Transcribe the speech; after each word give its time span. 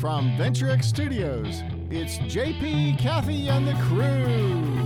From 0.00 0.30
VentureX 0.36 0.84
Studios, 0.84 1.62
it's 1.90 2.18
JP, 2.18 3.00
Kathy, 3.00 3.48
and 3.48 3.66
the 3.66 3.74
crew. 3.88 4.78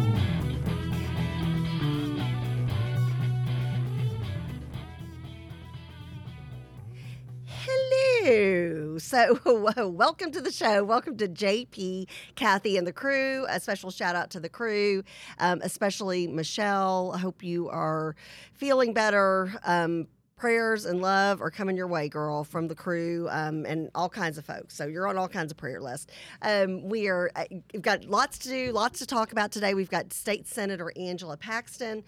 Hello. 7.44 8.96
So, 8.96 9.38
welcome 9.90 10.32
to 10.32 10.40
the 10.40 10.50
show. 10.50 10.82
Welcome 10.82 11.18
to 11.18 11.28
JP, 11.28 12.08
Kathy, 12.34 12.78
and 12.78 12.86
the 12.86 12.92
crew. 12.94 13.44
A 13.50 13.60
special 13.60 13.90
shout 13.90 14.16
out 14.16 14.30
to 14.30 14.40
the 14.40 14.48
crew, 14.48 15.02
um, 15.38 15.60
especially 15.62 16.26
Michelle. 16.26 17.12
I 17.14 17.18
hope 17.18 17.42
you 17.42 17.68
are 17.68 18.16
feeling 18.54 18.94
better. 18.94 19.52
Um, 19.64 20.06
prayers 20.42 20.86
and 20.86 21.00
love 21.00 21.40
are 21.40 21.52
coming 21.52 21.76
your 21.76 21.86
way, 21.86 22.08
girl, 22.08 22.42
from 22.42 22.66
the 22.66 22.74
crew 22.74 23.28
um, 23.30 23.64
and 23.64 23.88
all 23.94 24.08
kinds 24.08 24.38
of 24.38 24.44
folks. 24.44 24.74
So 24.74 24.88
you're 24.88 25.06
on 25.06 25.16
all 25.16 25.28
kinds 25.28 25.52
of 25.52 25.56
prayer 25.56 25.80
lists. 25.80 26.12
Um, 26.42 26.82
we 26.82 27.06
are 27.06 27.30
uh, 27.36 27.44
we've 27.72 27.80
got 27.80 28.06
lots 28.06 28.38
to 28.38 28.48
do, 28.48 28.72
lots 28.72 28.98
to 28.98 29.06
talk 29.06 29.30
about 29.30 29.52
today. 29.52 29.72
We've 29.74 29.88
got 29.88 30.12
State 30.12 30.48
Senator 30.48 30.92
Angela 30.96 31.36
Paxton 31.36 32.02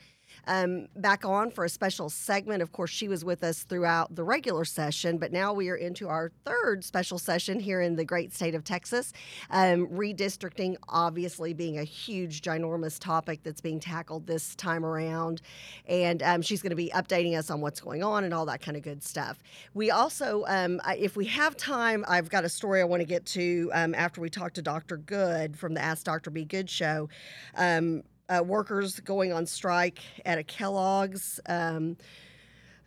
um, 0.46 0.88
back 0.96 1.24
on 1.24 1.50
for 1.50 1.64
a 1.64 1.68
special 1.68 2.10
segment. 2.10 2.62
Of 2.62 2.72
course, 2.72 2.90
she 2.90 3.08
was 3.08 3.24
with 3.24 3.42
us 3.44 3.62
throughout 3.62 4.14
the 4.14 4.24
regular 4.24 4.64
session, 4.64 5.18
but 5.18 5.32
now 5.32 5.52
we 5.52 5.68
are 5.68 5.76
into 5.76 6.08
our 6.08 6.30
third 6.44 6.84
special 6.84 7.18
session 7.18 7.60
here 7.60 7.80
in 7.80 7.96
the 7.96 8.04
great 8.04 8.32
state 8.32 8.54
of 8.54 8.64
Texas. 8.64 9.12
Um, 9.50 9.86
redistricting, 9.88 10.76
obviously, 10.88 11.52
being 11.52 11.78
a 11.78 11.84
huge, 11.84 12.42
ginormous 12.42 12.98
topic 12.98 13.42
that's 13.42 13.60
being 13.60 13.80
tackled 13.80 14.26
this 14.26 14.54
time 14.54 14.84
around. 14.84 15.40
And 15.86 16.22
um, 16.22 16.42
she's 16.42 16.62
going 16.62 16.70
to 16.70 16.76
be 16.76 16.90
updating 16.94 17.38
us 17.38 17.50
on 17.50 17.60
what's 17.60 17.80
going 17.80 18.02
on 18.02 18.24
and 18.24 18.32
all 18.32 18.46
that 18.46 18.60
kind 18.60 18.76
of 18.76 18.82
good 18.82 19.02
stuff. 19.02 19.38
We 19.74 19.90
also, 19.90 20.44
um, 20.46 20.80
if 20.96 21.16
we 21.16 21.26
have 21.26 21.56
time, 21.56 22.04
I've 22.08 22.28
got 22.28 22.44
a 22.44 22.48
story 22.48 22.80
I 22.80 22.84
want 22.84 23.00
to 23.00 23.06
get 23.06 23.26
to 23.26 23.70
um, 23.74 23.94
after 23.94 24.20
we 24.20 24.30
talk 24.30 24.52
to 24.54 24.62
Dr. 24.62 24.96
Good 24.96 25.58
from 25.58 25.74
the 25.74 25.80
Ask 25.80 26.04
Dr. 26.04 26.30
B 26.30 26.44
Good 26.44 26.70
show. 26.70 27.08
Um, 27.56 28.02
uh, 28.28 28.42
workers 28.42 29.00
going 29.00 29.32
on 29.32 29.46
strike 29.46 30.00
at 30.24 30.38
a 30.38 30.44
Kellogg's. 30.44 31.40
Um, 31.46 31.96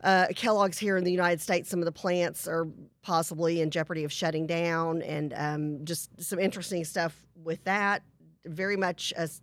uh, 0.04 0.28
Kellogg's 0.36 0.78
here 0.78 0.98
in 0.98 1.04
the 1.04 1.12
United 1.12 1.42
States, 1.42 1.70
some 1.70 1.80
of 1.80 1.86
the 1.86 1.92
plants 1.92 2.48
are 2.48 2.68
possibly 3.02 3.62
in 3.62 3.72
jeopardy 3.72 4.04
of 4.04 4.12
shutting 4.12 4.46
down, 4.46 5.02
and 5.02 5.34
um, 5.36 5.86
just 5.86 6.10
some 6.22 6.40
interesting 6.40 6.84
stuff 6.84 7.26
with 7.44 7.64
that. 7.64 8.04
Very 8.46 8.78
much 8.78 9.12
as 9.18 9.42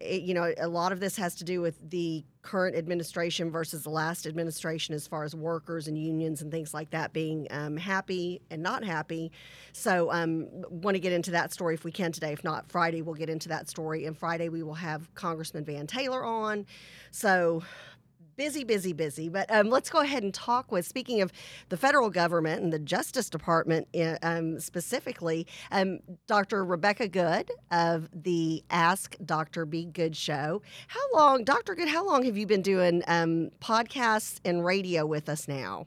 it, 0.00 0.22
you 0.22 0.34
know, 0.34 0.52
a 0.58 0.68
lot 0.68 0.92
of 0.92 1.00
this 1.00 1.16
has 1.16 1.34
to 1.36 1.44
do 1.44 1.60
with 1.60 1.78
the 1.90 2.24
current 2.42 2.74
administration 2.74 3.50
versus 3.50 3.82
the 3.82 3.90
last 3.90 4.26
administration 4.26 4.94
as 4.94 5.06
far 5.06 5.24
as 5.24 5.34
workers 5.34 5.88
and 5.88 5.98
unions 5.98 6.40
and 6.40 6.50
things 6.50 6.72
like 6.72 6.90
that 6.90 7.12
being 7.12 7.46
um, 7.50 7.76
happy 7.76 8.40
and 8.50 8.62
not 8.62 8.82
happy. 8.82 9.30
So, 9.72 10.10
um, 10.10 10.48
want 10.70 10.94
to 10.94 11.00
get 11.00 11.12
into 11.12 11.30
that 11.32 11.52
story 11.52 11.74
if 11.74 11.84
we 11.84 11.92
can 11.92 12.12
today. 12.12 12.32
If 12.32 12.42
not, 12.42 12.70
Friday 12.70 13.02
we'll 13.02 13.14
get 13.14 13.28
into 13.28 13.48
that 13.50 13.68
story. 13.68 14.06
And 14.06 14.16
Friday 14.16 14.48
we 14.48 14.62
will 14.62 14.74
have 14.74 15.14
Congressman 15.14 15.64
Van 15.64 15.86
Taylor 15.86 16.24
on. 16.24 16.66
So, 17.10 17.62
busy, 18.40 18.64
busy, 18.64 18.94
busy. 18.94 19.28
But 19.28 19.52
um, 19.54 19.68
let's 19.68 19.90
go 19.90 20.00
ahead 20.00 20.22
and 20.22 20.32
talk 20.32 20.72
with, 20.72 20.86
speaking 20.86 21.20
of 21.20 21.30
the 21.68 21.76
federal 21.76 22.08
government 22.08 22.62
and 22.62 22.72
the 22.72 22.78
Justice 22.78 23.28
Department 23.28 23.86
uh, 23.94 24.16
um, 24.22 24.58
specifically, 24.58 25.46
um, 25.70 25.98
Dr. 26.26 26.64
Rebecca 26.64 27.06
Good 27.06 27.50
of 27.70 28.08
the 28.14 28.64
Ask 28.70 29.14
Dr. 29.26 29.66
B 29.66 29.84
Good 29.84 30.16
show. 30.16 30.62
How 30.88 31.00
long, 31.12 31.44
Dr. 31.44 31.74
Good, 31.74 31.88
how 31.88 32.06
long 32.06 32.24
have 32.24 32.38
you 32.38 32.46
been 32.46 32.62
doing 32.62 33.02
um, 33.08 33.50
podcasts 33.60 34.40
and 34.42 34.64
radio 34.64 35.04
with 35.04 35.28
us 35.28 35.46
now? 35.46 35.86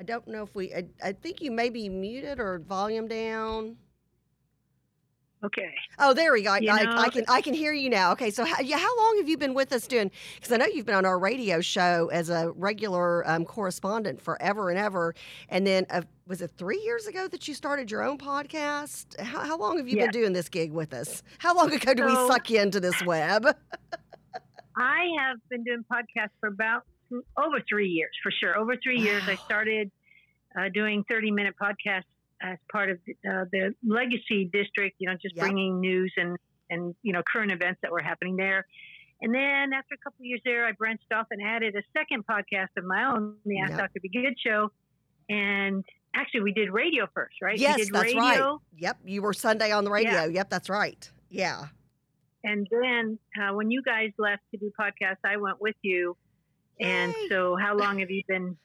I 0.00 0.02
don't 0.02 0.26
know 0.26 0.42
if 0.42 0.52
we, 0.56 0.74
I, 0.74 0.82
I 1.00 1.12
think 1.12 1.40
you 1.40 1.52
may 1.52 1.70
be 1.70 1.88
muted 1.88 2.40
or 2.40 2.58
volume 2.58 3.06
down. 3.06 3.76
Okay. 5.44 5.72
Oh, 6.00 6.12
there 6.14 6.32
we 6.32 6.42
go. 6.42 6.50
I, 6.50 6.58
I, 6.68 7.02
I 7.04 7.08
can 7.10 7.24
I 7.28 7.40
can 7.40 7.54
hear 7.54 7.72
you 7.72 7.88
now. 7.88 8.10
Okay, 8.12 8.30
so 8.30 8.44
how, 8.44 8.60
yeah, 8.60 8.76
how 8.78 8.98
long 8.98 9.18
have 9.18 9.28
you 9.28 9.38
been 9.38 9.54
with 9.54 9.72
us 9.72 9.86
doing? 9.86 10.10
Because 10.34 10.50
I 10.50 10.56
know 10.56 10.66
you've 10.66 10.86
been 10.86 10.96
on 10.96 11.04
our 11.06 11.18
radio 11.18 11.60
show 11.60 12.08
as 12.12 12.28
a 12.28 12.50
regular 12.56 13.28
um, 13.28 13.44
correspondent 13.44 14.20
forever 14.20 14.70
and 14.70 14.78
ever. 14.78 15.14
And 15.48 15.64
then 15.64 15.86
uh, 15.90 16.02
was 16.26 16.42
it 16.42 16.50
three 16.58 16.80
years 16.80 17.06
ago 17.06 17.28
that 17.28 17.46
you 17.46 17.54
started 17.54 17.88
your 17.88 18.02
own 18.02 18.18
podcast? 18.18 19.18
How, 19.20 19.44
how 19.44 19.56
long 19.58 19.78
have 19.78 19.86
you 19.88 19.96
Yes. 19.96 20.06
been 20.06 20.20
doing 20.22 20.32
this 20.32 20.48
gig 20.48 20.72
with 20.72 20.92
us? 20.92 21.22
How 21.38 21.54
long 21.54 21.72
ago 21.72 21.94
did 21.94 22.04
we 22.04 22.16
suck 22.16 22.50
you 22.50 22.60
into 22.60 22.80
this 22.80 23.00
web? 23.04 23.46
I 24.76 25.06
have 25.20 25.38
been 25.50 25.62
doing 25.64 25.84
podcasts 25.92 26.30
for 26.40 26.48
about 26.48 26.82
over 27.36 27.60
three 27.68 27.88
years, 27.88 28.10
for 28.22 28.30
sure. 28.32 28.56
Over 28.58 28.74
three 28.82 28.98
years, 28.98 29.22
I 29.28 29.36
started 29.44 29.90
uh, 30.58 30.68
doing 30.74 31.04
30 31.08 31.30
minute 31.30 31.54
podcasts 31.60 32.02
as 32.42 32.58
part 32.70 32.90
of 32.90 32.98
uh, 33.28 33.44
the 33.52 33.74
legacy 33.86 34.48
district, 34.52 34.96
you 34.98 35.08
know, 35.08 35.14
just 35.20 35.34
Yep. 35.36 35.44
bringing 35.44 35.80
news 35.80 36.12
and, 36.16 36.36
and, 36.70 36.94
you 37.02 37.12
know, 37.12 37.22
current 37.22 37.50
events 37.52 37.80
that 37.82 37.90
were 37.90 38.00
happening 38.00 38.36
there. 38.36 38.66
And 39.20 39.34
then 39.34 39.72
after 39.72 39.94
a 39.94 39.98
couple 39.98 40.20
of 40.22 40.26
years 40.26 40.40
there, 40.44 40.64
I 40.66 40.72
branched 40.72 41.12
off 41.12 41.26
and 41.30 41.42
added 41.42 41.74
a 41.74 41.82
second 41.96 42.24
podcast 42.26 42.68
of 42.76 42.84
my 42.84 43.04
own, 43.04 43.34
the 43.44 43.58
Ask 43.60 43.70
Yep. 43.70 43.78
Dr. 43.80 44.00
B 44.02 44.10
Good 44.12 44.34
show. 44.38 44.70
And 45.28 45.84
actually, 46.14 46.42
we 46.42 46.52
did 46.52 46.70
radio 46.70 47.06
first, 47.12 47.34
right? 47.42 47.58
yes, 47.58 47.76
we 47.78 47.84
did 47.84 47.92
that's 47.94 48.04
radio, 48.04 48.20
right. 48.22 48.58
Yep, 48.76 48.98
you 49.04 49.22
were 49.22 49.32
Sunday 49.32 49.72
on 49.72 49.84
the 49.84 49.90
radio. 49.90 50.12
Yeah. 50.12 50.26
Yep, 50.26 50.50
that's 50.50 50.68
right. 50.70 51.10
Yeah. 51.28 51.66
And 52.44 52.66
then 52.70 53.18
uh, 53.42 53.52
when 53.54 53.70
you 53.70 53.82
guys 53.82 54.10
left 54.16 54.42
to 54.52 54.56
do 54.58 54.70
podcasts, 54.80 55.18
I 55.24 55.36
went 55.36 55.60
with 55.60 55.74
you. 55.82 56.16
And 56.80 57.12
so, 57.28 57.56
how 57.60 57.76
long 57.76 57.98
have 57.98 58.10
you 58.10 58.22
been 58.28 58.56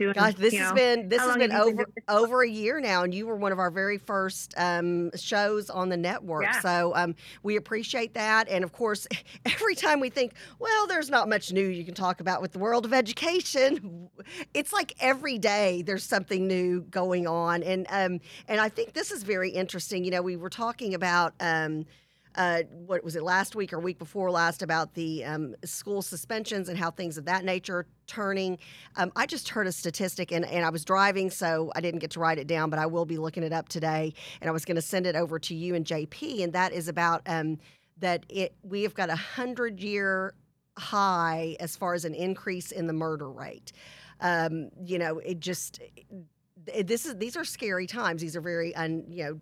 doing? 0.00 0.14
Gosh, 0.14 0.34
this 0.34 0.54
has 0.54 0.70
know, 0.70 0.74
been 0.74 1.08
this 1.08 1.20
has 1.20 1.36
been 1.36 1.42
you 1.42 1.48
been 1.48 1.56
over 1.56 1.86
over 2.08 2.42
a 2.42 2.48
year 2.48 2.80
now, 2.80 3.02
and 3.02 3.14
you 3.14 3.26
were 3.26 3.36
one 3.36 3.52
of 3.52 3.58
our 3.58 3.70
very 3.70 3.98
first 3.98 4.54
um, 4.56 5.10
shows 5.16 5.70
on 5.70 5.88
the 5.88 5.96
network. 5.96 6.44
Yeah. 6.44 6.60
So 6.60 6.92
um, 6.94 7.14
we 7.42 7.56
appreciate 7.56 8.14
that, 8.14 8.48
and 8.48 8.64
of 8.64 8.72
course, 8.72 9.06
every 9.46 9.74
time 9.74 10.00
we 10.00 10.10
think, 10.10 10.32
well, 10.58 10.86
there's 10.86 11.10
not 11.10 11.28
much 11.28 11.52
new 11.52 11.66
you 11.66 11.84
can 11.84 11.94
talk 11.94 12.20
about 12.20 12.42
with 12.42 12.52
the 12.52 12.58
world 12.58 12.84
of 12.84 12.92
education, 12.92 14.08
it's 14.54 14.72
like 14.72 14.94
every 15.00 15.38
day 15.38 15.82
there's 15.82 16.04
something 16.04 16.46
new 16.46 16.82
going 16.82 17.26
on, 17.26 17.62
and 17.62 17.86
um, 17.90 18.20
and 18.48 18.60
I 18.60 18.68
think 18.68 18.92
this 18.92 19.10
is 19.10 19.22
very 19.22 19.50
interesting. 19.50 20.04
You 20.04 20.10
know, 20.10 20.22
we 20.22 20.36
were 20.36 20.50
talking 20.50 20.94
about. 20.94 21.34
Um, 21.40 21.86
uh, 22.36 22.62
what 22.70 23.02
was 23.02 23.16
it 23.16 23.22
last 23.22 23.56
week 23.56 23.72
or 23.72 23.78
week 23.78 23.98
before 23.98 24.30
last 24.30 24.62
about 24.62 24.94
the 24.94 25.24
um, 25.24 25.54
school 25.64 26.02
suspensions 26.02 26.68
and 26.68 26.78
how 26.78 26.90
things 26.90 27.18
of 27.18 27.24
that 27.24 27.44
nature 27.44 27.86
turning. 28.06 28.58
Um, 28.96 29.12
I 29.16 29.26
just 29.26 29.48
heard 29.48 29.66
a 29.66 29.72
statistic 29.72 30.32
and, 30.32 30.44
and 30.44 30.64
I 30.64 30.70
was 30.70 30.84
driving, 30.84 31.30
so 31.30 31.72
I 31.74 31.80
didn't 31.80 32.00
get 32.00 32.10
to 32.12 32.20
write 32.20 32.38
it 32.38 32.46
down, 32.46 32.70
but 32.70 32.78
I 32.78 32.86
will 32.86 33.04
be 33.04 33.16
looking 33.16 33.42
it 33.42 33.52
up 33.52 33.68
today. 33.68 34.14
And 34.40 34.48
I 34.48 34.52
was 34.52 34.64
going 34.64 34.76
to 34.76 34.82
send 34.82 35.06
it 35.06 35.16
over 35.16 35.38
to 35.40 35.54
you 35.54 35.74
and 35.74 35.84
JP, 35.84 36.44
and 36.44 36.52
that 36.52 36.72
is 36.72 36.88
about 36.88 37.22
um, 37.26 37.58
that 37.98 38.24
it 38.28 38.54
we 38.62 38.82
have 38.82 38.94
got 38.94 39.10
a 39.10 39.16
hundred 39.16 39.80
year 39.80 40.34
high 40.78 41.56
as 41.60 41.76
far 41.76 41.94
as 41.94 42.04
an 42.04 42.14
increase 42.14 42.72
in 42.72 42.86
the 42.86 42.92
murder 42.92 43.30
rate. 43.30 43.72
Um, 44.20 44.70
you 44.84 44.98
know, 44.98 45.18
it 45.18 45.40
just 45.40 45.80
this 46.66 47.06
is 47.06 47.16
these 47.16 47.36
are 47.36 47.44
scary 47.44 47.86
times. 47.86 48.22
These 48.22 48.36
are 48.36 48.40
very 48.40 48.74
un, 48.74 49.04
you 49.08 49.24
know 49.24 49.40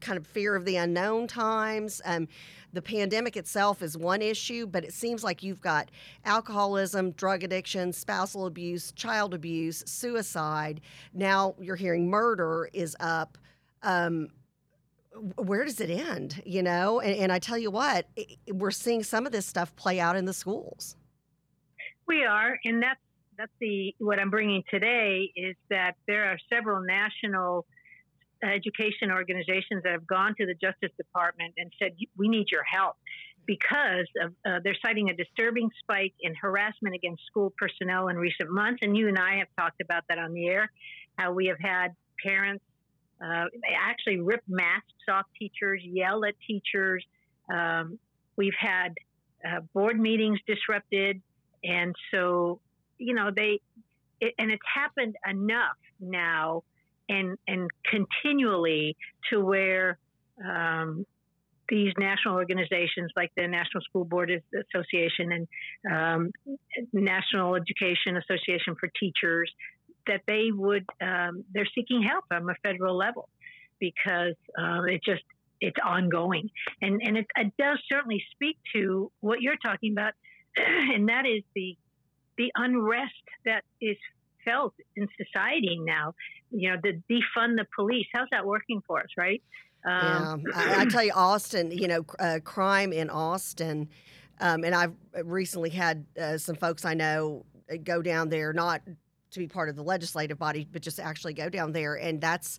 kind 0.00 0.18
of 0.18 0.26
fear 0.26 0.54
of 0.54 0.64
the 0.64 0.76
unknown 0.76 1.26
times. 1.26 2.00
Um, 2.04 2.28
the 2.72 2.82
pandemic 2.82 3.36
itself 3.36 3.82
is 3.82 3.96
one 3.96 4.20
issue, 4.20 4.66
but 4.66 4.84
it 4.84 4.92
seems 4.92 5.24
like 5.24 5.42
you've 5.42 5.60
got 5.60 5.90
alcoholism, 6.24 7.12
drug 7.12 7.42
addiction, 7.42 7.92
spousal 7.92 8.46
abuse, 8.46 8.92
child 8.92 9.32
abuse, 9.34 9.82
suicide. 9.86 10.80
Now 11.14 11.54
you're 11.60 11.76
hearing 11.76 12.10
murder 12.10 12.68
is 12.72 12.96
up. 13.00 13.38
Um, 13.82 14.28
where 15.36 15.64
does 15.64 15.80
it 15.80 15.90
end? 15.90 16.42
You 16.44 16.62
know, 16.62 17.00
and, 17.00 17.14
and 17.16 17.32
I 17.32 17.38
tell 17.38 17.58
you 17.58 17.70
what, 17.70 18.06
i 18.18 18.26
we're 18.52 18.70
seeing 18.70 19.02
some 19.02 19.26
of 19.26 19.32
this 19.32 19.46
stuff 19.46 19.74
play 19.74 19.98
out 19.98 20.16
in 20.16 20.26
the 20.26 20.32
schools. 20.32 20.96
We 22.06 22.24
are, 22.24 22.58
and 22.64 22.82
that's 22.82 23.00
that's 23.38 23.52
the 23.60 23.94
what 23.98 24.18
I'm 24.18 24.30
bringing 24.30 24.64
today 24.68 25.30
is 25.36 25.54
that 25.70 25.92
there 26.06 26.24
are 26.24 26.38
several 26.52 26.82
national 26.82 27.66
education 28.42 29.10
organizations 29.10 29.82
that 29.84 29.92
have 29.92 30.06
gone 30.06 30.34
to 30.38 30.46
the 30.46 30.54
Justice 30.54 30.92
Department 30.96 31.54
and 31.56 31.72
said 31.78 31.92
we 32.16 32.28
need 32.28 32.46
your 32.50 32.62
help 32.62 32.96
because 33.48 34.06
of 34.22 34.32
uh, 34.46 34.60
they're 34.62 34.76
citing 34.84 35.08
a 35.08 35.14
disturbing 35.14 35.70
spike 35.82 36.12
in 36.20 36.34
harassment 36.34 36.94
against 36.94 37.24
school 37.26 37.52
personnel 37.56 38.08
in 38.08 38.16
recent 38.16 38.50
months, 38.50 38.80
and 38.82 38.96
you 38.96 39.08
and 39.08 39.18
I 39.18 39.38
have 39.38 39.48
talked 39.58 39.80
about 39.80 40.04
that 40.08 40.18
on 40.18 40.34
the 40.34 40.46
air. 40.46 40.70
How 41.16 41.32
we 41.32 41.46
have 41.46 41.58
had 41.58 41.96
parents 42.24 42.62
uh, 43.24 43.46
actually 43.74 44.20
rip 44.20 44.42
masks 44.46 44.92
off 45.10 45.24
teachers, 45.38 45.80
yell 45.82 46.24
at 46.24 46.34
teachers. 46.46 47.04
Um, 47.52 47.98
we've 48.36 48.52
had 48.58 48.94
uh, 49.44 49.60
board 49.72 49.98
meetings 49.98 50.38
disrupted, 50.46 51.20
and 51.64 51.94
so 52.12 52.60
you 52.98 53.14
know 53.14 53.30
they, 53.34 53.60
it, 54.20 54.34
and 54.38 54.50
it's 54.50 54.62
happened 54.72 55.16
enough 55.28 55.78
now, 56.00 56.64
and 57.08 57.36
and 57.46 57.70
continually 57.90 58.96
to 59.30 59.40
where 59.40 59.98
um, 60.44 61.04
these 61.68 61.92
national 61.98 62.34
organizations 62.34 63.10
like 63.16 63.30
the 63.36 63.46
National 63.46 63.82
School 63.82 64.04
Board 64.04 64.30
Association 64.30 65.32
and 65.32 65.48
um, 65.90 66.30
National 66.92 67.56
Education 67.56 68.16
Association 68.16 68.74
for 68.80 68.88
Teachers, 68.98 69.50
that 70.06 70.22
they 70.26 70.48
would 70.52 70.84
um, 71.02 71.44
they're 71.52 71.68
seeking 71.74 72.02
help 72.02 72.24
from 72.28 72.48
a 72.48 72.54
federal 72.62 72.96
level 72.96 73.28
because 73.78 74.34
uh, 74.58 74.82
it 74.84 75.00
just 75.04 75.22
it's 75.60 75.76
ongoing, 75.84 76.48
and 76.80 77.00
and 77.04 77.18
it, 77.18 77.26
it 77.36 77.52
does 77.58 77.78
certainly 77.90 78.22
speak 78.32 78.56
to 78.74 79.10
what 79.20 79.40
you're 79.40 79.58
talking 79.64 79.92
about, 79.92 80.12
and 80.56 81.08
that 81.08 81.26
is 81.26 81.42
the 81.54 81.76
the 82.38 82.50
unrest 82.56 83.12
that 83.44 83.62
is 83.80 83.96
felt 84.44 84.74
in 84.96 85.06
society 85.22 85.78
now. 85.80 86.14
You 86.50 86.70
know, 86.70 86.76
the 86.82 87.00
defund 87.10 87.56
the 87.56 87.66
police. 87.74 88.06
How's 88.14 88.28
that 88.30 88.46
working 88.46 88.82
for 88.86 89.00
us, 89.00 89.08
right? 89.16 89.42
Um, 89.84 90.44
yeah, 90.46 90.76
I, 90.78 90.80
I, 90.82 90.84
tell 90.86 91.04
you, 91.04 91.12
Austin. 91.14 91.70
You 91.70 91.88
know, 91.88 92.06
uh, 92.18 92.40
crime 92.42 92.92
in 92.92 93.10
Austin, 93.10 93.88
um, 94.40 94.64
and 94.64 94.74
I've 94.74 94.94
recently 95.24 95.70
had 95.70 96.04
uh, 96.20 96.38
some 96.38 96.56
folks 96.56 96.84
I 96.84 96.94
know 96.94 97.44
uh, 97.72 97.76
go 97.82 98.02
down 98.02 98.28
there, 98.28 98.52
not 98.52 98.82
to 99.30 99.38
be 99.38 99.46
part 99.46 99.68
of 99.68 99.76
the 99.76 99.82
legislative 99.82 100.38
body, 100.38 100.66
but 100.70 100.82
just 100.82 100.98
actually 100.98 101.34
go 101.34 101.48
down 101.48 101.72
there, 101.72 101.94
and 101.94 102.20
that's 102.20 102.58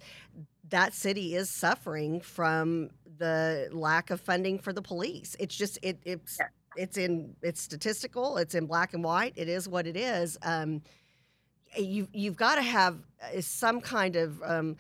that 0.70 0.94
city 0.94 1.36
is 1.36 1.50
suffering 1.50 2.22
from 2.22 2.90
the 3.18 3.70
lack 3.72 4.12
of 4.12 4.22
funding 4.22 4.58
for 4.60 4.74
the 4.74 4.82
police. 4.82 5.36
It's 5.40 5.56
just 5.56 5.78
it 5.82 6.00
it's 6.06 6.38
yeah. 6.40 6.48
it's 6.76 6.98
in 6.98 7.36
it's 7.42 7.62
statistical. 7.62 8.38
It's 8.38 8.56
in 8.56 8.66
black 8.66 8.94
and 8.94 9.04
white. 9.04 9.34
It 9.36 9.50
is 9.50 9.68
what 9.68 9.88
it 9.88 9.98
is. 9.98 10.38
Um, 10.42 10.82
you 11.78 12.08
you've 12.14 12.38
got 12.38 12.56
to 12.56 12.62
have 12.62 12.98
uh, 13.22 13.42
some 13.42 13.82
kind 13.82 14.16
of 14.16 14.42
um, 14.44 14.78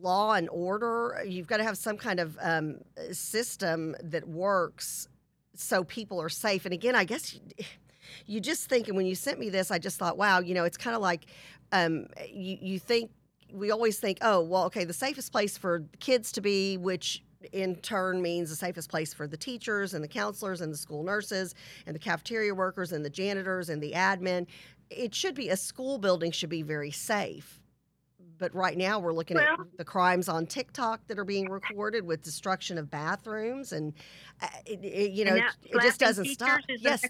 law 0.00 0.34
and 0.34 0.48
order. 0.50 1.22
You've 1.26 1.46
got 1.46 1.58
to 1.58 1.64
have 1.64 1.78
some 1.78 1.96
kind 1.96 2.20
of 2.20 2.36
um, 2.40 2.78
system 3.12 3.94
that 4.02 4.26
works 4.28 5.08
so 5.54 5.84
people 5.84 6.20
are 6.20 6.28
safe. 6.28 6.64
And 6.64 6.74
again, 6.74 6.94
I 6.94 7.04
guess 7.04 7.34
you, 7.34 7.40
you 8.26 8.40
just 8.40 8.68
think, 8.68 8.88
and 8.88 8.96
when 8.96 9.06
you 9.06 9.14
sent 9.14 9.38
me 9.38 9.48
this, 9.48 9.70
I 9.70 9.78
just 9.78 9.98
thought, 9.98 10.16
wow, 10.16 10.40
you 10.40 10.54
know, 10.54 10.64
it's 10.64 10.76
kind 10.76 10.94
of 10.94 11.02
like 11.02 11.26
um, 11.72 12.06
you, 12.28 12.58
you 12.60 12.78
think 12.78 13.10
we 13.52 13.70
always 13.70 13.98
think, 13.98 14.18
oh, 14.22 14.40
well, 14.40 14.64
okay, 14.64 14.84
the 14.84 14.92
safest 14.92 15.32
place 15.32 15.56
for 15.56 15.84
kids 16.00 16.32
to 16.32 16.40
be, 16.40 16.76
which 16.76 17.22
in 17.52 17.76
turn 17.76 18.20
means 18.20 18.50
the 18.50 18.56
safest 18.56 18.90
place 18.90 19.14
for 19.14 19.26
the 19.26 19.36
teachers 19.36 19.94
and 19.94 20.02
the 20.02 20.08
counselors 20.08 20.60
and 20.60 20.72
the 20.72 20.76
school 20.76 21.04
nurses 21.04 21.54
and 21.86 21.94
the 21.94 22.00
cafeteria 22.00 22.54
workers 22.54 22.92
and 22.92 23.04
the 23.04 23.10
janitors 23.10 23.68
and 23.68 23.80
the 23.80 23.92
admin. 23.92 24.46
It 24.90 25.14
should 25.14 25.34
be 25.34 25.48
a 25.48 25.56
school 25.56 25.98
building 25.98 26.32
should 26.32 26.50
be 26.50 26.62
very 26.62 26.90
safe. 26.90 27.60
But 28.38 28.54
right 28.54 28.76
now 28.76 28.98
we're 28.98 29.14
looking 29.14 29.36
well, 29.36 29.52
at 29.60 29.78
the 29.78 29.84
crimes 29.84 30.28
on 30.28 30.46
TikTok 30.46 31.06
that 31.06 31.18
are 31.18 31.24
being 31.24 31.48
recorded 31.48 32.04
with 32.04 32.22
destruction 32.22 32.76
of 32.76 32.90
bathrooms 32.90 33.72
and 33.72 33.94
uh, 34.42 34.48
it, 34.66 34.84
it, 34.84 35.12
you 35.12 35.24
know 35.24 35.36
it, 35.36 35.44
it 35.64 35.80
just 35.80 35.98
doesn't 35.98 36.26
stop. 36.26 36.60
Yes. 36.68 37.02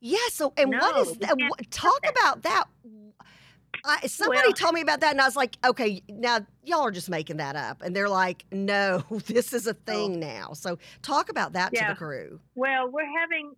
Yes. 0.00 0.34
So 0.34 0.52
and 0.56 0.70
no, 0.70 0.78
what 0.78 1.06
is 1.06 1.16
that? 1.18 1.36
Talk 1.70 2.00
about 2.08 2.42
that. 2.42 2.64
I, 3.84 4.06
somebody 4.06 4.48
well, 4.48 4.52
told 4.52 4.74
me 4.74 4.80
about 4.80 5.00
that, 5.00 5.12
and 5.12 5.20
I 5.20 5.26
was 5.26 5.36
like, 5.36 5.56
okay, 5.64 6.02
now 6.08 6.40
y'all 6.62 6.82
are 6.82 6.90
just 6.90 7.10
making 7.10 7.36
that 7.36 7.54
up. 7.54 7.82
And 7.82 7.94
they're 7.94 8.08
like, 8.08 8.46
no, 8.50 9.04
this 9.26 9.52
is 9.52 9.66
a 9.66 9.70
oh. 9.70 9.76
thing 9.86 10.18
now. 10.18 10.52
So 10.54 10.78
talk 11.02 11.28
about 11.28 11.52
that 11.52 11.70
yeah. 11.72 11.88
to 11.88 11.92
the 11.92 11.96
crew. 11.96 12.40
Well, 12.54 12.90
we're 12.90 13.06
having, 13.20 13.52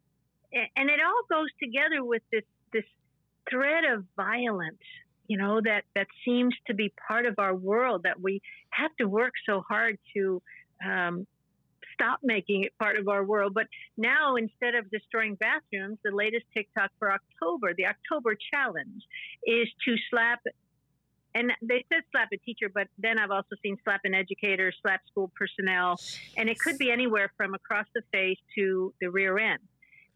and 0.53 0.91
it 0.91 0.99
all 1.05 1.23
goes 1.31 1.49
together 1.63 2.03
with 2.03 2.23
this 2.33 2.43
thread 3.51 3.85
of 3.85 4.05
violence. 4.17 4.83
You 5.29 5.39
know 5.39 5.61
that 5.61 5.83
that 5.95 6.07
seems 6.25 6.55
to 6.69 6.75
be 6.75 6.93
part 7.09 7.27
of 7.27 7.35
our 7.39 7.55
world 7.55 8.05
that 8.05 8.21
we 8.21 8.41
have 8.71 8.95
to 9.01 9.07
work 9.07 9.33
so 9.45 9.63
hard 9.69 9.99
to 10.15 10.41
um, 10.85 11.27
stop 11.97 12.21
making 12.23 12.65
it 12.65 12.73
part 12.79 12.97
of 12.99 13.09
our 13.09 13.25
world. 13.25 13.55
But 13.55 13.67
now, 13.97 14.37
instead 14.37 14.75
of 14.75 14.91
destroying 14.91 15.37
bathrooms, 15.37 15.99
the 16.05 16.15
latest 16.15 16.45
TikTok 16.55 16.91
for 16.99 17.13
October, 17.13 17.73
the 17.77 17.87
October 17.87 18.37
challenge, 18.53 19.03
is 19.45 19.69
to 19.85 19.97
slap. 20.11 20.41
And 21.35 21.53
they 21.61 21.85
said 21.93 22.03
slap 22.13 22.29
a 22.33 22.39
teacher, 22.39 22.71
but 22.73 22.89
then 22.99 23.19
I've 23.19 23.31
also 23.31 23.57
seen 23.63 23.77
slap 23.85 24.01
an 24.05 24.15
educator, 24.15 24.73
slap 24.81 25.01
school 25.11 25.31
personnel, 25.37 25.97
and 26.37 26.49
it 26.49 26.59
could 26.59 26.79
be 26.79 26.91
anywhere 26.91 27.31
from 27.37 27.53
across 27.53 27.85
the 27.95 28.01
face 28.11 28.39
to 28.57 28.95
the 29.03 29.11
rear 29.11 29.39
end. 29.39 29.61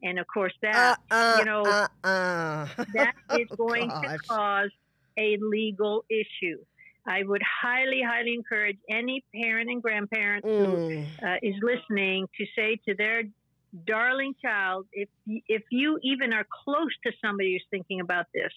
And 0.03 0.19
of 0.19 0.27
course, 0.27 0.53
that 0.63 0.99
uh, 1.11 1.15
uh, 1.15 1.37
you 1.39 1.45
know 1.45 1.63
uh, 1.63 1.89
uh. 2.05 2.67
that 2.95 3.15
is 3.39 3.49
oh, 3.51 3.57
going 3.57 3.89
gosh. 3.89 4.05
to 4.05 4.19
cause 4.29 4.71
a 5.19 5.37
legal 5.41 6.05
issue. 6.09 6.59
I 7.07 7.23
would 7.25 7.43
highly, 7.43 8.03
highly 8.07 8.35
encourage 8.35 8.77
any 8.91 9.25
parent 9.35 9.71
and 9.71 9.83
grandparent 9.83 10.45
mm. 10.45 10.67
who 10.67 11.27
uh, 11.27 11.37
is 11.43 11.55
listening 11.63 12.29
to 12.39 12.47
say 12.57 12.79
to 12.87 12.95
their 12.95 13.23
darling 13.87 14.35
child, 14.43 14.87
if 14.93 15.09
if 15.27 15.63
you 15.71 15.99
even 16.03 16.33
are 16.33 16.47
close 16.65 16.91
to 17.05 17.13
somebody 17.25 17.53
who's 17.53 17.65
thinking 17.71 18.01
about 18.01 18.27
this, 18.35 18.53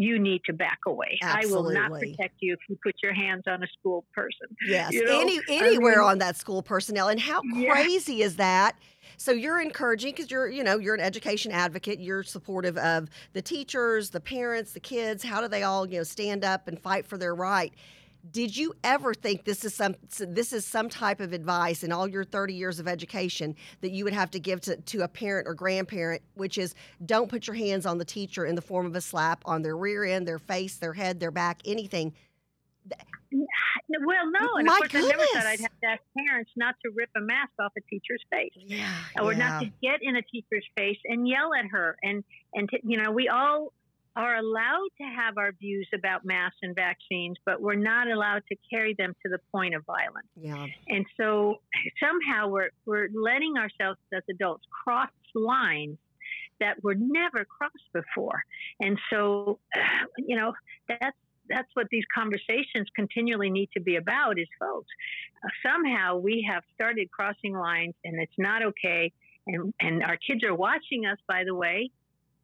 you 0.00 0.18
need 0.18 0.42
to 0.46 0.52
back 0.54 0.78
away. 0.86 1.18
Absolutely. 1.22 1.76
I 1.76 1.88
will 1.88 1.90
not 1.90 2.00
protect 2.00 2.36
you 2.40 2.54
if 2.54 2.60
you 2.68 2.78
put 2.82 2.94
your 3.02 3.12
hands 3.12 3.42
on 3.46 3.62
a 3.62 3.66
school 3.78 4.04
person. 4.14 4.48
Yes, 4.66 4.92
you 4.92 5.04
know? 5.04 5.20
Any, 5.20 5.40
anywhere 5.48 6.00
I 6.00 6.04
mean, 6.04 6.10
on 6.12 6.18
that 6.18 6.36
school 6.36 6.62
personnel. 6.62 7.08
And 7.08 7.20
how 7.20 7.42
crazy 7.42 8.14
yeah. 8.14 8.26
is 8.26 8.36
that? 8.36 8.76
So 9.18 9.32
you're 9.32 9.60
encouraging 9.60 10.12
because 10.12 10.30
you're, 10.30 10.48
you 10.48 10.64
know, 10.64 10.78
you're 10.78 10.94
an 10.94 11.00
education 11.02 11.52
advocate. 11.52 12.00
You're 12.00 12.22
supportive 12.22 12.78
of 12.78 13.10
the 13.34 13.42
teachers, 13.42 14.08
the 14.08 14.20
parents, 14.20 14.72
the 14.72 14.80
kids. 14.80 15.22
How 15.22 15.42
do 15.42 15.48
they 15.48 15.64
all, 15.64 15.86
you 15.86 15.98
know, 15.98 16.04
stand 16.04 16.44
up 16.44 16.66
and 16.66 16.80
fight 16.80 17.06
for 17.06 17.18
their 17.18 17.34
right? 17.34 17.74
Did 18.30 18.56
you 18.56 18.74
ever 18.84 19.14
think 19.14 19.44
this 19.44 19.64
is 19.64 19.74
some 19.74 19.94
this 20.18 20.52
is 20.52 20.66
some 20.66 20.88
type 20.88 21.20
of 21.20 21.32
advice 21.32 21.82
in 21.82 21.92
all 21.92 22.06
your 22.06 22.24
30 22.24 22.54
years 22.54 22.78
of 22.78 22.86
education 22.86 23.56
that 23.80 23.90
you 23.90 24.04
would 24.04 24.12
have 24.12 24.30
to 24.32 24.40
give 24.40 24.60
to, 24.62 24.76
to 24.76 25.02
a 25.02 25.08
parent 25.08 25.48
or 25.48 25.54
grandparent, 25.54 26.22
which 26.34 26.58
is 26.58 26.74
don't 27.06 27.30
put 27.30 27.46
your 27.46 27.56
hands 27.56 27.86
on 27.86 27.98
the 27.98 28.04
teacher 28.04 28.44
in 28.44 28.54
the 28.54 28.62
form 28.62 28.86
of 28.86 28.94
a 28.94 29.00
slap 29.00 29.42
on 29.46 29.62
their 29.62 29.76
rear 29.76 30.04
end, 30.04 30.28
their 30.28 30.38
face, 30.38 30.76
their 30.76 30.92
head, 30.92 31.18
their 31.18 31.30
back, 31.30 31.60
anything? 31.64 32.12
Well, 34.04 34.30
no, 34.30 34.56
and 34.56 34.66
My 34.66 34.74
of 34.74 34.78
course, 34.80 34.92
goodness. 34.92 35.12
I 35.12 35.16
never 35.16 35.26
thought 35.34 35.46
I'd 35.46 35.60
have 35.60 35.80
to 35.82 35.86
ask 35.88 36.02
parents 36.16 36.50
not 36.56 36.76
to 36.84 36.92
rip 36.94 37.10
a 37.16 37.20
mask 37.20 37.50
off 37.60 37.72
a 37.76 37.80
teacher's 37.82 38.22
face, 38.30 38.52
yeah, 38.54 38.86
or 39.20 39.32
yeah. 39.32 39.38
not 39.38 39.62
to 39.62 39.70
get 39.82 40.00
in 40.02 40.16
a 40.16 40.22
teacher's 40.22 40.64
face 40.76 40.98
and 41.04 41.28
yell 41.28 41.50
at 41.54 41.66
her, 41.66 41.96
and 42.02 42.22
and 42.54 42.68
you 42.84 43.02
know, 43.02 43.10
we 43.10 43.28
all 43.28 43.72
are 44.20 44.36
allowed 44.36 44.88
to 45.00 45.04
have 45.04 45.38
our 45.38 45.52
views 45.52 45.88
about 45.94 46.24
masks 46.24 46.58
and 46.62 46.74
vaccines, 46.74 47.36
but 47.46 47.60
we're 47.60 47.74
not 47.74 48.10
allowed 48.10 48.42
to 48.48 48.56
carry 48.70 48.94
them 48.98 49.14
to 49.22 49.30
the 49.30 49.38
point 49.52 49.74
of 49.74 49.84
violence. 49.86 50.28
Yeah. 50.36 50.66
And 50.88 51.06
so 51.18 51.56
somehow 52.02 52.48
we're 52.48 52.70
we're 52.84 53.08
letting 53.14 53.54
ourselves 53.56 53.98
as 54.14 54.22
adults 54.28 54.64
cross 54.84 55.10
lines 55.34 55.98
that 56.60 56.82
were 56.82 56.94
never 56.94 57.44
crossed 57.44 57.92
before. 57.94 58.42
And 58.80 58.98
so, 59.10 59.58
you 60.18 60.36
know, 60.36 60.52
that's 60.88 61.16
that's 61.48 61.68
what 61.74 61.86
these 61.90 62.04
conversations 62.14 62.86
continually 62.94 63.50
need 63.50 63.70
to 63.74 63.80
be 63.80 63.96
about 63.96 64.38
is 64.38 64.46
folks 64.58 64.88
somehow 65.64 66.16
we 66.16 66.46
have 66.48 66.62
started 66.74 67.10
crossing 67.10 67.54
lines 67.54 67.94
and 68.04 68.20
it's 68.22 68.38
not 68.38 68.62
okay 68.62 69.12
and 69.48 69.74
and 69.80 70.02
our 70.02 70.16
kids 70.16 70.44
are 70.44 70.54
watching 70.54 71.06
us 71.06 71.18
by 71.26 71.42
the 71.44 71.54
way 71.54 71.90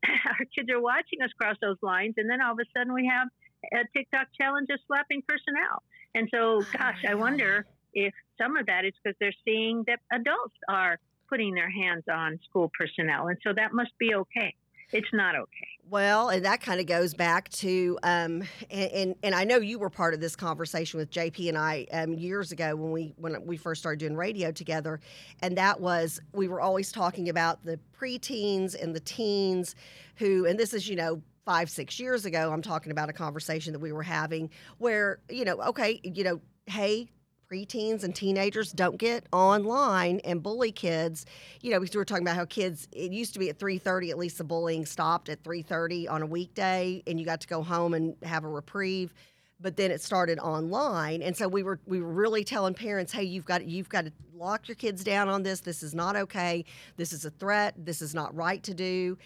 our 0.26 0.44
kids 0.54 0.70
are 0.70 0.80
watching 0.80 1.22
us 1.22 1.30
cross 1.38 1.56
those 1.60 1.78
lines 1.82 2.14
and 2.16 2.28
then 2.28 2.40
all 2.40 2.52
of 2.52 2.58
a 2.58 2.78
sudden 2.78 2.92
we 2.92 3.06
have 3.06 3.28
a 3.72 3.84
TikTok 3.96 4.28
challenge 4.38 4.68
of 4.70 4.78
slapping 4.86 5.22
personnel. 5.26 5.82
And 6.14 6.28
so 6.32 6.62
oh, 6.62 6.66
gosh 6.72 7.04
I 7.08 7.14
wonder 7.14 7.66
if 7.94 8.12
some 8.38 8.56
of 8.56 8.66
that 8.66 8.84
is 8.84 8.92
because 9.02 9.16
they're 9.20 9.32
seeing 9.44 9.84
that 9.86 10.00
adults 10.12 10.56
are 10.68 10.98
putting 11.28 11.54
their 11.54 11.70
hands 11.70 12.04
on 12.10 12.38
school 12.48 12.70
personnel 12.78 13.28
and 13.28 13.38
so 13.42 13.52
that 13.52 13.72
must 13.72 13.90
be 13.98 14.14
okay 14.14 14.54
it's 14.92 15.08
not 15.12 15.34
okay. 15.34 15.68
Well, 15.88 16.30
and 16.30 16.44
that 16.44 16.60
kind 16.60 16.80
of 16.80 16.86
goes 16.86 17.14
back 17.14 17.48
to, 17.50 17.96
um, 18.02 18.42
and, 18.70 18.90
and, 18.92 19.14
and 19.22 19.34
I 19.34 19.44
know 19.44 19.58
you 19.58 19.78
were 19.78 19.90
part 19.90 20.14
of 20.14 20.20
this 20.20 20.34
conversation 20.34 20.98
with 20.98 21.10
JP 21.10 21.48
and 21.48 21.56
I 21.56 21.86
um, 21.92 22.12
years 22.14 22.50
ago 22.50 22.74
when 22.74 22.90
we 22.90 23.14
when 23.16 23.46
we 23.46 23.56
first 23.56 23.82
started 23.82 24.00
doing 24.00 24.16
radio 24.16 24.50
together, 24.50 25.00
and 25.42 25.56
that 25.56 25.80
was 25.80 26.20
we 26.32 26.48
were 26.48 26.60
always 26.60 26.90
talking 26.90 27.28
about 27.28 27.64
the 27.64 27.78
preteens 27.96 28.80
and 28.80 28.96
the 28.96 29.00
teens, 29.00 29.76
who, 30.16 30.46
and 30.46 30.58
this 30.58 30.74
is 30.74 30.88
you 30.88 30.96
know 30.96 31.22
five 31.44 31.70
six 31.70 32.00
years 32.00 32.24
ago. 32.24 32.52
I'm 32.52 32.62
talking 32.62 32.90
about 32.90 33.08
a 33.08 33.12
conversation 33.12 33.72
that 33.72 33.78
we 33.78 33.92
were 33.92 34.02
having 34.02 34.50
where 34.78 35.20
you 35.30 35.44
know, 35.44 35.60
okay, 35.62 36.00
you 36.02 36.24
know, 36.24 36.40
hey, 36.66 37.08
preteens 37.50 38.02
and 38.02 38.14
teenagers 38.14 38.72
don't 38.72 38.98
get 38.98 39.26
online 39.32 40.20
and 40.24 40.42
bully 40.42 40.72
kids. 40.72 41.26
You 41.62 41.70
know, 41.70 41.78
we 41.78 41.88
were 41.94 42.04
talking 42.04 42.24
about 42.24 42.36
how 42.36 42.44
kids 42.44 42.88
it 42.92 43.12
used 43.12 43.32
to 43.34 43.38
be 43.38 43.48
at 43.48 43.58
3:30 43.58 44.10
at 44.10 44.18
least 44.18 44.38
the 44.38 44.44
bullying 44.44 44.84
stopped 44.86 45.28
at 45.28 45.42
3:30 45.42 46.08
on 46.08 46.22
a 46.22 46.26
weekday 46.26 47.02
and 47.06 47.20
you 47.20 47.26
got 47.26 47.40
to 47.40 47.48
go 47.48 47.62
home 47.62 47.94
and 47.94 48.16
have 48.22 48.44
a 48.44 48.48
reprieve. 48.48 49.14
But 49.58 49.76
then 49.76 49.90
it 49.90 50.02
started 50.02 50.38
online, 50.38 51.22
and 51.22 51.34
so 51.34 51.48
we 51.48 51.62
were 51.62 51.80
we 51.86 51.98
were 51.98 52.12
really 52.12 52.44
telling 52.44 52.74
parents, 52.74 53.10
"Hey, 53.10 53.24
you've 53.24 53.46
got 53.46 53.64
you've 53.64 53.88
got 53.88 54.04
to 54.04 54.12
lock 54.34 54.68
your 54.68 54.74
kids 54.74 55.02
down 55.02 55.30
on 55.30 55.44
this. 55.44 55.60
This 55.60 55.82
is 55.82 55.94
not 55.94 56.14
okay. 56.14 56.62
This 56.98 57.14
is 57.14 57.24
a 57.24 57.30
threat. 57.30 57.74
This 57.78 58.02
is 58.02 58.14
not 58.14 58.34
right 58.36 58.62
to 58.64 58.74
do." 58.74 59.16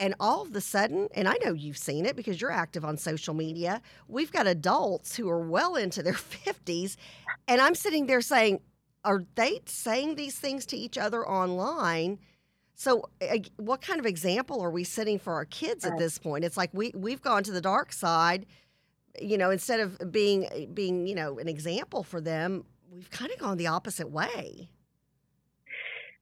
And 0.00 0.14
all 0.20 0.42
of 0.42 0.54
a 0.54 0.60
sudden, 0.60 1.08
and 1.14 1.26
I 1.26 1.36
know 1.44 1.52
you've 1.52 1.78
seen 1.78 2.06
it 2.06 2.14
because 2.14 2.40
you're 2.40 2.52
active 2.52 2.84
on 2.84 2.96
social 2.96 3.34
media, 3.34 3.82
we've 4.06 4.30
got 4.30 4.46
adults 4.46 5.16
who 5.16 5.28
are 5.28 5.40
well 5.40 5.74
into 5.74 6.02
their 6.02 6.12
50s. 6.14 6.96
And 7.48 7.60
I'm 7.60 7.74
sitting 7.74 8.06
there 8.06 8.20
saying, 8.20 8.60
are 9.04 9.24
they 9.34 9.60
saying 9.66 10.14
these 10.14 10.38
things 10.38 10.66
to 10.66 10.76
each 10.76 10.98
other 10.98 11.26
online? 11.28 12.18
So, 12.74 13.08
what 13.56 13.80
kind 13.80 13.98
of 13.98 14.06
example 14.06 14.60
are 14.60 14.70
we 14.70 14.84
setting 14.84 15.18
for 15.18 15.32
our 15.32 15.44
kids 15.44 15.84
at 15.84 15.98
this 15.98 16.18
point? 16.18 16.44
It's 16.44 16.56
like 16.56 16.70
we 16.72 16.92
we've 16.94 17.20
gone 17.20 17.42
to 17.42 17.50
the 17.50 17.60
dark 17.60 17.92
side 17.92 18.46
you 19.20 19.38
know, 19.38 19.50
instead 19.50 19.80
of 19.80 20.12
being 20.12 20.46
eh, 20.46 20.66
being 20.72 21.06
you 21.06 21.14
know 21.14 21.38
an 21.38 21.48
example 21.48 22.02
for 22.02 22.20
them, 22.20 22.64
we've 22.90 23.10
kind 23.10 23.30
of 23.30 23.38
gone 23.38 23.56
the 23.56 23.66
opposite 23.66 24.10
way. 24.10 24.68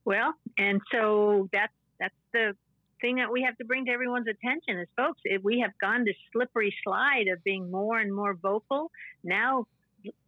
Well, 0.04 0.34
and 0.58 0.80
so 0.92 1.48
that's 1.52 1.72
that's 1.98 2.14
the 2.32 2.56
thing 3.00 3.16
that 3.16 3.30
we 3.30 3.42
have 3.42 3.56
to 3.58 3.64
bring 3.64 3.86
to 3.86 3.90
everyone's 3.90 4.28
attention 4.28 4.78
is 4.78 4.88
folks, 4.96 5.20
if 5.24 5.42
we 5.42 5.60
have 5.60 5.72
gone 5.80 6.04
this 6.04 6.16
slippery 6.32 6.74
slide 6.84 7.28
of 7.32 7.42
being 7.44 7.70
more 7.70 7.98
and 7.98 8.14
more 8.14 8.34
vocal, 8.34 8.90
now 9.22 9.66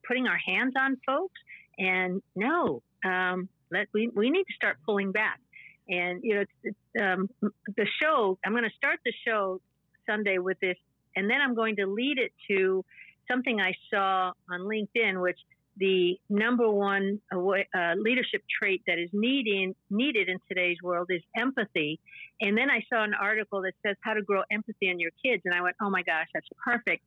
putting 0.07 0.27
our 0.27 0.39
hands 0.39 0.75
on 0.79 0.97
folks, 1.07 1.39
and 1.79 2.23
no, 2.35 2.83
um, 3.05 3.49
let 3.71 3.89
we 3.93 4.09
we 4.09 4.31
need 4.31 4.45
to 4.45 4.55
start 4.55 4.79
pulling 4.85 5.13
back. 5.13 5.41
And 5.89 6.23
you 6.23 6.35
know, 6.35 7.05
um, 7.05 7.31
the 7.77 7.87
show. 8.03 8.39
I'm 8.45 8.53
going 8.53 8.65
to 8.65 8.77
start 8.77 9.01
the 9.05 9.13
show 9.27 9.61
Sunday 10.07 10.39
with 10.39 10.59
this, 10.61 10.77
and 11.17 11.31
then 11.31 11.41
I'm 11.41 11.55
going 11.55 11.77
to 11.77 11.87
lead 11.87 12.19
it 12.19 12.33
to 12.51 12.85
something 13.31 13.61
I 13.61 13.73
saw 13.91 14.33
on 14.51 14.61
LinkedIn, 14.61 15.21
which 15.21 15.39
the 15.79 16.19
number 16.29 16.71
one 16.71 17.21
uh, 17.33 17.95
leadership 17.97 18.43
trait 18.59 18.83
that 18.87 18.99
is 18.99 19.11
needing, 19.13 19.75
needed 19.91 20.29
in 20.29 20.39
today's 20.49 20.77
world 20.83 21.09
is 21.11 21.23
empathy. 21.37 22.01
And 22.41 22.57
then 22.57 22.71
I 22.71 22.83
saw 22.93 23.05
an 23.05 23.15
article 23.15 23.63
that 23.63 23.75
says 23.87 23.97
how 24.01 24.15
to 24.15 24.23
grow 24.23 24.43
empathy 24.51 24.89
in 24.89 24.99
your 24.99 25.11
kids. 25.25 25.43
And 25.45 25.55
I 25.55 25.61
went, 25.61 25.77
oh 25.81 25.91
my 25.91 26.03
gosh, 26.03 26.27
that's 26.35 26.49
perfect. 26.63 27.05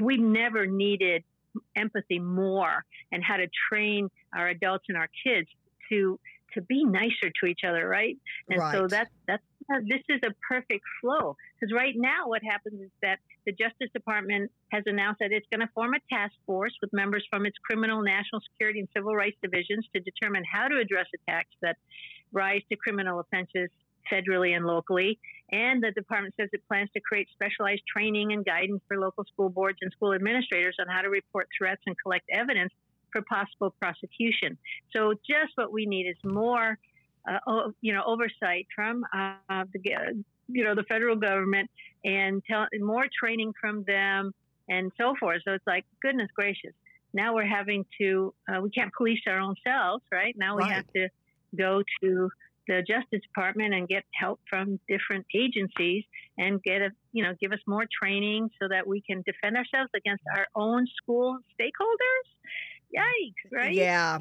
We've 0.00 0.20
never 0.20 0.66
needed 0.66 1.24
empathy 1.76 2.18
more 2.18 2.84
and 3.12 3.22
how 3.24 3.36
to 3.36 3.46
train 3.70 4.08
our 4.36 4.48
adults 4.48 4.84
and 4.88 4.96
our 4.96 5.08
kids 5.24 5.48
to 5.90 6.18
to 6.54 6.62
be 6.62 6.84
nicer 6.84 7.30
to 7.40 7.46
each 7.46 7.60
other, 7.66 7.86
right? 7.86 8.16
And 8.48 8.58
right. 8.58 8.74
so 8.74 8.86
that's 8.86 9.10
that's 9.26 9.42
this 9.68 10.00
is 10.08 10.20
a 10.24 10.32
perfect 10.48 10.84
flow 11.00 11.36
because 11.58 11.74
right 11.74 11.94
now 11.96 12.26
what 12.26 12.42
happens 12.42 12.80
is 12.80 12.90
that 13.02 13.18
the 13.44 13.52
Justice 13.52 13.90
Department 13.92 14.50
has 14.72 14.82
announced 14.86 15.20
that 15.20 15.32
it's 15.32 15.46
going 15.50 15.60
to 15.60 15.72
form 15.74 15.94
a 15.94 16.00
task 16.10 16.32
force 16.46 16.72
with 16.80 16.92
members 16.92 17.24
from 17.30 17.46
its 17.46 17.56
criminal, 17.64 18.02
national 18.02 18.40
security, 18.52 18.80
and 18.80 18.88
civil 18.96 19.14
rights 19.14 19.36
divisions 19.42 19.86
to 19.94 20.00
determine 20.00 20.42
how 20.50 20.68
to 20.68 20.78
address 20.78 21.06
attacks 21.14 21.54
that 21.62 21.76
rise 22.32 22.62
to 22.70 22.76
criminal 22.76 23.20
offenses 23.20 23.70
federally 24.10 24.56
and 24.56 24.66
locally. 24.66 25.18
And 25.52 25.82
the 25.82 25.90
department 25.92 26.34
says 26.40 26.48
it 26.52 26.62
plans 26.68 26.90
to 26.94 27.00
create 27.00 27.28
specialized 27.32 27.82
training 27.90 28.32
and 28.32 28.44
guidance 28.44 28.82
for 28.88 28.98
local 28.98 29.24
school 29.24 29.50
boards 29.50 29.78
and 29.82 29.92
school 29.92 30.14
administrators 30.14 30.76
on 30.80 30.86
how 30.88 31.02
to 31.02 31.08
report 31.08 31.48
threats 31.56 31.82
and 31.86 31.96
collect 32.02 32.24
evidence 32.32 32.72
for 33.12 33.22
possible 33.22 33.74
prosecution. 33.80 34.58
So, 34.94 35.14
just 35.28 35.52
what 35.56 35.72
we 35.72 35.86
need 35.86 36.06
is 36.06 36.16
more, 36.24 36.78
uh, 37.28 37.70
you 37.80 37.92
know, 37.92 38.02
oversight 38.06 38.66
from 38.74 39.04
uh, 39.12 39.64
the, 39.72 40.22
you 40.48 40.64
know, 40.64 40.74
the 40.74 40.84
federal 40.84 41.16
government 41.16 41.70
and 42.04 42.42
tell, 42.48 42.66
more 42.80 43.06
training 43.20 43.52
from 43.60 43.84
them 43.84 44.32
and 44.68 44.92
so 44.98 45.14
forth. 45.18 45.42
So 45.46 45.52
it's 45.52 45.66
like, 45.66 45.84
goodness 46.02 46.28
gracious, 46.34 46.72
now 47.14 47.34
we're 47.34 47.46
having 47.46 47.84
to, 48.00 48.34
uh, 48.48 48.60
we 48.60 48.70
can't 48.70 48.92
police 48.94 49.20
our 49.26 49.40
own 49.40 49.54
selves, 49.66 50.04
right? 50.12 50.34
Now 50.36 50.56
we 50.56 50.62
right. 50.62 50.72
have 50.72 50.86
to 50.94 51.08
go 51.56 51.82
to 52.02 52.30
the 52.68 52.82
Justice 52.86 53.22
Department 53.22 53.74
and 53.74 53.88
get 53.88 54.04
help 54.12 54.40
from 54.48 54.78
different 54.88 55.26
agencies 55.34 56.04
and 56.36 56.62
get 56.62 56.82
a 56.82 56.90
you 57.12 57.24
know 57.24 57.32
give 57.40 57.50
us 57.52 57.58
more 57.66 57.86
training 57.90 58.50
so 58.60 58.68
that 58.68 58.86
we 58.86 59.00
can 59.00 59.22
defend 59.22 59.56
ourselves 59.56 59.90
against 59.96 60.22
our 60.36 60.46
own 60.54 60.86
school 61.02 61.38
stakeholders. 61.58 62.28
Yikes! 62.94 63.52
Right? 63.52 63.74
Yeah. 63.74 64.18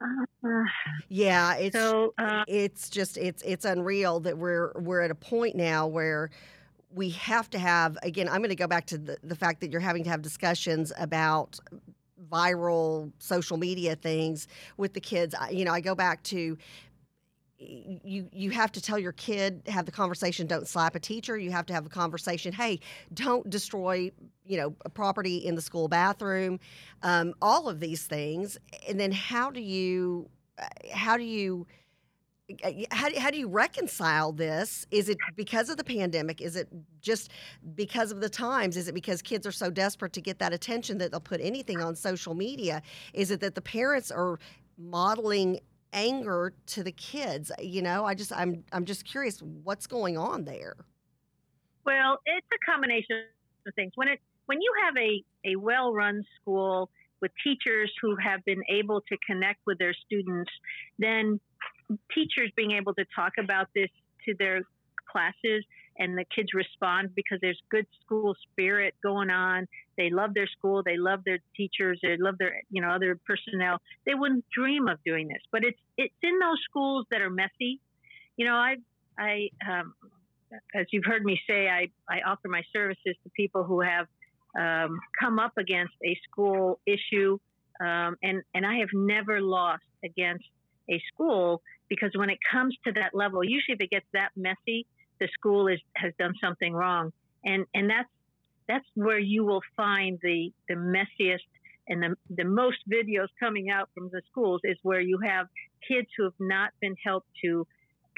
Uh, 0.00 0.64
yeah, 1.08 1.54
it's 1.54 1.76
so, 1.76 2.12
uh, 2.18 2.44
it's 2.48 2.90
just 2.90 3.16
it's 3.16 3.42
it's 3.42 3.64
unreal 3.64 4.18
that 4.20 4.36
we're 4.36 4.72
we're 4.76 5.00
at 5.00 5.10
a 5.10 5.14
point 5.14 5.54
now 5.54 5.86
where 5.86 6.30
we 6.94 7.10
have 7.10 7.48
to 7.50 7.58
have 7.58 7.96
again 8.02 8.28
i'm 8.28 8.38
going 8.38 8.50
to 8.50 8.54
go 8.56 8.66
back 8.66 8.86
to 8.86 8.98
the, 8.98 9.16
the 9.22 9.34
fact 9.34 9.60
that 9.60 9.70
you're 9.70 9.80
having 9.80 10.04
to 10.04 10.10
have 10.10 10.22
discussions 10.22 10.92
about 10.98 11.58
viral 12.30 13.10
social 13.18 13.56
media 13.56 13.96
things 13.96 14.46
with 14.76 14.92
the 14.92 15.00
kids 15.00 15.34
you 15.50 15.64
know 15.64 15.72
i 15.72 15.80
go 15.80 15.94
back 15.94 16.22
to 16.22 16.56
you 18.04 18.28
you 18.32 18.50
have 18.50 18.72
to 18.72 18.80
tell 18.80 18.98
your 18.98 19.12
kid 19.12 19.62
have 19.66 19.86
the 19.86 19.92
conversation 19.92 20.46
don't 20.46 20.66
slap 20.66 20.94
a 20.94 21.00
teacher 21.00 21.38
you 21.38 21.50
have 21.50 21.66
to 21.66 21.72
have 21.72 21.86
a 21.86 21.88
conversation 21.88 22.52
hey 22.52 22.80
don't 23.14 23.48
destroy 23.50 24.10
you 24.44 24.56
know 24.56 24.70
property 24.94 25.36
in 25.36 25.54
the 25.54 25.62
school 25.62 25.88
bathroom 25.88 26.58
um, 27.02 27.34
all 27.40 27.68
of 27.68 27.80
these 27.80 28.06
things 28.06 28.58
and 28.88 28.98
then 28.98 29.12
how 29.12 29.50
do 29.50 29.60
you 29.60 30.28
uh, 30.58 30.64
how 30.92 31.16
do 31.16 31.24
you 31.24 31.66
uh, 32.64 32.72
how, 32.90 33.08
how 33.18 33.30
do 33.30 33.38
you 33.38 33.48
reconcile 33.48 34.32
this? 34.32 34.86
Is 34.90 35.08
it 35.08 35.16
because 35.36 35.70
of 35.70 35.76
the 35.76 35.84
pandemic? 35.84 36.40
Is 36.40 36.56
it 36.56 36.68
just 37.00 37.30
because 37.74 38.10
of 38.10 38.20
the 38.20 38.28
times? 38.28 38.76
Is 38.76 38.88
it 38.88 38.94
because 38.94 39.22
kids 39.22 39.46
are 39.46 39.52
so 39.52 39.70
desperate 39.70 40.12
to 40.14 40.20
get 40.20 40.38
that 40.40 40.52
attention 40.52 40.98
that 40.98 41.12
they'll 41.12 41.20
put 41.20 41.40
anything 41.40 41.80
on 41.80 41.94
social 41.94 42.34
media? 42.34 42.82
Is 43.14 43.30
it 43.30 43.40
that 43.40 43.54
the 43.54 43.62
parents 43.62 44.10
are 44.10 44.38
modeling 44.76 45.60
anger 45.92 46.54
to 46.66 46.82
the 46.82 46.92
kids? 46.92 47.50
You 47.60 47.82
know, 47.82 48.04
I 48.04 48.14
just 48.14 48.32
I'm 48.32 48.64
I'm 48.72 48.84
just 48.84 49.04
curious 49.04 49.40
what's 49.40 49.86
going 49.86 50.16
on 50.16 50.44
there. 50.44 50.76
Well, 51.84 52.18
it's 52.26 52.46
a 52.52 52.70
combination 52.70 53.24
of 53.66 53.74
things. 53.74 53.92
When 53.94 54.08
it 54.08 54.20
when 54.46 54.60
you 54.60 54.72
have 54.84 54.94
a, 54.96 55.52
a 55.52 55.56
well 55.56 55.92
run 55.92 56.22
school 56.40 56.90
with 57.20 57.30
teachers 57.44 57.92
who 58.02 58.16
have 58.16 58.44
been 58.44 58.62
able 58.68 59.00
to 59.00 59.16
connect 59.26 59.60
with 59.66 59.78
their 59.78 59.94
students, 59.94 60.50
then 60.98 61.38
teachers 62.12 62.50
being 62.56 62.72
able 62.72 62.94
to 62.94 63.04
talk 63.14 63.32
about 63.38 63.68
this 63.74 63.88
to 64.26 64.34
their 64.38 64.62
classes 65.10 65.64
and 65.98 66.16
the 66.16 66.24
kids 66.34 66.54
respond 66.54 67.14
because 67.14 67.38
there's 67.40 67.60
good 67.70 67.86
school 68.04 68.34
spirit 68.50 68.94
going 69.02 69.30
on. 69.30 69.66
They 69.96 70.10
love 70.10 70.34
their 70.34 70.46
school, 70.46 70.82
they 70.82 70.96
love 70.96 71.20
their 71.24 71.38
teachers, 71.56 71.98
they 72.02 72.16
love 72.16 72.38
their 72.38 72.62
you 72.70 72.82
know 72.82 72.88
other 72.88 73.18
personnel. 73.26 73.78
They 74.06 74.14
wouldn't 74.14 74.44
dream 74.50 74.88
of 74.88 74.98
doing 75.04 75.28
this, 75.28 75.42
but 75.50 75.64
it's 75.64 75.78
it's 75.96 76.14
in 76.22 76.38
those 76.38 76.58
schools 76.68 77.06
that 77.10 77.20
are 77.20 77.30
messy. 77.30 77.80
You 78.36 78.46
know, 78.46 78.54
I 78.54 78.76
I 79.18 79.48
um, 79.68 79.94
as 80.74 80.86
you've 80.90 81.04
heard 81.04 81.24
me 81.24 81.40
say, 81.48 81.68
I 81.68 81.88
I 82.08 82.20
offer 82.26 82.48
my 82.48 82.62
services 82.72 83.16
to 83.24 83.30
people 83.36 83.64
who 83.64 83.80
have 83.80 84.06
um, 84.58 85.00
come 85.18 85.38
up 85.38 85.52
against 85.58 85.94
a 86.04 86.18
school 86.30 86.78
issue, 86.86 87.38
um, 87.80 88.16
and 88.22 88.42
and 88.54 88.66
I 88.66 88.76
have 88.76 88.90
never 88.92 89.40
lost 89.40 89.84
against 90.04 90.44
a 90.90 91.00
school 91.12 91.62
because 91.88 92.10
when 92.14 92.30
it 92.30 92.38
comes 92.50 92.76
to 92.84 92.92
that 92.92 93.14
level, 93.14 93.44
usually 93.44 93.74
if 93.74 93.80
it 93.80 93.90
gets 93.90 94.06
that 94.12 94.30
messy, 94.36 94.86
the 95.22 95.28
school 95.38 95.68
is 95.68 95.80
has 95.94 96.12
done 96.18 96.34
something 96.42 96.72
wrong, 96.74 97.12
and 97.44 97.64
and 97.74 97.88
that's 97.88 98.08
that's 98.68 98.86
where 98.94 99.20
you 99.20 99.44
will 99.44 99.62
find 99.76 100.18
the 100.22 100.52
the 100.68 100.74
messiest 100.74 101.48
and 101.88 102.02
the 102.02 102.16
the 102.30 102.44
most 102.44 102.78
videos 102.90 103.28
coming 103.38 103.70
out 103.70 103.88
from 103.94 104.08
the 104.10 104.20
schools 104.30 104.60
is 104.64 104.76
where 104.82 105.00
you 105.00 105.18
have 105.24 105.46
kids 105.86 106.08
who 106.16 106.24
have 106.24 106.40
not 106.40 106.70
been 106.80 106.96
helped 107.04 107.28
to 107.44 107.66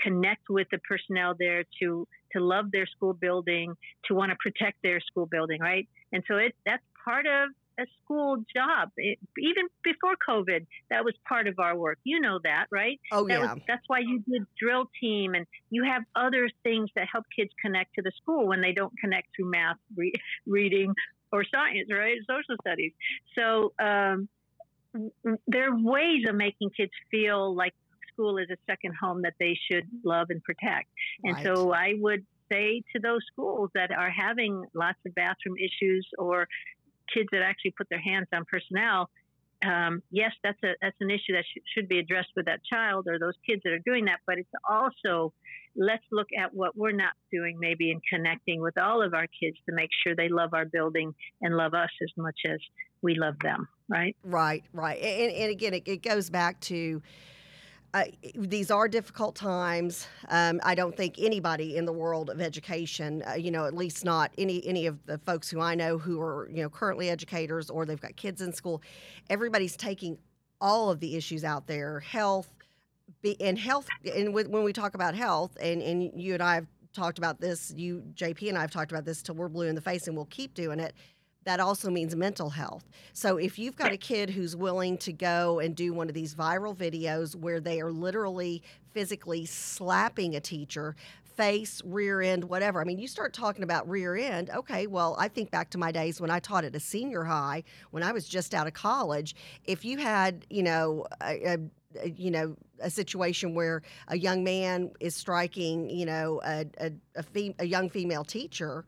connect 0.03 0.45
with 0.49 0.67
the 0.71 0.79
personnel 0.89 1.35
there 1.39 1.65
to 1.81 2.09
to 2.33 2.41
love 2.41 2.71
their 2.73 2.87
school 2.87 3.13
building 3.13 3.75
to 4.07 4.15
want 4.15 4.31
to 4.31 4.37
protect 4.41 4.79
their 4.83 5.01
school 5.01 5.27
building 5.27 5.61
right? 5.61 5.87
And 6.13 6.23
so 6.27 6.37
it 6.37 6.55
that's 6.65 6.83
part 7.05 7.27
of 7.27 7.51
a 7.79 7.85
school 8.03 8.37
job. 8.55 8.91
It, 8.97 9.19
even 9.39 9.65
before 9.83 10.15
COVID, 10.29 10.67
that 10.91 11.05
was 11.05 11.15
part 11.29 11.47
of 11.47 11.59
our 11.59 11.77
work. 11.77 11.99
You 12.05 12.21
know 12.21 12.39
that, 12.45 12.67
right? 12.71 13.01
Oh, 13.13 13.27
that 13.27 13.35
yeah. 13.35 13.55
Was, 13.55 13.63
that's 13.67 13.83
why 13.87 14.01
you 14.01 14.23
did 14.29 14.47
drill 14.61 14.91
team 15.01 15.35
and 15.35 15.47
you 15.71 15.85
have 15.85 16.03
other 16.15 16.49
things 16.63 16.91
that 16.97 17.07
help 17.11 17.25
kids 17.37 17.51
connect 17.61 17.95
to 17.95 18.03
the 18.03 18.13
school 18.23 18.47
when 18.47 18.61
they 18.61 18.73
don't 18.73 18.93
connect 18.99 19.29
through 19.37 19.51
math, 19.51 19.77
re- 19.97 20.13
reading, 20.47 20.93
or 21.33 21.45
science, 21.53 21.89
right? 21.91 22.19
Social 22.29 22.57
studies. 22.67 22.93
So 23.37 23.73
um, 23.83 24.29
there 25.47 25.73
are 25.73 25.77
ways 25.77 26.25
of 26.29 26.37
making 26.37 26.71
kids 26.77 26.93
feel 27.11 27.55
like 27.55 27.73
school 28.13 28.39
is 28.39 28.47
a 28.51 28.57
second 28.71 28.95
home 29.01 29.23
that 29.23 29.35
they 29.41 29.59
should 29.71 29.85
love 30.05 30.29
and 30.31 30.43
protect. 30.45 30.89
And 31.25 31.35
right. 31.35 31.47
so 31.47 31.73
I 31.73 31.95
would 31.99 32.25
say 32.51 32.83
to 32.95 33.01
those 33.01 33.21
schools 33.33 33.71
that 33.75 33.91
are 33.91 34.11
having 34.11 34.65
lots 34.75 34.99
of 35.07 35.15
bathroom 35.15 35.57
issues 35.59 36.07
or 36.19 36.47
kids 37.13 37.29
that 37.33 37.43
actually 37.43 37.73
put 37.73 37.89
their 37.89 38.01
hands 38.01 38.29
on 38.33 38.45
personnel, 38.45 39.11
um, 39.65 40.03
yes, 40.11 40.33
that's 40.43 40.59
a 40.63 40.73
that's 40.83 40.97
an 41.01 41.11
issue 41.11 41.33
that 41.33 41.45
sh- 41.45 41.63
should 41.75 41.89
be 41.89 41.99
addressed 41.99 42.31
with 42.37 42.47
that 42.47 42.61
child 42.65 43.07
or 43.09 43.19
those 43.19 43.35
kids 43.49 43.63
that 43.65 43.73
are 43.73 43.79
doing 43.79 44.05
that. 44.07 44.21
But 44.27 44.39
it's 44.39 44.51
also 44.69 45.33
let's 45.77 46.05
look 46.13 46.29
at 46.39 46.55
what 46.55 46.77
we're 46.77 46.93
not 46.93 47.13
doing, 47.33 47.59
maybe 47.59 47.91
in 47.91 48.01
connecting 48.13 48.61
with 48.61 48.77
all 48.79 49.03
of 49.03 49.15
our 49.15 49.27
kids 49.41 49.57
to 49.69 49.75
make 49.75 49.91
sure 50.03 50.15
they 50.15 50.29
love 50.29 50.55
our 50.55 50.65
building 50.65 51.15
and 51.41 51.57
love 51.57 51.75
us 51.75 51.91
as 52.03 52.11
much 52.17 52.41
as 52.49 52.59
we 53.03 53.15
love 53.15 53.39
them. 53.41 53.69
Right. 53.89 54.17
Right. 54.25 54.65
Right. 54.73 55.01
And, 55.01 55.33
and 55.33 55.51
again, 55.51 55.75
it, 55.75 55.83
it 55.87 56.03
goes 56.03 56.31
back 56.31 56.61
to 56.63 57.03
uh, 57.95 58.07
these 58.35 58.73
are 58.73 58.89
difficult 58.89 59.37
times. 59.37 60.09
Um, 60.29 60.61
I 60.65 60.75
don't 60.75 60.97
think 60.97 61.15
anybody 61.17 61.77
in 61.77 61.85
the 61.85 61.93
world 61.93 62.29
of 62.29 62.41
education, 62.41 63.23
uh, 63.27 63.35
you 63.35 63.53
know, 63.53 63.67
at 63.67 63.75
least 63.75 64.05
not 64.05 64.33
any 64.37 64.67
any 64.67 64.87
of 64.87 65.07
the 65.07 65.19
folks 65.19 65.49
who 65.49 65.61
I 65.61 65.77
know 65.77 65.97
who 65.97 66.21
are 66.21 66.49
you 66.51 66.63
know 66.63 66.69
currently 66.69 67.09
educators 67.09 67.71
or 67.71 67.87
they've 67.87 68.01
got 68.01 68.17
kids 68.17 68.43
in 68.43 68.53
school, 68.53 68.83
everybody's 69.31 69.77
taking 69.77 70.19
all 70.61 70.91
of 70.91 70.99
the 70.99 71.15
issues 71.15 71.45
out 71.45 71.69
there, 71.69 72.01
health, 72.01 72.53
be, 73.23 73.41
and 73.41 73.57
health. 73.57 73.87
And 74.13 74.35
when 74.35 74.65
we 74.65 74.73
talk 74.73 74.95
about 74.95 75.15
health, 75.15 75.57
and 75.61 75.81
and 75.81 76.21
you 76.21 76.35
and 76.35 76.43
I 76.43 76.57
have 76.57 76.67
talked 76.93 77.19
about 77.19 77.41
this, 77.41 77.73
you 77.77 78.03
JP 78.15 78.49
and 78.49 78.59
I 78.59 78.63
have 78.63 78.73
talked 78.73 78.91
about 78.91 79.05
this 79.05 79.23
till 79.23 79.37
we're 79.37 79.49
blue 79.49 79.69
in 79.69 79.77
the 79.77 79.81
face, 79.81 80.09
and 80.09 80.17
we'll 80.17 80.27
keep 80.27 80.55
doing 80.55 80.81
it. 80.81 80.95
That 81.45 81.61
also 81.61 81.91
means 81.91 82.17
mental 82.17 82.51
health. 82.51 82.85
So 83.13 83.37
if 83.37 83.59
you've 83.59 83.77
got 83.77 83.93
a 83.93 83.97
kid 83.97 84.31
who's 84.31 84.57
willing 84.57 84.99
to 84.99 85.13
go 85.13 85.61
and 85.61 85.77
do 85.77 85.93
one 85.93 86.09
of 86.09 86.15
these 86.15 86.35
viral 86.35 86.75
videos 86.75 87.37
where 87.37 87.61
they 87.61 87.81
are 87.81 87.93
literally 87.93 88.63
physically 88.93 89.45
slapping 89.45 90.37
a 90.37 90.41
teacher, 90.41 90.97
face, 91.37 91.83
rear 91.85 92.21
end, 92.21 92.45
whatever. 92.45 92.81
I 92.81 92.85
mean, 92.85 92.99
you 92.99 93.09
start 93.09 93.33
talking 93.33 93.65
about 93.65 93.89
rear 93.89 94.17
end. 94.17 94.51
Okay, 94.51 94.87
well, 94.87 95.17
I 95.19 95.29
think 95.29 95.51
back 95.51 95.71
to 95.71 95.79
my 95.79 95.91
days 95.91 96.21
when 96.21 96.31
I 96.31 96.39
taught 96.39 96.65
at 96.65 96.75
a 96.75 96.81
senior 96.81 97.25
high 97.25 97.65
when 97.91 98.03
I 98.03 98.13
was 98.13 98.27
just 98.29 98.55
out 98.55 98.67
of 98.67 98.73
college. 98.73 99.35
If 99.65 99.85
you 99.85 99.99
had, 99.99 100.47
you 100.49 100.63
know, 100.63 101.07
a, 101.23 101.55
a 101.55 101.59
you 102.17 102.31
know 102.31 102.57
a 102.81 102.91
situation 102.91 103.55
where 103.55 103.83
a 104.09 104.19
young 104.19 104.43
man 104.43 104.91
is 104.99 105.15
striking 105.15 105.89
you 105.89 106.05
know 106.05 106.41
a 106.45 106.67
a, 106.81 106.91
a, 107.15 107.23
fem- 107.23 107.55
a 107.61 107.65
young 107.65 107.89
female 107.89 108.25
teacher 108.25 108.85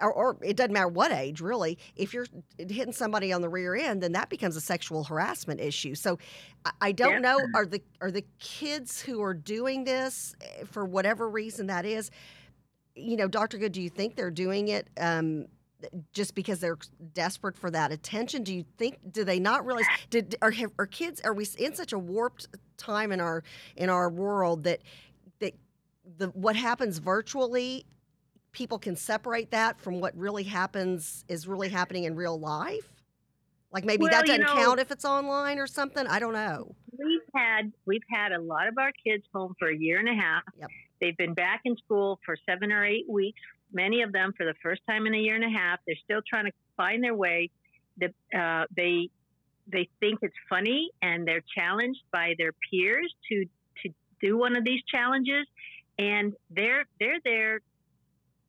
or, 0.00 0.12
or, 0.12 0.36
it 0.42 0.56
doesn't 0.56 0.72
matter 0.72 0.88
what 0.88 1.12
age 1.12 1.40
really 1.40 1.78
if 1.96 2.12
you're 2.12 2.26
hitting 2.58 2.92
somebody 2.92 3.32
on 3.32 3.40
the 3.40 3.48
rear 3.48 3.74
end 3.76 4.02
then 4.02 4.12
that 4.12 4.28
becomes 4.28 4.56
a 4.56 4.60
sexual 4.60 5.04
harassment 5.04 5.60
issue 5.60 5.94
so 5.94 6.18
i, 6.64 6.70
I 6.80 6.92
don't 6.92 7.12
Yeah. 7.12 7.18
know 7.20 7.38
are 7.54 7.64
the 7.66 7.80
are 8.00 8.10
the 8.10 8.24
kids 8.40 9.00
who 9.00 9.22
are 9.22 9.34
doing 9.34 9.84
this 9.84 10.34
eh, 10.40 10.64
for 10.70 10.84
whatever 10.84 11.28
reason 11.28 11.68
that 11.68 11.84
is 11.86 12.10
you 12.96 13.16
know 13.16 13.28
dr 13.28 13.56
good 13.56 13.72
do 13.72 13.80
you 13.82 13.88
think 13.90 14.16
they're 14.16 14.30
doing 14.30 14.68
it 14.68 14.88
um, 15.00 15.46
just 16.12 16.34
because 16.34 16.60
they're 16.60 16.78
desperate 17.12 17.56
for 17.56 17.70
that 17.70 17.92
attention 17.92 18.42
do 18.42 18.54
you 18.54 18.64
think 18.78 18.98
do 19.12 19.22
they 19.24 19.38
not 19.38 19.64
realize 19.66 19.84
did 20.10 20.34
are, 20.42 20.50
have- 20.50 20.72
are 20.78 20.86
kids 20.86 21.20
are 21.24 21.32
we 21.34 21.46
in 21.58 21.74
such 21.74 21.92
a 21.92 21.98
warped 21.98 22.48
time 22.78 23.12
in 23.12 23.20
our 23.20 23.42
in 23.76 23.88
our 23.90 24.08
world 24.10 24.64
that 24.64 24.80
that 25.40 25.54
the 26.18 26.28
what 26.28 26.56
happens 26.56 26.98
virtually 26.98 27.84
people 28.54 28.78
can 28.78 28.96
separate 28.96 29.50
that 29.50 29.78
from 29.80 30.00
what 30.00 30.16
really 30.16 30.44
happens 30.44 31.24
is 31.28 31.46
really 31.46 31.68
happening 31.68 32.04
in 32.04 32.16
real 32.16 32.38
life 32.40 32.88
like 33.72 33.84
maybe 33.84 34.06
that 34.06 34.24
Well, 34.26 34.36
you 34.36 34.42
doesn't 34.42 34.56
know- 34.56 34.64
count 34.64 34.80
if 34.80 34.90
it's 34.90 35.04
online 35.04 35.58
or 35.58 35.66
something 35.66 36.06
i 36.06 36.18
don't 36.18 36.32
know 36.32 36.74
we've 36.98 37.20
had 37.34 37.72
we've 37.86 38.02
had 38.08 38.32
a 38.32 38.40
lot 38.40 38.68
of 38.68 38.78
our 38.78 38.92
kids 39.04 39.24
home 39.34 39.54
for 39.58 39.68
a 39.68 39.76
year 39.76 39.98
and 39.98 40.08
a 40.08 40.14
half. 40.14 40.42
Yep. 40.60 40.68
They've 41.00 41.16
been 41.16 41.34
back 41.34 41.62
in 41.64 41.76
school 41.76 42.20
for 42.24 42.36
seven 42.48 42.70
or 42.72 42.84
eight 42.84 43.08
weeks. 43.08 43.40
Many 43.72 44.02
of 44.02 44.12
them 44.12 44.32
for 44.36 44.46
the 44.46 44.54
first 44.62 44.82
time 44.88 45.06
in 45.06 45.14
a 45.14 45.18
year 45.18 45.34
and 45.34 45.44
a 45.44 45.50
half. 45.50 45.80
They're 45.86 45.96
still 46.04 46.20
trying 46.28 46.46
to 46.46 46.52
find 46.76 47.02
their 47.02 47.14
way. 47.14 47.50
The, 47.98 48.12
uh, 48.38 48.66
they 48.76 49.10
they 49.66 49.88
think 49.98 50.20
it's 50.22 50.36
funny 50.48 50.90
and 51.02 51.26
they're 51.26 51.42
challenged 51.56 52.02
by 52.12 52.34
their 52.38 52.52
peers 52.70 53.12
to 53.30 53.44
to 53.82 53.92
do 54.20 54.38
one 54.38 54.56
of 54.56 54.64
these 54.64 54.82
challenges, 54.84 55.46
and 55.98 56.32
they're 56.50 56.84
they're 57.00 57.18
there 57.24 57.60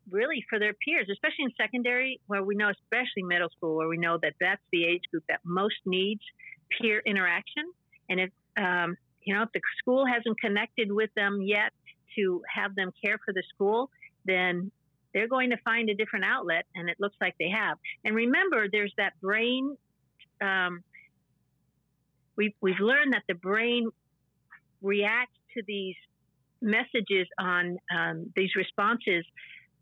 really 0.10 0.44
for 0.50 0.60
their 0.60 0.74
peers, 0.74 1.08
especially 1.12 1.46
in 1.46 1.52
secondary, 1.60 2.20
where 2.28 2.44
we 2.44 2.56
know, 2.56 2.70
especially 2.70 3.24
middle 3.24 3.50
school, 3.50 3.76
where 3.76 3.88
we 3.88 3.98
know 3.98 4.18
that 4.22 4.34
that's 4.40 4.62
the 4.72 4.86
age 4.86 5.04
group 5.12 5.24
that 5.30 5.40
most 5.44 5.76
needs 5.86 6.22
peer 6.80 7.02
interaction. 7.06 7.64
And 8.10 8.20
if 8.20 8.30
um, 8.58 8.96
you 9.24 9.34
know 9.34 9.44
if 9.44 9.50
the 9.54 9.62
school 9.80 10.06
hasn't 10.06 10.40
connected 10.40 10.92
with 10.92 11.10
them 11.16 11.42
yet 11.42 11.72
to 12.18 12.42
have 12.54 12.76
them 12.76 12.92
care 13.04 13.18
for 13.24 13.34
the 13.34 13.44
school, 13.54 13.90
then 14.26 14.72
they're 15.14 15.28
going 15.28 15.52
to 15.52 15.58
find 15.64 15.90
a 15.90 15.96
different 15.96 16.26
outlet, 16.26 16.66
and 16.76 16.90
it 16.90 16.98
looks 17.00 17.16
like 17.22 17.36
they 17.40 17.50
have. 17.50 17.78
And 18.04 18.16
remember, 18.16 18.68
there's 18.72 18.94
that 18.98 19.14
brain. 19.22 19.76
Um, 20.42 20.84
we've 22.36 22.54
we've 22.62 22.80
learned 22.80 23.14
that 23.14 23.24
the 23.28 23.36
brain 23.36 23.90
reacts 24.82 25.38
to 25.56 25.64
these 25.66 25.96
messages 26.62 27.28
on 27.40 27.78
um, 27.96 28.32
these 28.36 28.50
responses 28.56 29.26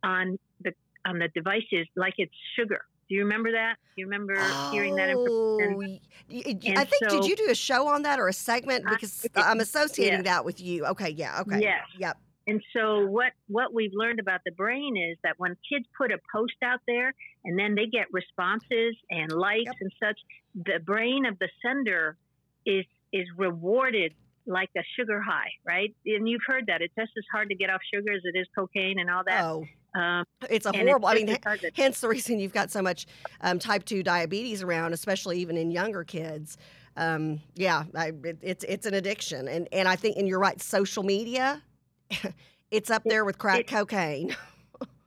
on 0.04 0.38
the 0.62 0.74
on 1.06 1.20
the 1.20 1.28
devices 1.30 1.88
like 1.96 2.14
it's 2.18 2.34
sugar. 2.58 2.82
Do 3.10 3.16
you 3.16 3.24
remember 3.24 3.52
that? 3.52 3.76
Do 3.96 4.02
you 4.02 4.06
remember 4.06 4.36
hearing 4.72 4.96
that 4.96 5.10
information? 5.10 6.00
Oh, 6.32 6.70
And 6.70 6.80
I 6.80 6.86
think 6.86 7.10
did 7.10 7.26
you 7.26 7.36
do 7.36 7.48
a 7.50 7.56
show 7.56 7.88
on 7.88 8.04
that 8.04 8.20
or 8.20 8.28
a 8.28 8.34
segment 8.34 8.86
I 8.88 8.92
because 8.94 9.28
I'm 9.36 9.60
associating 9.60 10.20
yes. 10.20 10.26
that 10.26 10.46
with 10.46 10.62
you. 10.62 10.86
Okay, 10.86 11.10
yeah, 11.10 11.42
okay. 11.42 11.60
Yes. 11.62 11.82
Yep. 11.98 12.18
And 12.48 12.62
so 12.76 13.06
what 13.06 13.34
what 13.48 13.74
we've 13.74 13.94
learned 13.94 14.20
about 14.20 14.42
the 14.46 14.52
brain 14.52 14.98
is 14.98 15.18
that 15.24 15.36
when 15.38 15.56
kids 15.72 15.86
put 15.98 16.12
a 16.12 16.18
post 16.34 16.56
out 16.64 16.80
there 16.88 17.14
and 17.46 17.58
then 17.58 17.76
they 17.76 17.86
get 17.86 18.08
responses 18.12 18.96
and 19.10 19.32
likes 19.32 19.66
Yep. 19.66 19.76
and 19.82 19.92
such, 20.02 20.20
the 20.56 20.80
brain 20.84 21.26
of 21.26 21.38
the 21.40 21.50
sender 21.62 22.18
is 22.66 22.86
is 23.12 23.28
rewarded 23.38 24.14
like 24.46 24.70
a 24.78 24.82
sugar 24.98 25.22
high, 25.22 25.50
right? 25.66 25.94
And 26.06 26.28
you've 26.28 26.42
heard 26.46 26.66
that 26.68 26.82
it's 26.82 26.94
just 26.98 27.12
as 27.18 27.24
hard 27.32 27.50
to 27.50 27.56
get 27.56 27.70
off 27.70 27.82
sugar 27.94 28.12
as 28.14 28.22
it 28.24 28.38
is 28.38 28.48
cocaine 28.56 29.00
and 29.00 29.10
all 29.10 29.24
that. 29.26 29.44
Oh, 29.44 29.66
Um, 30.00 30.26
it's 30.50 30.66
a 30.66 30.76
horrible. 30.76 31.08
I 31.08 31.16
mean, 31.16 31.28
to- 31.28 31.72
hence 31.76 32.02
the 32.02 32.08
reason 32.08 32.40
you've 32.40 32.54
got 32.54 32.72
so 32.72 32.82
much 32.82 33.06
um, 33.42 33.60
type 33.60 33.86
two 33.86 34.04
diabetes 34.04 34.62
around, 34.64 34.94
especially 34.94 35.40
even 35.40 35.56
in 35.58 35.72
younger 35.72 36.04
kids. 36.04 36.58
Um, 36.98 37.40
yeah, 37.56 37.84
I, 37.96 38.08
it, 38.24 38.38
it's 38.42 38.64
it's 38.66 38.86
an 38.86 38.94
addiction, 38.94 39.48
and 39.48 39.68
and 39.72 39.88
I 39.88 39.96
think, 39.96 40.18
and 40.18 40.28
you're 40.28 40.40
right. 40.40 40.62
Social 40.62 41.04
media, 41.04 41.62
it's 42.72 42.90
up 42.92 43.04
there 43.04 43.26
with 43.26 43.38
crack 43.38 43.62
it- 43.62 43.68
cocaine. 43.68 44.36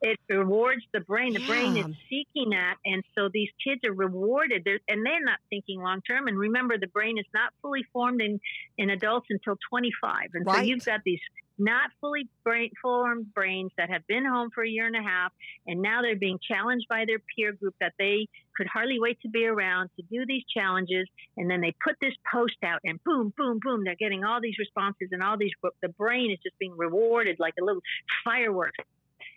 it 0.07 0.19
rewards 0.29 0.83
the 0.93 1.01
brain. 1.01 1.33
The 1.33 1.45
brain 1.47 1.77
is 1.77 1.97
seeking 2.09 2.51
that, 2.51 2.77
and 2.85 3.03
so 3.15 3.29
these 3.33 3.51
kids 3.65 3.81
are 3.85 3.93
rewarded. 3.93 4.63
They're, 4.65 4.81
and 4.89 5.05
they're 5.05 5.25
not 5.25 5.39
thinking 5.51 5.81
long 5.81 6.01
term. 6.03 6.29
And 6.29 6.39
remember, 6.39 6.79
the 6.79 6.87
brain 6.87 7.19
is 7.19 7.27
not 7.35 7.53
fully 7.63 7.85
formed 7.93 8.21
in 8.21 8.41
in 8.79 8.91
adults 8.91 9.27
until 9.31 9.57
25. 9.71 10.31
And 10.35 10.47
so 10.47 10.61
you've 10.61 10.85
got 10.85 11.01
these 11.05 11.21
not 11.59 11.91
fully 12.01 12.29
brain 12.45 12.71
formed 12.83 13.33
brains 13.33 13.73
that 13.79 13.91
have 13.91 14.07
been 14.07 14.25
home 14.25 14.51
for 14.55 14.63
a 14.63 14.69
year 14.69 14.87
and 14.87 14.97
a 14.97 15.03
half, 15.03 15.33
and 15.67 15.81
now 15.81 16.03
they're 16.03 16.17
being 16.17 16.39
challenged 16.47 16.87
by 16.89 17.05
their 17.07 17.19
peer 17.35 17.53
group 17.53 17.75
that 17.81 17.95
they 17.99 18.29
could 18.57 18.67
hardly 18.67 19.01
wait 19.01 19.19
to 19.23 19.29
be 19.29 19.47
around 19.47 19.91
to 19.97 20.03
do 20.11 20.25
these 20.27 20.43
challenges. 20.55 21.09
And 21.37 21.51
then 21.51 21.61
they 21.61 21.75
put 21.83 21.97
this 22.01 22.15
post 22.31 22.57
out, 22.63 22.81
and 22.85 23.03
boom, 23.05 23.33
boom, 23.37 23.59
boom, 23.63 23.85
they're 23.85 23.97
getting 23.97 24.25
all 24.25 24.41
these 24.41 24.59
responses, 24.59 25.09
and 25.13 25.23
all 25.23 25.37
these. 25.37 25.53
The 25.83 25.89
brain 25.89 26.31
is 26.31 26.39
just 26.43 26.59
being 26.59 26.77
rewarded 26.77 27.37
like 27.39 27.55
a 27.61 27.65
little 27.65 27.83
fireworks 28.25 28.79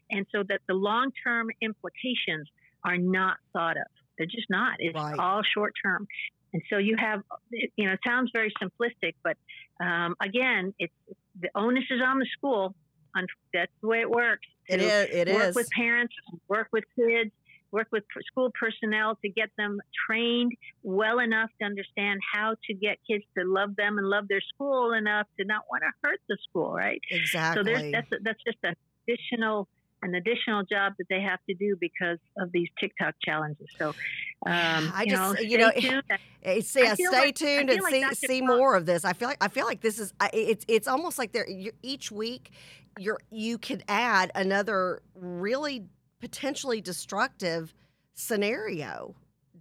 and 0.10 0.26
so 0.34 0.44
that 0.48 0.62
the 0.68 0.74
long 0.74 1.12
term 1.24 1.48
implications 1.62 2.48
are 2.84 2.98
not 2.98 3.38
thought 3.54 3.78
of. 3.78 3.88
They're 4.18 4.28
just 4.28 4.50
not. 4.50 4.76
It's 4.80 4.96
Right. 4.96 5.18
all 5.18 5.42
short 5.44 5.74
term. 5.84 6.08
And 6.54 6.62
so 6.70 6.78
you 6.78 6.96
have, 6.98 7.22
you 7.52 7.86
know, 7.86 7.94
it 7.94 8.00
sounds 8.06 8.32
very 8.34 8.52
simplistic, 8.62 9.14
but 9.24 9.38
um, 9.84 10.16
again, 10.22 10.74
it's 10.80 10.94
the 11.40 11.50
onus 11.56 11.84
is 11.90 12.02
on 12.02 12.20
the 12.20 12.26
school. 12.38 12.76
On, 13.16 13.26
that's 13.54 13.72
the 13.82 13.88
way 13.88 14.02
it 14.02 14.10
works. 14.10 14.48
It 14.68 14.78
to. 14.78 14.84
It 14.84 15.28
work 15.34 15.50
is. 15.50 15.56
with 15.56 15.70
parents, 15.76 16.14
work 16.48 16.68
with 16.72 16.84
kids, 16.96 17.32
work 17.72 17.88
with 17.92 18.04
school 18.32 18.52
personnel 18.60 19.18
to 19.24 19.30
get 19.30 19.50
them 19.58 19.80
trained 20.08 20.54
well 20.84 21.20
enough 21.20 21.50
to 21.60 21.66
understand 21.66 22.20
how 22.34 22.56
to 22.66 22.74
get 22.74 22.98
kids 23.10 23.24
to 23.38 23.44
love 23.46 23.76
them 23.76 23.98
and 23.98 24.08
love 24.08 24.28
their 24.28 24.42
school 24.42 24.94
enough 24.94 25.28
to 25.40 25.46
not 25.46 25.64
want 25.72 25.84
to 25.84 25.92
hurt 26.04 26.20
the 26.28 26.38
school, 26.50 26.72
right? 26.74 27.02
exactly. 27.10 27.60
So 27.60 27.64
there's 27.64 27.92
that's 27.92 28.24
that's 28.24 28.44
just 28.46 28.58
an 28.64 28.76
additional 29.08 29.68
an 30.02 30.16
additional 30.16 30.64
job 30.64 30.94
that 30.98 31.06
they 31.10 31.22
have 31.22 31.40
to 31.50 31.54
do 31.56 31.76
because 31.80 32.18
of 32.38 32.52
these 32.54 32.68
TikTok 32.80 33.16
challenges. 33.24 33.68
So, 33.78 33.90
um, 33.90 34.92
I 34.96 35.04
you 35.06 35.12
know, 35.14 35.34
just- 35.36 35.46
you 35.50 35.58
know, 35.58 35.70
stay 35.72 35.82
tuned. 35.82 36.04
It's, 36.42 36.74
yeah, 36.74 36.96
feel 36.96 37.12
stay 37.12 37.20
like- 37.26 37.36
tuned 37.36 37.70
and 37.70 37.82
like 37.82 37.92
see 37.94 38.02
Dr. 38.02 38.16
see 38.16 38.40
Clark- 38.40 38.58
more 38.58 38.76
of 38.76 38.86
this. 38.86 39.04
I 39.04 39.12
feel 39.14 39.28
like 39.28 39.38
I 39.42 39.50
feel 39.50 39.66
like 39.66 39.82
this 39.82 40.00
is 40.00 40.14
it's 40.34 40.64
it's 40.70 40.88
almost 40.88 41.18
like 41.18 41.34
there 41.34 41.46
each 41.84 42.12
week 42.12 42.52
you're 42.98 43.20
you 43.30 43.58
could 43.58 43.84
add 43.90 44.32
another 44.36 45.02
really 45.16 45.86
potentially 46.22 46.80
destructive 46.80 47.74
scenario. 48.14 49.16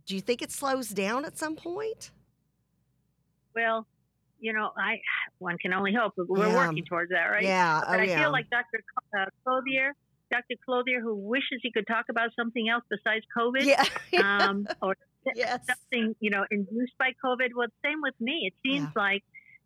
Do 0.07 0.15
you 0.15 0.21
think 0.21 0.41
it 0.41 0.53
slows 0.53 0.89
down 0.91 1.25
at 1.25 1.37
some 1.37 1.57
point? 1.57 2.13
Well, 3.55 3.87
you 4.41 4.53
know, 4.53 4.71
I 4.77 5.01
one 5.39 5.59
can 5.59 5.73
only 5.73 5.93
hope. 5.93 6.13
We're 6.17 6.47
Yeah. 6.47 6.55
working 6.69 6.85
towards 6.85 7.11
that, 7.11 7.25
right? 7.25 7.43
Yeah. 7.43 7.81
But 7.87 7.99
oh 7.99 8.03
I 8.03 8.05
yeah. 8.05 8.21
feel 8.21 8.31
like 8.33 8.49
Dr. 8.51 8.85
Uh, 9.19 9.27
Clothier, 9.45 9.95
Dr. 10.31 10.55
Clothier, 10.65 11.01
who 11.01 11.15
wishes 11.15 11.61
he 11.63 11.71
could 11.71 11.87
talk 11.87 12.07
about 12.11 12.31
something 12.37 12.69
else 12.69 12.85
besides 12.91 13.25
COVID, 13.37 13.65
yeah. 13.65 13.85
um, 14.23 14.67
or 14.83 14.97
yes. 15.35 15.61
something 15.67 16.15
you 16.21 16.31
know 16.31 16.45
induced 16.51 16.97
by 16.99 17.13
COVID. 17.25 17.49
Well, 17.55 17.69
same 17.85 18.01
with 18.03 18.15
me. 18.21 18.51
It 18.51 18.55
seems 18.63 18.89
like 18.95 19.23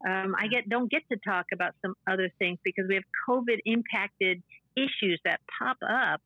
um, 0.07 0.35
I 0.39 0.49
get 0.49 0.69
don't 0.69 0.91
get 0.91 1.03
to 1.11 1.19
talk 1.25 1.47
about 1.53 1.75
some 1.83 1.95
other 2.11 2.31
things 2.39 2.59
because 2.65 2.87
we 2.89 2.95
have 2.95 3.05
COVID 3.29 3.59
impacted 3.65 4.43
issues 4.77 5.21
that 5.25 5.41
pop 5.59 5.77
up 5.83 6.21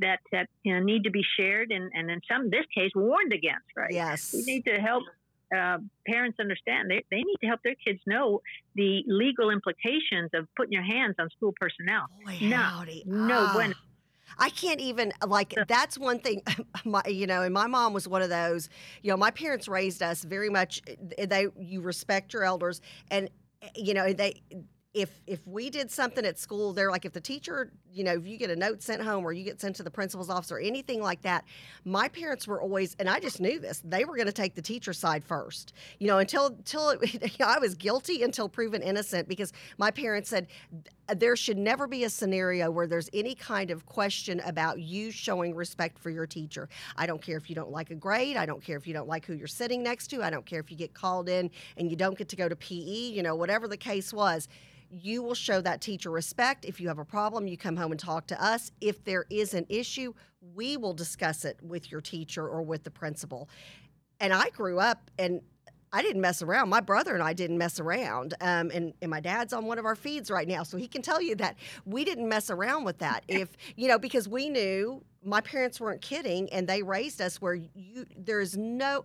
that 0.00 0.20
that 0.32 0.48
you 0.62 0.74
know 0.74 0.82
need 0.82 1.04
to 1.04 1.10
be 1.10 1.22
shared 1.36 1.70
and 1.70 1.90
and 1.94 2.10
in 2.10 2.20
some 2.30 2.50
this 2.50 2.66
case 2.74 2.90
warned 2.94 3.32
against. 3.32 3.66
Right. 3.76 3.92
Yes. 3.92 4.34
We 4.34 4.42
need 4.42 4.64
to 4.64 4.80
help 4.80 5.04
uh, 5.54 5.78
parents 6.06 6.38
understand 6.40 6.90
they, 6.90 7.04
they 7.10 7.18
need 7.18 7.36
to 7.40 7.46
help 7.46 7.60
their 7.62 7.74
kids 7.76 8.00
know 8.06 8.40
the 8.74 9.02
legal 9.06 9.50
implications 9.50 10.30
of 10.34 10.46
putting 10.56 10.72
your 10.72 10.82
hands 10.82 11.14
on 11.18 11.28
school 11.30 11.52
personnel. 11.60 12.06
Boy, 12.24 12.38
No, 12.42 12.56
howdy. 12.56 13.02
no 13.06 13.46
Ah. 13.48 13.52
bueno. 13.54 13.74
I 14.38 14.50
can't 14.50 14.80
even 14.80 15.12
like 15.26 15.54
that's 15.68 15.96
one 15.96 16.18
thing 16.18 16.42
my 16.84 17.00
you 17.06 17.28
know 17.28 17.42
and 17.42 17.54
my 17.54 17.68
mom 17.68 17.92
was 17.92 18.08
one 18.08 18.22
of 18.22 18.28
those 18.28 18.68
you 19.02 19.10
know 19.12 19.16
my 19.16 19.30
parents 19.30 19.68
raised 19.68 20.02
us 20.02 20.24
very 20.24 20.50
much 20.50 20.82
they 21.16 21.46
you 21.58 21.80
respect 21.80 22.32
your 22.32 22.42
elders 22.42 22.80
and 23.10 23.30
you 23.76 23.94
know 23.94 24.12
they 24.12 24.42
if 24.96 25.20
if 25.26 25.46
we 25.46 25.68
did 25.68 25.90
something 25.90 26.24
at 26.24 26.38
school, 26.38 26.72
they're 26.72 26.90
like 26.90 27.04
if 27.04 27.12
the 27.12 27.20
teacher, 27.20 27.70
you 27.92 28.02
know, 28.02 28.14
if 28.14 28.26
you 28.26 28.38
get 28.38 28.48
a 28.48 28.56
note 28.56 28.82
sent 28.82 29.02
home 29.02 29.26
or 29.26 29.32
you 29.34 29.44
get 29.44 29.60
sent 29.60 29.76
to 29.76 29.82
the 29.82 29.90
principal's 29.90 30.30
office 30.30 30.50
or 30.50 30.58
anything 30.58 31.02
like 31.02 31.20
that, 31.20 31.44
my 31.84 32.08
parents 32.08 32.48
were 32.48 32.62
always, 32.62 32.96
and 32.98 33.06
I 33.06 33.20
just 33.20 33.38
knew 33.38 33.60
this, 33.60 33.82
they 33.84 34.06
were 34.06 34.16
going 34.16 34.26
to 34.26 34.32
take 34.32 34.54
the 34.54 34.62
teacher's 34.62 34.98
side 34.98 35.22
first. 35.22 35.74
You 35.98 36.06
know, 36.06 36.16
until 36.16 36.46
until 36.46 36.88
it, 36.90 37.38
I 37.44 37.58
was 37.58 37.74
guilty 37.74 38.22
until 38.22 38.48
proven 38.48 38.80
innocent 38.80 39.28
because 39.28 39.52
my 39.76 39.90
parents 39.90 40.30
said 40.30 40.46
Uh, 41.08 41.14
there 41.14 41.36
should 41.36 41.58
never 41.58 41.86
be 41.86 42.04
a 42.04 42.10
scenario 42.10 42.70
where 42.70 42.86
there's 42.86 43.08
any 43.12 43.34
kind 43.34 43.70
of 43.70 43.86
question 43.86 44.40
about 44.44 44.80
you 44.80 45.10
showing 45.10 45.54
respect 45.54 45.98
for 45.98 46.10
your 46.10 46.26
teacher. 46.26 46.68
I 46.96 47.06
don't 47.06 47.22
care 47.22 47.36
if 47.36 47.48
you 47.48 47.54
don't 47.54 47.70
like 47.70 47.90
a 47.90 47.94
grade. 47.94 48.36
I 48.36 48.46
don't 48.46 48.62
care 48.62 48.76
if 48.76 48.86
you 48.86 48.94
don't 48.94 49.08
like 49.08 49.24
who 49.24 49.34
you're 49.34 49.46
sitting 49.46 49.82
next 49.82 50.08
to. 50.08 50.22
I 50.22 50.30
don't 50.30 50.46
care 50.46 50.60
if 50.60 50.70
you 50.70 50.76
get 50.76 50.94
called 50.94 51.28
in 51.28 51.50
and 51.76 51.90
you 51.90 51.96
don't 51.96 52.18
get 52.18 52.28
to 52.30 52.36
go 52.36 52.48
to 52.48 52.56
PE, 52.56 52.74
you 52.74 53.22
know, 53.22 53.36
whatever 53.36 53.68
the 53.68 53.76
case 53.76 54.12
was 54.12 54.48
you 54.90 55.22
will 55.22 55.34
show 55.34 55.60
that 55.60 55.80
teacher 55.80 56.10
respect. 56.10 56.64
If 56.64 56.80
you 56.80 56.88
have 56.88 56.98
a 56.98 57.04
problem, 57.04 57.48
you 57.48 57.56
come 57.56 57.76
home 57.76 57.90
and 57.90 58.00
talk 58.00 58.26
to 58.28 58.42
us. 58.42 58.70
If 58.80 59.04
there 59.04 59.24
is 59.30 59.54
an 59.54 59.66
issue, 59.68 60.12
we 60.54 60.76
will 60.76 60.94
discuss 60.94 61.44
it 61.44 61.58
with 61.62 61.90
your 61.90 62.00
teacher 62.00 62.46
or 62.48 62.62
with 62.62 62.84
the 62.84 62.90
principal. 62.90 63.48
And 64.20 64.32
I 64.32 64.50
grew 64.50 64.78
up 64.78 65.10
and 65.18 65.40
I 65.92 66.02
didn't 66.02 66.20
mess 66.20 66.42
around. 66.42 66.68
My 66.68 66.80
brother 66.80 67.14
and 67.14 67.22
I 67.22 67.32
didn't 67.32 67.58
mess 67.58 67.80
around. 67.80 68.34
Um, 68.40 68.70
and, 68.74 68.92
and 69.00 69.10
my 69.10 69.20
dad's 69.20 69.52
on 69.52 69.66
one 69.66 69.78
of 69.78 69.84
our 69.84 69.96
feeds 69.96 70.30
right 70.30 70.46
now, 70.46 70.62
so 70.62 70.76
he 70.76 70.88
can 70.88 71.02
tell 71.02 71.22
you 71.22 71.34
that 71.36 71.56
we 71.84 72.04
didn't 72.04 72.28
mess 72.28 72.50
around 72.50 72.84
with 72.84 72.98
that. 72.98 73.24
If, 73.28 73.56
you 73.76 73.88
know, 73.88 73.98
because 73.98 74.28
we 74.28 74.48
knew 74.48 75.02
my 75.24 75.40
parents 75.40 75.80
weren't 75.80 76.02
kidding 76.02 76.52
and 76.52 76.68
they 76.68 76.82
raised 76.82 77.20
us 77.20 77.40
where 77.40 77.54
you, 77.54 78.06
there's 78.16 78.56
no, 78.56 79.04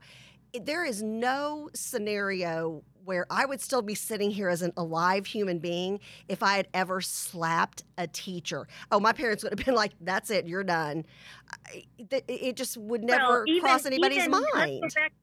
there 0.60 0.84
is 0.84 1.02
no 1.02 1.70
scenario 1.74 2.84
where 3.04 3.26
I 3.30 3.46
would 3.46 3.62
still 3.62 3.82
be 3.82 3.96
sitting 3.96 4.32
here 4.32 4.50
as 4.50 4.62
an 4.62 4.74
alive 4.78 5.26
human 5.26 5.60
being 5.60 6.00
if 6.28 6.44
I 6.44 6.56
had 6.58 6.67
ever 6.74 7.02
slapped 7.02 7.84
a 7.98 8.08
teacher. 8.08 8.67
Oh, 8.91 9.00
my 9.00 9.12
parents 9.12 9.44
would 9.44 9.58
have 9.58 9.65
been 9.65 9.76
like, 9.76 9.94
"That's 10.02 10.30
it, 10.30 10.48
you're 10.48 10.63
done." 10.63 11.06
It 11.98 12.56
just 12.56 12.78
would 12.78 13.04
never 13.04 13.39
well, 13.39 13.44
even, 13.48 13.62
cross 13.62 13.86
anybody's 13.86 14.28
mind. 14.28 14.84
Back, 14.94 15.13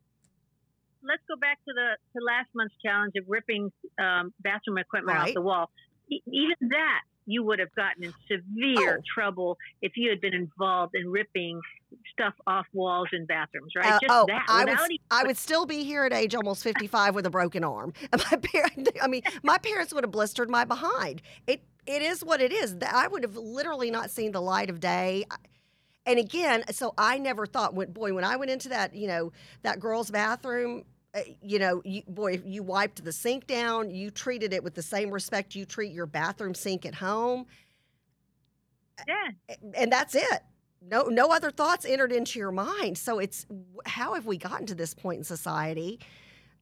let's 1.09 1.23
go 1.29 1.37
back 1.37 1.59
to 1.67 1.73
the 1.75 1.97
to 2.13 2.25
last 2.25 2.49
month's 2.55 2.75
challenge 2.85 3.15
of 3.17 3.25
ripping 3.27 3.73
um, 3.99 4.33
bathroom 4.41 4.79
equipment 4.79 5.17
right. 5.17 5.29
off 5.29 5.35
the 5.35 5.41
wall. 5.41 5.71
even 6.09 6.57
that 6.71 7.01
you 7.29 7.43
would 7.43 7.59
have 7.59 7.75
gotten 7.75 8.05
in 8.05 8.15
severe 8.27 8.99
oh. 8.99 9.03
trouble 9.15 9.59
if 9.83 9.93
you 9.97 10.09
had 10.09 10.19
been 10.21 10.33
involved 10.33 10.95
in 10.95 11.11
ripping 11.11 11.61
stuff 12.11 12.33
off 12.47 12.65
walls 12.73 13.09
in 13.13 13.27
bathrooms, 13.27 13.73
right? 13.77 13.93
Uh, 13.93 13.99
Just 14.01 14.11
oh, 14.11 14.25
that. 14.27 14.47
I 14.49 14.65
would, 14.65 14.91
even... 14.91 14.99
I 15.11 15.25
would 15.25 15.37
still 15.37 15.67
be 15.67 15.85
here 15.85 16.05
at 16.05 16.13
age 16.13 16.35
almost 16.35 16.63
55 16.63 17.15
with 17.15 17.27
a 17.27 17.31
broken 17.31 17.65
arm. 17.65 17.93
my 18.13 18.39
parents, 18.39 18.91
I 19.03 19.09
mean, 19.09 19.23
my 19.43 19.59
parents 19.59 19.93
would 19.93 20.05
have 20.05 20.11
blistered 20.11 20.49
my 20.49 20.65
behind. 20.65 21.21
It 21.47 21.63
It 21.87 22.01
is 22.01 22.25
what 22.25 22.41
it 22.41 22.51
is. 22.51 22.75
I 22.91 23.09
would 23.09 23.23
have 23.23 23.37
literally 23.37 23.91
not 23.91 24.11
seen 24.11 24.33
the 24.33 24.41
light 24.41 24.71
of 24.71 24.81
day. 24.81 25.27
And 26.07 26.19
again, 26.19 26.65
so 26.71 26.95
I 26.97 27.19
never 27.19 27.45
thought, 27.45 27.75
when, 27.75 27.93
boy, 27.93 28.15
when 28.15 28.25
I 28.25 28.37
went 28.37 28.51
into 28.51 28.71
that, 28.71 28.95
you 28.95 29.07
know, 29.07 29.33
that 29.63 29.79
girl's 29.79 30.11
bathroom, 30.11 30.85
Eh, 31.19 31.33
you 31.43 31.59
know, 31.59 31.83
you, 31.85 32.03
boy, 32.09 32.41
you 32.45 32.63
wiped 32.63 33.05
the 33.05 33.13
sink 33.13 33.47
down, 33.47 33.91
you 33.91 34.11
treated 34.11 34.53
it 34.53 34.63
with 34.63 34.75
the 34.75 34.83
same 34.83 35.11
respect 35.11 35.55
you 35.55 35.65
treat 35.65 35.93
your 35.93 36.07
bathroom 36.07 36.55
sink 36.55 36.87
at 36.87 36.95
home. 36.95 37.47
Yeah. 39.07 39.57
And 39.75 39.93
that's 39.93 40.15
it. 40.15 40.43
No, 40.81 41.03
no 41.05 41.33
other 41.33 41.51
thoughts 41.51 41.85
entered 41.85 42.13
into 42.13 42.39
your 42.39 42.53
mind. 42.53 42.99
So 42.99 43.19
it's 43.19 43.47
how 43.87 44.15
have 44.15 44.27
we 44.27 44.37
gotten 44.37 44.67
to 44.67 44.75
this 44.75 44.95
point 44.95 45.19
in 45.19 45.25
society 45.25 45.99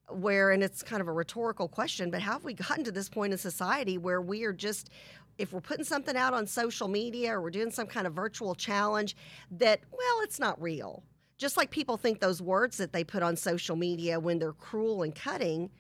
where, 0.09 0.51
and 0.51 0.63
it's 0.63 0.83
kind 0.83 1.01
of 1.01 1.09
a 1.09 1.13
rhetorical 1.13 1.69
question, 1.69 2.11
but 2.11 2.23
how 2.23 2.33
have 2.33 2.45
we 2.45 2.55
gotten 2.55 2.85
to 2.85 2.93
this 2.93 3.09
point 3.09 3.33
in 3.33 3.39
society 3.39 3.99
where 3.99 4.21
we 4.21 4.45
are 4.45 4.53
just, 4.53 4.91
if 5.39 5.53
we're 5.53 5.61
putting 5.61 5.85
something 5.85 6.17
out 6.17 6.33
on 6.33 6.47
social 6.47 6.89
media 6.89 7.35
or 7.35 7.43
we're 7.43 7.51
doing 7.51 7.71
some 7.71 7.87
kind 7.87 8.07
of 8.07 8.15
virtual 8.15 8.55
challenge, 8.55 9.17
that, 9.51 9.81
well, 9.91 10.21
it's 10.23 10.39
not 10.39 10.61
real 10.61 11.03
just 11.39 11.57
like 11.57 11.71
people 11.71 11.97
think 11.97 12.21
those 12.21 12.41
words 12.41 12.77
that 12.79 12.93
they 12.93 13.05
put 13.05 13.23
on 13.23 13.37
social 13.37 13.77
media 13.77 14.19
when 14.19 14.39
they're 14.39 14.53
cruel 14.53 15.03
and 15.03 15.15
cutting, 15.15 15.71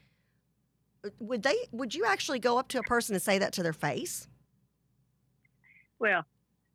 uh, 1.04 1.10
would 1.18 1.42
they 1.42 1.56
would 1.72 1.94
you 1.94 2.04
actually 2.06 2.38
go 2.38 2.58
up 2.58 2.68
to 2.68 2.78
a 2.78 2.82
person 2.82 3.14
and 3.14 3.22
say 3.22 3.38
that 3.38 3.52
to 3.54 3.62
their 3.62 3.72
face? 3.72 4.28
Well, 5.98 6.24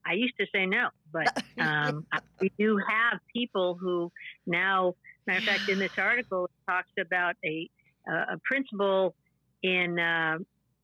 I 0.06 0.14
used 0.14 0.34
to 0.40 0.48
say 0.54 0.66
no, 0.66 0.90
but 1.12 1.44
um, 1.60 2.06
we 2.40 2.52
do 2.58 2.78
have 2.88 3.20
people 3.34 3.78
who 3.80 4.12
now. 4.46 4.96
Matter 5.28 5.40
of 5.40 5.46
fact, 5.46 5.70
in 5.70 5.78
this 5.78 5.92
article, 5.98 6.46
it 6.46 6.72
talks 6.72 6.92
about 7.00 7.36
a 7.46 7.70
uh, 8.10 8.34
a 8.34 8.38
principal 8.44 9.16
in 9.62 10.00
uh, 10.00 10.38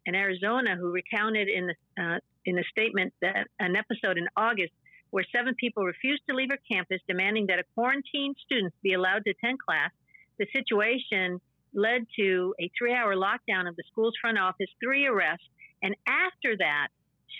in 0.06 0.16
Arizona 0.16 0.76
who 0.76 0.92
recounted 0.92 1.50
in 1.50 1.68
the 1.68 2.04
uh, 2.04 2.20
in 2.46 2.60
a 2.60 2.64
statement 2.72 3.14
that 3.22 3.48
an 3.60 3.76
episode 3.76 4.18
in 4.18 4.28
August 4.38 4.72
where 5.12 5.26
seven 5.36 5.56
people 5.56 5.84
refused 5.84 6.24
to 6.30 6.36
leave 6.36 6.50
her 6.50 6.60
campus, 6.70 7.00
demanding 7.08 7.48
that 7.48 7.60
a 7.60 7.63
quarantined 7.76 8.36
student 8.43 8.74
be 8.82 8.93
allowed 8.93 9.24
to 9.26 9.32
attend 9.32 9.60
class. 9.60 9.91
The 10.39 10.48
situation 10.54 11.39
led 11.74 12.06
to 12.17 12.54
a 12.60 12.70
three 12.78 12.93
hour 12.93 13.15
lockdown 13.15 13.67
of 13.67 13.76
the 13.76 13.84
school's 13.91 14.15
front 14.20 14.38
office, 14.38 14.67
three 14.84 15.06
arrests, 15.06 15.46
and 15.82 15.96
after 16.08 16.58
that, 16.58 16.88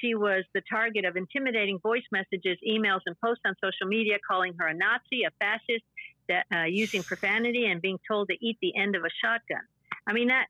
she 0.02 0.16
was 0.16 0.44
the 0.54 0.62
target 0.70 1.06
of 1.06 1.16
intimidating 1.16 1.80
voice 1.80 2.04
messages, 2.12 2.58
emails, 2.68 3.02
and 3.06 3.20
posts 3.20 3.42
on 3.46 3.56
social 3.64 3.88
media 3.88 4.18
calling 4.28 4.54
her 4.60 4.68
a 4.68 4.74
Nazi, 4.74 5.24
a 5.26 5.32
fascist, 5.40 5.84
that, 6.30 6.46
uh, 6.54 6.64
using 6.66 7.04
profanity, 7.04 7.66
and 7.66 7.82
being 7.82 7.98
told 8.08 8.28
to 8.30 8.36
eat 8.46 8.58
the 8.62 8.76
end 8.76 8.96
of 8.96 9.04
a 9.04 9.10
shotgun. 9.24 9.62
I 10.06 10.14
mean, 10.14 10.28
that 10.28 10.48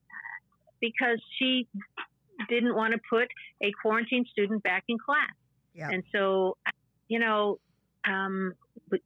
because 0.81 1.21
she 1.37 1.67
didn't 2.49 2.75
want 2.75 2.93
to 2.93 2.99
put 3.09 3.27
a 3.61 3.71
quarantined 3.81 4.27
student 4.27 4.63
back 4.63 4.83
in 4.87 4.97
class. 4.97 5.31
Yeah. 5.73 5.89
And 5.91 6.03
so 6.11 6.57
you 7.07 7.19
know, 7.19 7.59
um, 8.05 8.53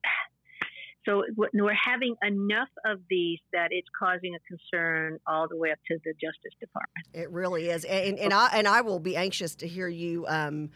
so 1.06 1.24
we're 1.36 1.74
having 1.74 2.16
enough 2.24 2.70
of 2.86 3.00
these 3.10 3.40
that 3.54 3.70
it's 3.72 3.88
causing 3.98 4.36
a 4.36 4.40
concern 4.48 5.20
all 5.28 5.48
the 5.48 5.58
way 5.58 5.72
up 5.72 5.80
to 5.88 5.98
the 6.06 6.14
Justice 6.14 6.54
Department. 6.60 7.08
It 7.14 7.32
really 7.32 7.70
is, 7.70 7.86
and, 7.86 8.20
and 8.20 8.34
I 8.34 8.50
and 8.54 8.68
I 8.68 8.82
will 8.82 9.00
be 9.00 9.16
anxious 9.16 9.56
to 9.56 9.68
hear 9.68 9.88
you. 9.88 10.26
Um, 10.28 10.70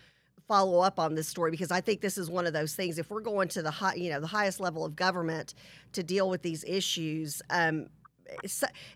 follow 0.47 0.79
up 0.79 0.99
on 0.99 1.15
this 1.15 1.27
story 1.27 1.49
because 1.49 1.71
I 1.71 1.81
think 1.81 2.01
this 2.01 2.19
is 2.19 2.29
one 2.29 2.45
of 2.45 2.53
those 2.53 2.75
things. 2.75 2.99
If 2.99 3.09
we're 3.09 3.21
going 3.21 3.47
to 3.49 3.61
the 3.61 3.71
high, 3.71 3.95
you 3.95 4.11
know, 4.11 4.19
the 4.19 4.27
highest 4.27 4.59
level 4.59 4.85
of 4.85 4.95
government 4.95 5.55
to 5.93 6.03
deal 6.03 6.29
with 6.29 6.43
these 6.43 6.63
issues, 6.65 7.41
um, 7.49 7.87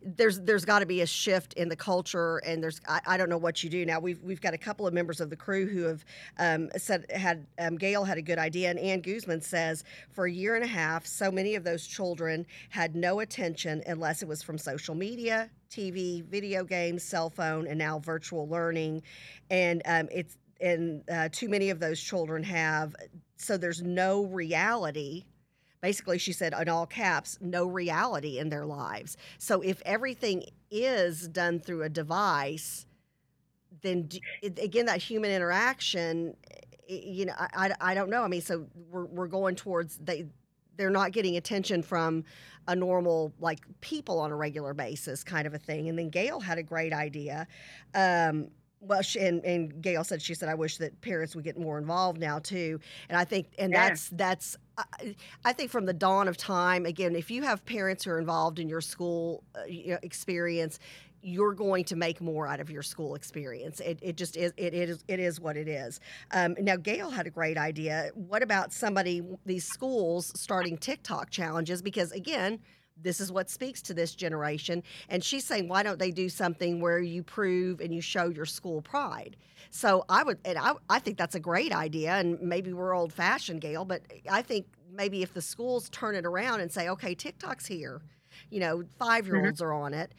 there's 0.02 0.40
there's 0.42 0.66
got 0.66 0.80
to 0.80 0.86
be 0.86 1.02
a 1.02 1.06
shift 1.06 1.54
in 1.54 1.70
the 1.70 1.76
culture, 1.76 2.38
and 2.40 2.64
there's 2.64 2.82
I, 2.88 3.02
I, 3.06 3.18
don't 3.18 3.30
know 3.30 3.38
what 3.38 3.64
you 3.64 3.70
do 3.70 3.86
now. 3.86 4.00
We've 4.00 4.22
we've 4.22 4.42
got 4.42 4.54
a 4.54 4.58
couple 4.58 4.88
of 4.88 4.94
members 4.94 5.22
of 5.22 5.30
the 5.30 5.36
crew 5.36 5.68
who 5.68 5.84
have 5.84 6.06
um, 6.38 6.70
said 6.78 7.06
had 7.12 7.46
um, 7.60 7.78
Gail 7.78 8.04
had 8.04 8.18
a 8.18 8.22
good 8.22 8.40
idea, 8.40 8.70
and 8.70 8.80
Ann 8.80 9.02
Guzman 9.02 9.42
says 9.42 9.84
for 10.12 10.26
a 10.26 10.32
year 10.32 10.56
and 10.56 10.64
a 10.64 10.68
half, 10.68 11.06
so 11.06 11.32
many 11.32 11.56
of 11.56 11.64
those 11.64 11.86
children 11.86 12.46
had 12.70 12.96
no 12.96 13.20
attention 13.20 13.84
unless 13.86 14.22
it 14.22 14.28
was 14.28 14.42
from 14.42 14.58
social 14.58 14.96
media, 14.96 15.50
TV, 15.70 16.24
video 16.24 16.64
games, 16.64 17.04
cell 17.04 17.30
phone, 17.30 17.68
and 17.68 17.78
now 17.78 18.00
virtual 18.00 18.48
learning, 18.48 19.02
and 19.50 19.82
um, 19.86 20.08
it's 20.12 20.38
and 20.62 21.04
uh, 21.10 21.30
too 21.32 21.50
many 21.50 21.70
of 21.70 21.80
those 21.80 22.02
children 22.02 22.44
have 22.44 22.96
so 23.38 23.58
there's 23.58 23.82
no 23.82 24.26
reality 24.26 25.24
basically 25.82 26.18
she 26.18 26.34
said 26.34 26.54
in 26.60 26.70
all 26.70 26.86
caps 26.86 27.38
no 27.42 27.66
reality 27.66 28.38
in 28.38 28.50
their 28.50 28.66
lives. 28.66 29.18
So 29.38 29.62
if 29.62 29.82
everything 29.86 30.46
is 30.72 31.28
done 31.28 31.60
through 31.60 31.84
a 31.84 31.90
device 31.90 32.86
then 33.82 34.04
do, 34.04 34.20
again 34.44 34.86
that 34.88 35.02
human 35.02 35.32
interaction 35.32 36.36
you 36.88 37.26
know 37.26 37.34
I, 37.38 37.48
I, 37.54 37.92
I 37.92 37.94
don't 37.94 38.10
know. 38.10 38.24
I 38.24 38.28
mean 38.28 38.42
so 38.42 38.66
we're, 38.90 39.06
we're 39.06 39.28
going 39.28 39.56
towards 39.56 39.98
they 39.98 40.26
they're 40.76 40.90
not 40.90 41.12
getting 41.12 41.36
attention 41.36 41.84
from 41.84 42.24
a 42.68 42.76
normal 42.76 43.34
like 43.40 43.60
people 43.82 44.20
on 44.20 44.32
a 44.32 44.36
regular 44.36 44.74
basis 44.74 45.24
kind 45.24 45.46
of 45.46 45.54
a 45.54 45.60
thing. 45.60 45.90
And 45.90 46.00
then 46.00 46.10
gail 46.10 46.40
had 46.40 46.58
a 46.58 46.64
great 46.64 46.94
idea. 46.94 47.48
Um, 47.94 48.50
well, 48.82 49.02
she, 49.02 49.20
and, 49.20 49.44
and 49.44 49.82
Gail 49.82 50.04
said 50.04 50.22
she 50.22 50.34
said 50.34 50.50
I 50.50 50.56
wish 50.56 50.78
that 50.78 51.00
parents 51.02 51.36
would 51.36 51.44
get 51.44 51.58
more 51.60 51.78
involved 51.78 52.20
now 52.20 52.40
too, 52.40 52.80
and 53.10 53.18
I 53.18 53.26
think 53.26 53.48
and 53.58 53.72
yeah. 53.72 53.90
that's 53.90 54.10
that's 54.10 54.58
I, 55.46 55.54
think 55.54 55.72
from 55.72 55.86
the 55.86 55.94
dawn 55.94 56.28
of 56.28 56.38
time 56.38 56.86
again, 56.86 57.16
if 57.16 57.32
you 57.32 57.44
have 57.44 57.66
parents 57.66 58.04
who 58.04 58.12
are 58.12 58.20
involved 58.20 58.60
in 58.60 58.70
your 58.70 58.82
school 58.82 59.44
uh, 59.56 59.62
know, 59.68 59.98
experience, 60.04 60.80
you're 61.22 61.54
going 61.54 61.84
to 61.86 61.96
make 61.96 62.22
more 62.22 62.48
out 62.48 62.60
of 62.60 62.70
your 62.70 62.84
school 62.84 63.16
experience. 63.16 63.80
It, 63.82 64.00
it 64.02 64.16
just 64.16 64.38
is 64.38 64.54
it, 64.58 64.74
it 64.74 64.90
is 64.90 65.04
it 65.08 65.20
is 65.20 65.40
what 65.40 65.58
it 65.58 65.68
is. 65.68 66.00
Um, 66.32 66.56
now 66.60 66.78
Gail 66.78 67.10
had 67.10 67.28
a 67.28 67.30
great 67.30 67.58
idea. 67.58 68.12
What 68.14 68.42
about 68.42 68.72
somebody 68.72 69.22
these 69.46 69.66
schools 69.66 70.32
starting 70.36 70.78
TikTok 70.78 71.30
challenges? 71.30 71.82
Because 71.82 72.12
again 72.12 72.60
this 73.02 73.20
is 73.20 73.32
what 73.32 73.50
speaks 73.50 73.82
to 73.84 73.94
this 73.94 74.16
generation. 74.16 74.84
And 75.10 75.24
she's 75.24 75.46
saying, 75.46 75.68
why 75.68 75.84
don't 75.84 76.00
they 76.00 76.12
do 76.12 76.30
something 76.30 76.82
where 76.82 77.00
you 77.00 77.24
prove 77.24 77.80
and 77.80 77.94
you 77.94 78.02
show 78.02 78.30
your 78.30 78.46
school 78.46 78.82
pride? 78.82 79.36
So 79.72 80.06
I 80.10 80.24
would, 80.24 80.40
and 80.46 80.58
I, 80.58 80.74
I 80.90 81.00
think 81.00 81.18
that's 81.18 81.36
a 81.36 81.40
great 81.40 81.74
idea. 81.74 82.14
And 82.14 82.42
maybe 82.42 82.74
we're 82.74 82.96
old 82.96 83.14
fashioned, 83.14 83.62
Gail, 83.62 83.86
but 83.86 84.02
I 84.30 84.42
think 84.42 84.66
maybe 84.92 85.22
if 85.22 85.34
the 85.34 85.42
schools 85.42 85.90
turn 85.90 86.16
it 86.16 86.26
around 86.26 86.62
and 86.62 86.72
say, 86.72 86.90
okay, 86.90 87.16
TikTok's 87.16 87.66
here, 87.66 88.02
you 88.50 88.60
know, 88.60 88.84
five 88.98 89.28
year 89.28 89.46
olds 89.46 89.60
mm-hmm. 89.60 89.68
are 89.68 89.74
on 89.74 89.94
it. 89.94 90.14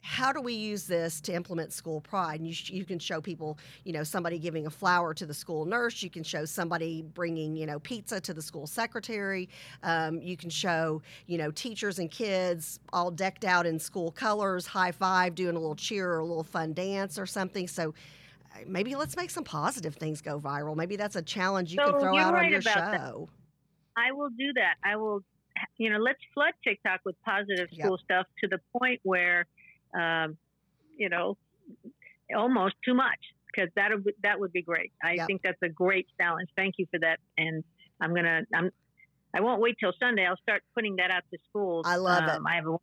How 0.00 0.32
do 0.32 0.40
we 0.40 0.54
use 0.54 0.86
this 0.86 1.20
to 1.22 1.34
implement 1.34 1.72
school 1.72 2.00
pride? 2.00 2.38
And 2.40 2.46
you, 2.46 2.54
sh- 2.54 2.70
you 2.70 2.84
can 2.84 2.98
show 2.98 3.20
people, 3.20 3.58
you 3.84 3.92
know, 3.92 4.04
somebody 4.04 4.38
giving 4.38 4.66
a 4.66 4.70
flower 4.70 5.12
to 5.14 5.26
the 5.26 5.34
school 5.34 5.64
nurse. 5.64 6.02
You 6.02 6.10
can 6.10 6.22
show 6.22 6.44
somebody 6.44 7.02
bringing, 7.02 7.56
you 7.56 7.66
know, 7.66 7.78
pizza 7.80 8.20
to 8.20 8.32
the 8.32 8.40
school 8.40 8.66
secretary. 8.66 9.48
Um, 9.82 10.20
you 10.22 10.36
can 10.36 10.48
show, 10.48 11.02
you 11.26 11.38
know, 11.38 11.50
teachers 11.50 11.98
and 11.98 12.10
kids 12.10 12.78
all 12.92 13.10
decked 13.10 13.44
out 13.44 13.66
in 13.66 13.78
school 13.78 14.12
colors, 14.12 14.66
high 14.66 14.92
five, 14.92 15.34
doing 15.34 15.56
a 15.56 15.58
little 15.58 15.74
cheer 15.74 16.12
or 16.12 16.18
a 16.20 16.24
little 16.24 16.44
fun 16.44 16.72
dance 16.72 17.18
or 17.18 17.26
something. 17.26 17.66
So 17.66 17.92
uh, 18.54 18.58
maybe 18.66 18.94
let's 18.94 19.16
make 19.16 19.30
some 19.30 19.44
positive 19.44 19.96
things 19.96 20.20
go 20.20 20.38
viral. 20.38 20.76
Maybe 20.76 20.96
that's 20.96 21.16
a 21.16 21.22
challenge 21.22 21.72
you 21.72 21.78
So 21.80 21.90
can 21.90 22.00
throw 22.00 22.16
out 22.16 22.34
on 22.34 22.48
your 22.48 22.60
about 22.60 22.92
that. 22.92 23.00
show. 23.00 23.28
I 23.96 24.12
will 24.12 24.30
do 24.30 24.52
that. 24.54 24.74
I 24.84 24.96
will, 24.96 25.22
you 25.78 25.90
know, 25.90 25.98
let's 25.98 26.20
flood 26.32 26.52
TikTok 26.62 27.00
with 27.04 27.16
positive 27.24 27.68
Yep. 27.72 27.86
school 27.86 27.98
stuff 28.04 28.26
to 28.42 28.48
the 28.48 28.58
point 28.78 29.00
where, 29.02 29.46
um, 29.94 30.36
you 30.96 31.08
know, 31.08 31.36
almost 32.34 32.74
too 32.84 32.94
much 32.94 33.18
because 33.46 33.70
that 33.76 33.90
would 33.92 34.14
that 34.22 34.38
would 34.40 34.52
be 34.52 34.62
great. 34.62 34.92
I 35.02 35.12
Yep. 35.14 35.26
think 35.26 35.42
that's 35.42 35.62
a 35.62 35.68
great 35.68 36.06
challenge. 36.20 36.48
Thank 36.56 36.74
you 36.78 36.86
for 36.90 36.98
that, 37.00 37.18
and 37.38 37.64
I'm 38.00 38.14
gonna 38.14 38.42
I'm 38.54 38.70
I 39.34 39.40
won't 39.40 39.60
wait 39.60 39.76
till 39.78 39.92
Sunday. 40.00 40.26
I'll 40.26 40.36
start 40.38 40.62
putting 40.74 40.96
that 40.96 41.10
out 41.10 41.22
to 41.32 41.38
schools. 41.48 41.84
I 41.86 41.96
love 41.96 42.24
it. 42.24 42.36
um, 42.36 42.46
I 42.46 42.56
have 42.56 42.66
a 42.66 42.76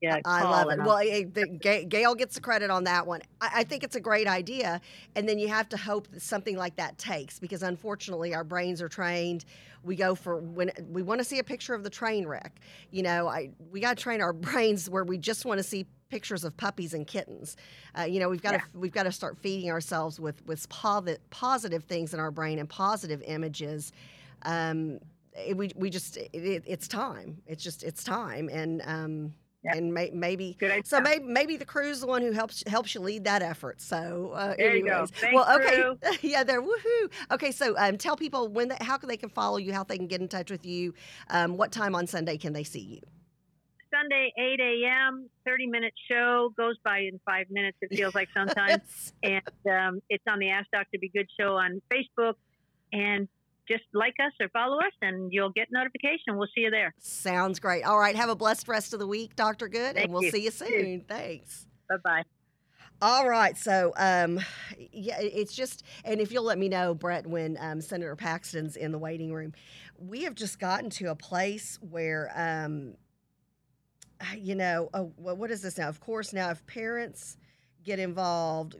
yeah, 0.00 0.18
I 0.24 0.44
love 0.44 0.70
it. 0.70 0.78
Well, 0.78 0.96
the, 0.98 1.84
Gail 1.86 2.14
gets 2.14 2.34
the 2.34 2.40
credit 2.40 2.70
on 2.70 2.84
that 2.84 3.06
one. 3.06 3.20
I, 3.42 3.50
I 3.56 3.64
think 3.64 3.84
it's 3.84 3.96
a 3.96 4.00
great 4.00 4.26
idea, 4.26 4.80
and 5.14 5.28
then 5.28 5.38
you 5.38 5.48
have 5.48 5.68
to 5.70 5.76
hope 5.76 6.08
that 6.08 6.22
something 6.22 6.56
like 6.56 6.76
that 6.76 6.96
takes 6.96 7.38
because 7.38 7.62
unfortunately 7.62 8.34
our 8.34 8.42
brains 8.42 8.80
are 8.80 8.88
trained. 8.88 9.44
We 9.82 9.96
go 9.96 10.14
for 10.14 10.38
when 10.38 10.70
we 10.88 11.02
want 11.02 11.20
to 11.20 11.24
see 11.24 11.38
a 11.38 11.44
picture 11.44 11.74
of 11.74 11.84
the 11.84 11.90
train 11.90 12.26
wreck. 12.26 12.60
You 12.90 13.02
know, 13.02 13.28
I 13.28 13.50
we 13.70 13.80
got 13.80 13.98
to 13.98 14.02
train 14.02 14.22
our 14.22 14.32
brains 14.32 14.88
where 14.88 15.04
we 15.04 15.18
just 15.18 15.44
want 15.44 15.58
to 15.58 15.64
see 15.64 15.84
pictures 16.10 16.44
of 16.44 16.56
puppies 16.56 16.92
and 16.94 17.06
kittens. 17.06 17.56
Uh, 17.98 18.02
you 18.02 18.20
know, 18.20 18.28
we've 18.28 18.42
got 18.42 18.52
Yeah. 18.54 18.58
to 18.60 18.78
we've 18.78 18.92
got 18.92 19.04
to 19.04 19.12
start 19.12 19.38
feeding 19.38 19.70
ourselves 19.70 20.18
with 20.20 20.44
with 20.46 20.68
positive 20.68 21.20
positive 21.30 21.84
things 21.84 22.12
in 22.12 22.20
our 22.20 22.30
brain 22.30 22.58
and 22.58 22.68
positive 22.68 23.22
images. 23.22 23.92
Um, 24.42 24.98
it- 25.34 25.56
we 25.56 25.70
we 25.76 25.90
just 25.90 26.16
it, 26.16 26.30
it, 26.34 26.64
it's 26.66 26.88
time. 26.88 27.38
It's 27.46 27.62
just 27.62 27.82
it's 27.84 28.02
time, 28.04 28.48
and 28.48 28.82
um, 28.84 29.34
Yeah. 29.62 29.76
and 29.76 29.92
may, 29.94 30.10
maybe 30.12 30.56
so 30.84 31.00
maybe 31.00 31.22
maybe 31.24 31.56
the 31.58 31.64
crew's 31.66 32.00
the 32.00 32.06
one 32.06 32.22
who 32.22 32.32
helps 32.32 32.64
helps 32.66 32.94
you 32.94 33.00
lead 33.02 33.24
that 33.24 33.42
effort. 33.42 33.80
So 33.80 34.32
uh, 34.34 34.54
There 34.56 34.74
you 34.76 34.84
go. 34.86 35.06
Thanks, 35.06 35.34
well, 35.34 35.46
okay, 35.60 36.18
yeah, 36.22 36.42
there. 36.44 36.62
Woohoo! 36.62 37.10
Okay, 37.30 37.52
so 37.52 37.76
um, 37.78 37.96
tell 37.98 38.16
people 38.16 38.48
when 38.48 38.68
they, 38.70 38.76
how 38.80 38.96
they 38.98 39.16
can 39.18 39.28
follow 39.28 39.58
you, 39.58 39.72
how 39.72 39.84
they 39.84 39.98
can 39.98 40.06
get 40.08 40.20
in 40.20 40.28
touch 40.28 40.50
with 40.50 40.64
you, 40.66 40.94
um, 41.28 41.56
what 41.56 41.70
time 41.72 41.94
on 41.94 42.06
Sunday 42.06 42.36
can 42.38 42.52
they 42.54 42.64
see 42.64 42.80
you? 42.80 43.00
Sunday, 43.92 44.32
8 44.38 44.60
a.m., 44.60 45.28
30 45.46 45.66
minute 45.66 45.92
show 46.10 46.52
goes 46.56 46.76
by 46.84 46.98
in 47.00 47.20
five 47.24 47.46
minutes, 47.50 47.78
it 47.80 47.94
feels 47.94 48.14
like 48.14 48.28
sometimes. 48.36 48.82
Yes. 49.22 49.42
and 49.66 49.72
um, 49.96 50.00
it's 50.08 50.24
on 50.28 50.38
the 50.38 50.50
Ask 50.50 50.68
Dr. 50.72 50.98
B 51.00 51.10
Good 51.14 51.28
show 51.38 51.56
on 51.56 51.80
Facebook. 51.92 52.34
And 52.92 53.28
just 53.68 53.84
like 53.94 54.14
us 54.24 54.32
or 54.40 54.48
follow 54.48 54.78
us, 54.78 54.92
and 55.00 55.32
you'll 55.32 55.50
get 55.50 55.68
notification. 55.70 56.36
We'll 56.36 56.48
see 56.54 56.62
you 56.62 56.70
there. 56.70 56.92
Sounds 56.98 57.60
great. 57.60 57.84
All 57.84 57.98
right, 57.98 58.16
have 58.16 58.28
a 58.28 58.34
blessed 58.34 58.66
rest 58.66 58.92
of 58.94 58.98
the 58.98 59.06
week, 59.06 59.36
Doctor 59.36 59.68
Good, 59.68 59.94
Thank 59.94 60.04
and 60.06 60.12
we'll 60.12 60.24
you. 60.24 60.30
see 60.30 60.42
you 60.44 60.50
soon. 60.50 61.04
Thanks. 61.08 61.66
Bye 61.88 61.96
bye. 62.02 62.22
All 63.02 63.28
right, 63.28 63.56
so 63.56 63.92
um, 63.96 64.40
yeah, 64.92 65.18
it's 65.20 65.54
just, 65.54 65.84
and 66.04 66.20
if 66.20 66.32
you'll 66.32 66.44
let 66.44 66.58
me 66.58 66.68
know, 66.68 66.92
Brett, 66.94 67.26
when 67.26 67.56
um, 67.60 67.80
Senator 67.80 68.14
Paxton's 68.14 68.76
in 68.76 68.92
the 68.92 68.98
waiting 68.98 69.32
room, 69.32 69.52
we 69.98 70.24
have 70.24 70.34
just 70.34 70.58
gotten 70.58 70.90
to 70.90 71.06
a 71.06 71.14
place 71.14 71.78
where, 71.80 72.30
um, 72.34 72.94
you 74.36 74.54
know, 74.54 74.90
oh, 74.94 75.12
well, 75.16 75.36
what 75.36 75.50
is 75.50 75.62
this 75.62 75.78
now? 75.78 75.88
Of 75.88 76.00
course, 76.00 76.32
now 76.32 76.50
if 76.50 76.64
parents 76.66 77.36
get 77.84 77.98
involved, 77.98 78.76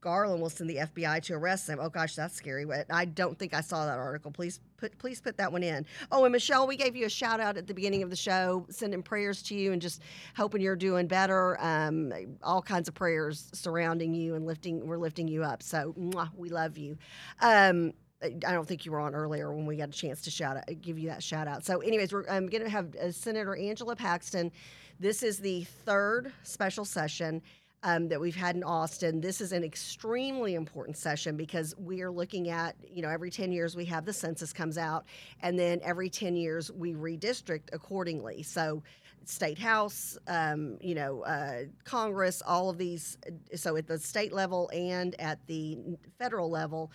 Garland 0.00 0.40
will 0.40 0.50
send 0.50 0.70
the 0.70 0.76
FBI 0.76 1.22
to 1.24 1.34
arrest 1.34 1.66
them. 1.66 1.78
Oh 1.80 1.90
gosh, 1.90 2.14
that's 2.14 2.34
scary. 2.34 2.64
I 2.88 3.04
don't 3.04 3.38
think 3.38 3.52
I 3.52 3.60
saw 3.60 3.84
that 3.84 3.98
article. 3.98 4.30
Please 4.30 4.60
put 4.78 4.96
please 4.98 5.20
put 5.20 5.36
that 5.36 5.52
one 5.52 5.62
in. 5.62 5.84
Oh, 6.10 6.24
and 6.24 6.32
Michelle, 6.32 6.66
we 6.66 6.76
gave 6.76 6.96
you 6.96 7.04
a 7.06 7.10
shout 7.10 7.38
out 7.38 7.56
at 7.58 7.66
the 7.66 7.74
beginning 7.74 8.02
of 8.02 8.08
the 8.08 8.16
show, 8.16 8.66
sending 8.70 9.02
prayers 9.02 9.42
to 9.44 9.54
you 9.54 9.72
and 9.72 9.82
just 9.82 10.00
hoping 10.36 10.62
you're 10.62 10.76
doing 10.76 11.06
better. 11.06 11.60
Um, 11.60 12.12
all 12.42 12.62
kinds 12.62 12.88
of 12.88 12.94
prayers 12.94 13.50
surrounding 13.52 14.14
you 14.14 14.34
and 14.34 14.46
lifting. 14.46 14.86
We're 14.86 14.96
lifting 14.96 15.28
you 15.28 15.44
up. 15.44 15.62
So 15.62 15.94
mwah, 15.98 16.30
we 16.34 16.48
love 16.48 16.78
you. 16.78 16.96
Um, 17.42 17.92
I 18.22 18.52
don't 18.52 18.68
think 18.68 18.84
you 18.84 18.92
were 18.92 19.00
on 19.00 19.14
earlier 19.14 19.52
when 19.52 19.64
we 19.64 19.76
got 19.76 19.88
a 19.88 19.92
chance 19.92 20.20
to 20.22 20.30
shout 20.30 20.56
out, 20.56 20.64
give 20.82 20.98
you 20.98 21.08
that 21.08 21.22
shout 21.22 21.48
out. 21.48 21.64
So, 21.64 21.80
anyways, 21.80 22.12
we're 22.12 22.28
um, 22.28 22.48
going 22.48 22.62
to 22.62 22.68
have 22.68 22.94
uh, 22.96 23.10
Senator 23.10 23.56
Angela 23.56 23.96
Paxton. 23.96 24.52
This 24.98 25.22
is 25.22 25.38
the 25.38 25.64
third 25.86 26.30
special 26.42 26.84
session 26.84 27.40
um, 27.82 28.08
that 28.08 28.20
we've 28.20 28.36
had 28.36 28.56
in 28.56 28.62
Austin. 28.62 29.22
This 29.22 29.40
is 29.40 29.52
an 29.52 29.64
extremely 29.64 30.54
important 30.54 30.98
session 30.98 31.36
because 31.36 31.74
we 31.78 32.02
are 32.02 32.10
looking 32.10 32.50
at, 32.50 32.76
you 32.92 33.00
know, 33.00 33.08
every 33.08 33.30
10 33.30 33.52
years 33.52 33.74
we 33.74 33.86
have 33.86 34.04
the 34.04 34.12
census 34.12 34.52
comes 34.52 34.76
out, 34.76 35.06
and 35.40 35.58
then 35.58 35.80
every 35.82 36.10
10 36.10 36.36
years 36.36 36.70
we 36.70 36.92
redistrict 36.92 37.72
accordingly. 37.72 38.42
So, 38.42 38.82
state 39.24 39.58
house, 39.58 40.18
um, 40.28 40.76
you 40.80 40.94
know, 40.94 41.22
uh, 41.22 41.62
Congress, 41.84 42.42
all 42.46 42.68
of 42.68 42.76
these. 42.76 43.16
So, 43.54 43.76
at 43.76 43.86
the 43.86 43.98
state 43.98 44.32
level 44.32 44.70
and 44.74 45.18
at 45.20 45.38
the 45.46 45.78
federal 46.18 46.50
level, 46.50 46.90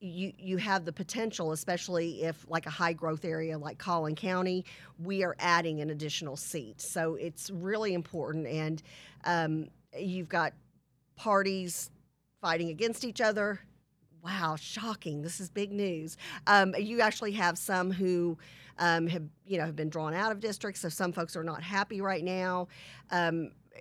you 0.00 0.32
you 0.38 0.56
have 0.58 0.84
the 0.84 0.92
potential, 0.92 1.52
especially 1.52 2.22
if 2.22 2.46
like 2.48 2.66
a 2.66 2.70
high 2.70 2.92
growth 2.92 3.24
area 3.24 3.58
like 3.58 3.78
Collin 3.78 4.14
County, 4.14 4.64
we 4.98 5.24
are 5.24 5.34
adding 5.38 5.80
an 5.80 5.90
additional 5.90 6.36
seat. 6.36 6.80
So 6.80 7.16
it's 7.16 7.50
really 7.50 7.94
important, 7.94 8.46
and 8.46 8.82
um, 9.24 9.68
you've 9.98 10.28
got 10.28 10.52
parties 11.16 11.90
fighting 12.40 12.68
against 12.68 13.04
each 13.04 13.20
other. 13.20 13.60
Wow, 14.22 14.56
shocking! 14.56 15.22
This 15.22 15.40
is 15.40 15.50
big 15.50 15.72
news. 15.72 16.16
Um, 16.46 16.74
you 16.78 17.00
actually 17.00 17.32
have 17.32 17.58
some 17.58 17.90
who 17.90 18.38
um, 18.78 19.06
have 19.08 19.24
you 19.46 19.58
know 19.58 19.66
have 19.66 19.76
been 19.76 19.88
drawn 19.88 20.14
out 20.14 20.30
of 20.30 20.40
districts, 20.40 20.80
so 20.80 20.88
some 20.88 21.12
folks 21.12 21.34
are 21.36 21.44
not 21.44 21.62
happy 21.62 22.00
right 22.00 22.22
now. 22.22 22.68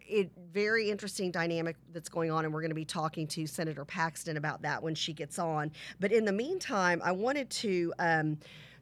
It 0.07 0.31
very 0.51 0.89
interesting 0.89 1.31
dynamic 1.31 1.75
that's 1.93 2.09
going 2.09 2.31
on, 2.31 2.45
and 2.45 2.53
we're 2.53 2.61
going 2.61 2.71
to 2.71 2.75
be 2.75 2.85
talking 2.85 3.27
to 3.27 3.47
Senator 3.47 3.85
Paxton 3.85 4.37
about 4.37 4.61
that 4.63 4.81
when 4.81 4.95
she 4.95 5.13
gets 5.13 5.39
on. 5.39 5.71
But 5.99 6.11
in 6.11 6.25
the 6.25 6.31
meantime, 6.31 7.01
I 7.03 7.11
wanted 7.11 7.49
to. 7.51 7.93
Um, 7.99 8.37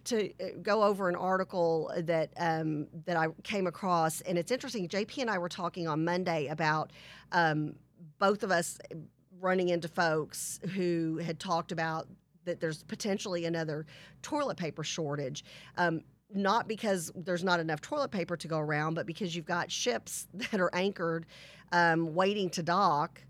to 0.05 0.29
uh, 0.39 0.49
go 0.61 0.83
over 0.83 1.09
an 1.09 1.15
article 1.15 1.91
that 1.97 2.29
um, 2.37 2.85
that 3.05 3.17
I 3.17 3.29
came 3.41 3.65
across, 3.65 4.21
and 4.21 4.37
it's 4.37 4.51
interesting. 4.51 4.87
JP 4.87 5.17
and 5.17 5.31
I 5.31 5.39
were 5.39 5.49
talking 5.49 5.87
on 5.87 6.05
Monday 6.05 6.45
about 6.45 6.91
um, 7.31 7.73
both 8.19 8.43
of 8.43 8.51
us 8.51 8.77
running 9.41 9.69
into 9.69 9.87
folks 9.87 10.59
who 10.75 11.17
had 11.17 11.39
talked 11.39 11.71
about 11.71 12.07
that 12.45 12.59
there's 12.59 12.83
potentially 12.83 13.45
another 13.45 13.85
toilet 14.21 14.57
paper 14.57 14.83
shortage. 14.83 15.43
Um, 15.77 16.01
not 16.33 16.67
because 16.67 17.11
there's 17.15 17.43
not 17.43 17.59
enough 17.59 17.81
toilet 17.81 18.11
paper 18.11 18.35
to 18.37 18.47
go 18.47 18.59
around, 18.59 18.93
but 18.93 19.05
because 19.05 19.35
you've 19.35 19.45
got 19.45 19.71
ships 19.71 20.27
that 20.33 20.59
are 20.59 20.73
anchored 20.73 21.25
um, 21.71 22.13
waiting 22.13 22.49
to 22.51 22.63
dock 22.63 23.21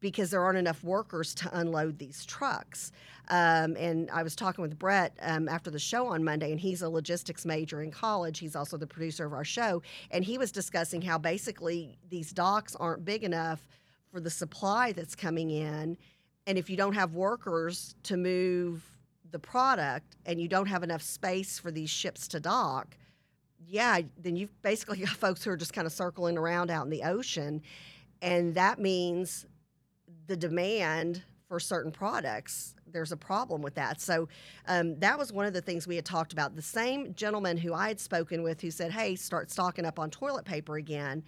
because 0.00 0.30
there 0.30 0.42
aren't 0.42 0.58
enough 0.58 0.84
workers 0.84 1.34
to 1.34 1.58
unload 1.58 1.98
these 1.98 2.24
trucks. 2.24 2.92
Um, 3.30 3.76
and 3.76 4.10
I 4.10 4.22
was 4.22 4.36
talking 4.36 4.62
with 4.62 4.78
Brett 4.78 5.16
um, 5.20 5.48
after 5.48 5.70
the 5.70 5.78
show 5.78 6.06
on 6.06 6.22
Monday, 6.22 6.52
and 6.52 6.60
he's 6.60 6.82
a 6.82 6.88
logistics 6.88 7.44
major 7.44 7.82
in 7.82 7.90
college. 7.90 8.38
He's 8.38 8.56
also 8.56 8.76
the 8.76 8.86
producer 8.86 9.26
of 9.26 9.32
our 9.32 9.44
show. 9.44 9.82
And 10.10 10.24
he 10.24 10.38
was 10.38 10.52
discussing 10.52 11.02
how 11.02 11.18
basically 11.18 11.98
these 12.08 12.32
docks 12.32 12.76
aren't 12.76 13.04
big 13.04 13.24
enough 13.24 13.66
for 14.10 14.20
the 14.20 14.30
supply 14.30 14.92
that's 14.92 15.14
coming 15.14 15.50
in. 15.50 15.98
And 16.46 16.56
if 16.56 16.70
you 16.70 16.76
don't 16.76 16.94
have 16.94 17.14
workers 17.14 17.94
to 18.04 18.16
move 18.16 18.97
the 19.30 19.38
product 19.38 20.16
and 20.26 20.40
you 20.40 20.48
don't 20.48 20.66
have 20.66 20.82
enough 20.82 21.02
space 21.02 21.58
for 21.58 21.70
these 21.70 21.90
ships 21.90 22.28
to 22.28 22.40
dock, 22.40 22.96
yeah, 23.66 24.00
then 24.20 24.36
you've 24.36 24.62
basically 24.62 24.98
got 25.04 25.10
folks 25.10 25.44
who 25.44 25.50
are 25.50 25.56
just 25.56 25.72
kind 25.72 25.86
of 25.86 25.92
circling 25.92 26.38
around 26.38 26.70
out 26.70 26.84
in 26.84 26.90
the 26.90 27.02
ocean. 27.02 27.62
And 28.22 28.54
that 28.54 28.78
means 28.78 29.46
the 30.26 30.36
demand 30.36 31.22
for 31.48 31.58
certain 31.58 31.90
products, 31.90 32.74
there's 32.86 33.12
a 33.12 33.16
problem 33.16 33.62
with 33.62 33.74
that. 33.74 34.00
So 34.00 34.28
um, 34.66 34.98
that 35.00 35.18
was 35.18 35.32
one 35.32 35.46
of 35.46 35.54
the 35.54 35.62
things 35.62 35.86
we 35.86 35.96
had 35.96 36.04
talked 36.04 36.32
about. 36.32 36.54
The 36.54 36.62
same 36.62 37.14
gentleman 37.14 37.56
who 37.56 37.72
I 37.72 37.88
had 37.88 37.98
spoken 37.98 38.42
with 38.42 38.60
who 38.60 38.70
said, 38.70 38.92
hey, 38.92 39.16
start 39.16 39.50
stocking 39.50 39.86
up 39.86 39.98
on 39.98 40.10
toilet 40.10 40.44
paper 40.44 40.76
again. 40.76 41.24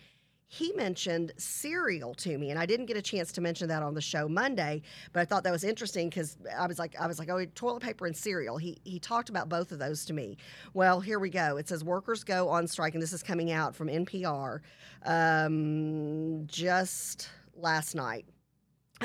He 0.53 0.73
mentioned 0.73 1.33
cereal 1.37 2.13
to 2.15 2.37
me, 2.37 2.51
and 2.51 2.59
I 2.59 2.67
didn't 2.67 2.87
get 2.87 2.97
a 2.97 3.03
chance 3.03 3.31
to 3.33 3.41
mention 3.41 3.69
that 3.69 3.85
on 3.85 3.95
the 3.95 4.01
show 4.01 4.29
Monday, 4.29 4.83
but 5.13 5.21
I 5.21 5.25
thought 5.25 5.45
that 5.45 5.53
was 5.53 5.63
interesting 5.63 6.09
because 6.09 6.39
I 6.59 6.67
was 6.67 6.77
like, 6.77 7.01
I 7.01 7.07
was 7.07 7.21
like, 7.21 7.31
oh, 7.31 7.45
toilet 7.55 7.85
paper 7.85 8.05
and 8.05 8.17
cereal. 8.17 8.57
He 8.57 8.77
he 8.83 8.99
talked 8.99 9.29
about 9.29 9.49
both 9.49 9.71
of 9.71 9.79
those 9.79 10.05
to 10.07 10.13
me. 10.13 10.39
Well, 10.75 10.99
here 10.99 11.21
we 11.21 11.31
go. 11.31 11.57
It 11.57 11.69
says 11.69 11.85
workers 11.85 12.25
go 12.25 12.49
on 12.49 12.67
strike, 12.67 12.95
and 12.95 13.03
this 13.03 13.13
is 13.13 13.23
coming 13.23 13.53
out 13.53 13.77
from 13.77 13.87
NPR 13.87 14.59
um, 15.07 16.49
just 16.49 17.29
last 17.55 17.95
night. 17.95 18.27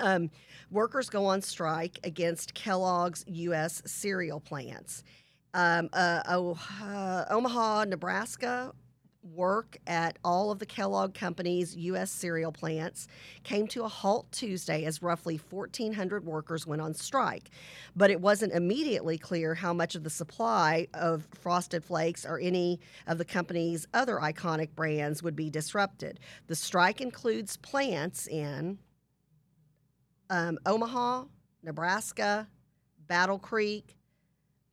Um, 0.01 0.31
workers 0.71 1.12
go 1.12 1.27
on 1.27 1.43
strike 1.43 1.99
against 2.03 2.55
Kellogg's 2.55 3.23
U.S. 3.27 3.84
cereal 3.86 4.39
plants. 4.39 5.03
Um, 5.53 5.89
uh, 5.93 6.23
oh, 6.27 6.58
uh, 6.81 7.25
Omaha, 7.29 7.84
Nebraska 7.84 8.73
work 9.34 9.78
at 9.88 10.18
all 10.24 10.52
of 10.52 10.60
the 10.60 10.66
Kellogg 10.66 11.14
Company's 11.14 11.76
U.S. 11.76 12.12
cereal 12.12 12.52
plants 12.52 13.08
came 13.44 13.68
to 13.68 13.84
a 13.84 13.88
halt 13.88 14.32
Tuesday 14.32 14.86
as 14.86 15.02
roughly 15.02 15.40
1,400 15.50 16.26
workers 16.26 16.68
went 16.68 16.82
on 16.82 16.94
strike. 16.94 17.50
But 17.96 18.12
it 18.12 18.22
wasn't 18.22 18.54
immediately 18.54 19.18
clear 19.18 19.56
how 19.56 19.74
much 19.74 19.96
of 19.96 20.04
the 20.04 20.10
supply 20.10 20.88
of 20.94 21.28
Frosted 21.34 21.84
Flakes 21.84 22.26
or 22.26 22.40
any 22.40 22.80
of 23.08 23.18
the 23.18 23.26
company's 23.26 23.88
other 23.94 24.18
iconic 24.18 24.76
brands 24.76 25.24
would 25.24 25.36
be 25.36 25.50
disrupted. 25.50 26.20
The 26.48 26.56
strike 26.56 27.02
includes 27.02 27.58
plants 27.58 28.28
in 28.28 28.78
um, 30.30 30.58
Omaha, 30.66 31.26
Nebraska, 31.64 32.48
Battle 33.08 33.40
Creek, 33.40 33.96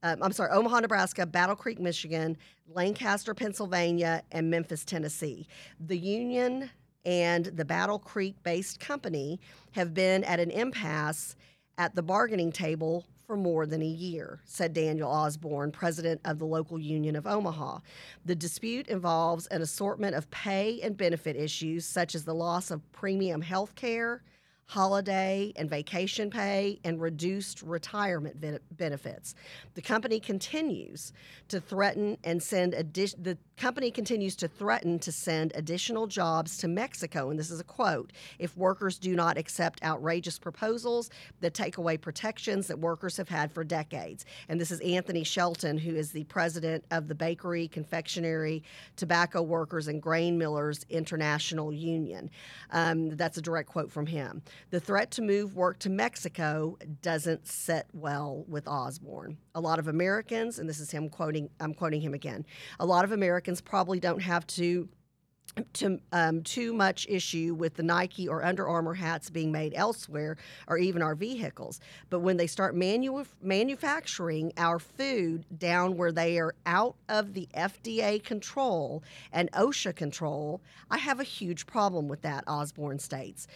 um, 0.03 0.19
I'm 0.21 0.33
sorry, 0.33 0.51
Omaha, 0.51 0.81
Nebraska, 0.81 1.27
Battle 1.27 1.55
Creek, 1.55 1.79
Michigan, 1.79 2.37
Lancaster, 2.75 3.35
Pennsylvania, 3.35 4.23
and 4.33 4.51
Memphis, 4.51 4.85
Tennessee. 4.85 5.47
The 5.81 5.99
union 5.99 6.71
and 7.05 7.47
the 7.47 7.65
Battle 7.65 7.99
Creek 7.99 8.37
based 8.43 8.81
company 8.81 9.41
have 9.73 9.95
been 9.95 10.25
at 10.25 10.41
an 10.41 10.51
impasse 10.51 11.37
at 11.79 11.95
the 11.95 12.03
bargaining 12.03 12.53
table 12.53 13.07
for 13.27 13.37
more 13.37 13.67
than 13.67 13.83
a 13.83 13.87
year, 13.87 14.41
said 14.45 14.75
Daniel 14.75 15.11
Osborn, 15.11 15.73
president 15.73 16.21
of 16.25 16.39
the 16.39 16.45
local 16.45 16.79
union 16.79 17.17
of 17.17 17.27
Omaha. 17.27 17.79
The 18.25 18.35
dispute 18.35 18.89
involves 18.89 19.47
an 19.47 19.63
assortment 19.63 20.15
of 20.15 20.31
pay 20.31 20.81
and 20.83 20.97
benefit 20.97 21.37
issues, 21.37 21.87
such 21.87 22.15
as 22.15 22.25
the 22.25 22.35
loss 22.35 22.71
of 22.71 22.91
premium 22.93 23.41
health 23.41 23.75
care 23.75 24.23
holiday 24.67 25.53
and 25.57 25.69
vacation 25.69 26.31
pay, 26.31 26.79
and 26.83 27.01
reduced 27.01 27.61
retirement 27.61 28.43
benefits. 28.71 29.35
The 29.75 29.83
company 29.83 30.19
continues 30.19 31.13
to 31.49 31.61
threaten 31.61 32.17
and 32.25 32.43
send 32.43 32.73
addi- 32.73 33.23
the 33.23 33.37
company 33.59 33.91
continues 33.91 34.35
to 34.37 34.49
threaten 34.49 34.99
to 35.01 35.13
send 35.13 35.53
additional 35.55 36.07
jobs 36.07 36.57
to 36.59 36.69
Mexico, 36.69 37.29
and 37.29 37.39
this 37.39 37.51
is 37.51 37.61
a 37.61 37.65
quote: 37.65 38.13
"If 38.39 38.57
workers 38.57 38.99
do 38.99 39.15
not 39.15 39.37
accept 39.37 39.83
outrageous 39.85 40.39
proposals 40.39 41.11
that 41.41 41.53
take 41.53 41.77
away 41.77 41.99
protections 41.99 42.67
that 42.69 42.79
workers 42.79 43.19
have 43.19 43.29
had 43.29 43.53
for 43.53 43.65
decades." 43.65 44.25
And 44.49 44.59
this 44.59 44.71
is 44.71 44.81
Anthony 44.81 45.25
Shelton, 45.25 45.77
who 45.77 45.95
is 45.95 46.13
the 46.13 46.25
president 46.25 46.85
of 46.91 47.09
the 47.09 47.15
Bakery, 47.15 47.69
Confectionery, 47.69 48.63
Tobacco 48.97 49.43
Workers, 49.43 49.87
and 49.87 50.01
Grain 50.01 50.39
Millers 50.39 50.87
International 50.89 51.73
Union. 51.73 52.31
Um, 52.71 53.11
that's 53.17 53.37
a 53.37 53.43
direct 53.43 53.69
quote 53.69 53.93
from 53.93 54.07
him. 54.07 54.43
The 54.71 54.81
threat 54.81 55.11
to 55.13 55.23
move 55.23 55.55
work 55.55 55.79
to 55.81 55.91
Mexico 55.91 56.79
doesn't 57.03 57.47
sit 57.47 57.87
well 57.93 58.45
with 58.49 58.67
Osborn. 58.67 59.37
A 59.55 59.61
lot 59.61 59.79
of 59.79 59.89
Americans, 59.89 60.59
and 60.59 60.69
this 60.69 60.81
is 60.81 60.91
him 60.91 61.09
quoting, 61.09 61.51
I'm 61.61 61.75
quoting 61.75 62.01
him 62.01 62.15
again, 62.15 62.45
a 62.81 62.87
lot 62.87 63.05
of 63.05 63.13
Americans 63.13 63.61
probably 63.61 64.01
don't 64.01 64.23
have 64.23 64.47
to 64.49 64.89
to 65.75 66.01
um, 66.13 66.43
too 66.43 66.73
much 66.73 67.07
issue 67.09 67.55
with 67.55 67.75
the 67.75 67.83
Nike 67.83 68.27
or 68.27 68.43
Under 68.43 68.67
Armour 68.67 68.95
hats 68.95 69.29
being 69.29 69.53
made 69.53 69.75
elsewhere 69.75 70.37
or 70.67 70.79
even 70.79 71.03
our 71.03 71.15
vehicles. 71.15 71.81
But 72.09 72.21
when 72.21 72.39
they 72.39 72.47
start 72.47 72.75
manu- 72.75 73.25
manufacturing 73.43 74.53
our 74.57 74.79
food 74.79 75.45
down 75.59 75.97
where 75.97 76.13
they 76.13 76.39
are 76.39 76.55
out 76.65 76.97
of 77.09 77.35
the 77.35 77.49
FDA 77.55 78.23
control 78.23 79.03
and 79.31 79.51
OSHA 79.53 79.95
control, 79.95 80.63
I 80.91 80.99
have 80.99 81.21
a 81.21 81.25
huge 81.25 81.67
problem 81.67 82.09
with 82.09 82.23
that, 82.23 82.45
Osborn 82.47 82.99
states. 82.99 83.47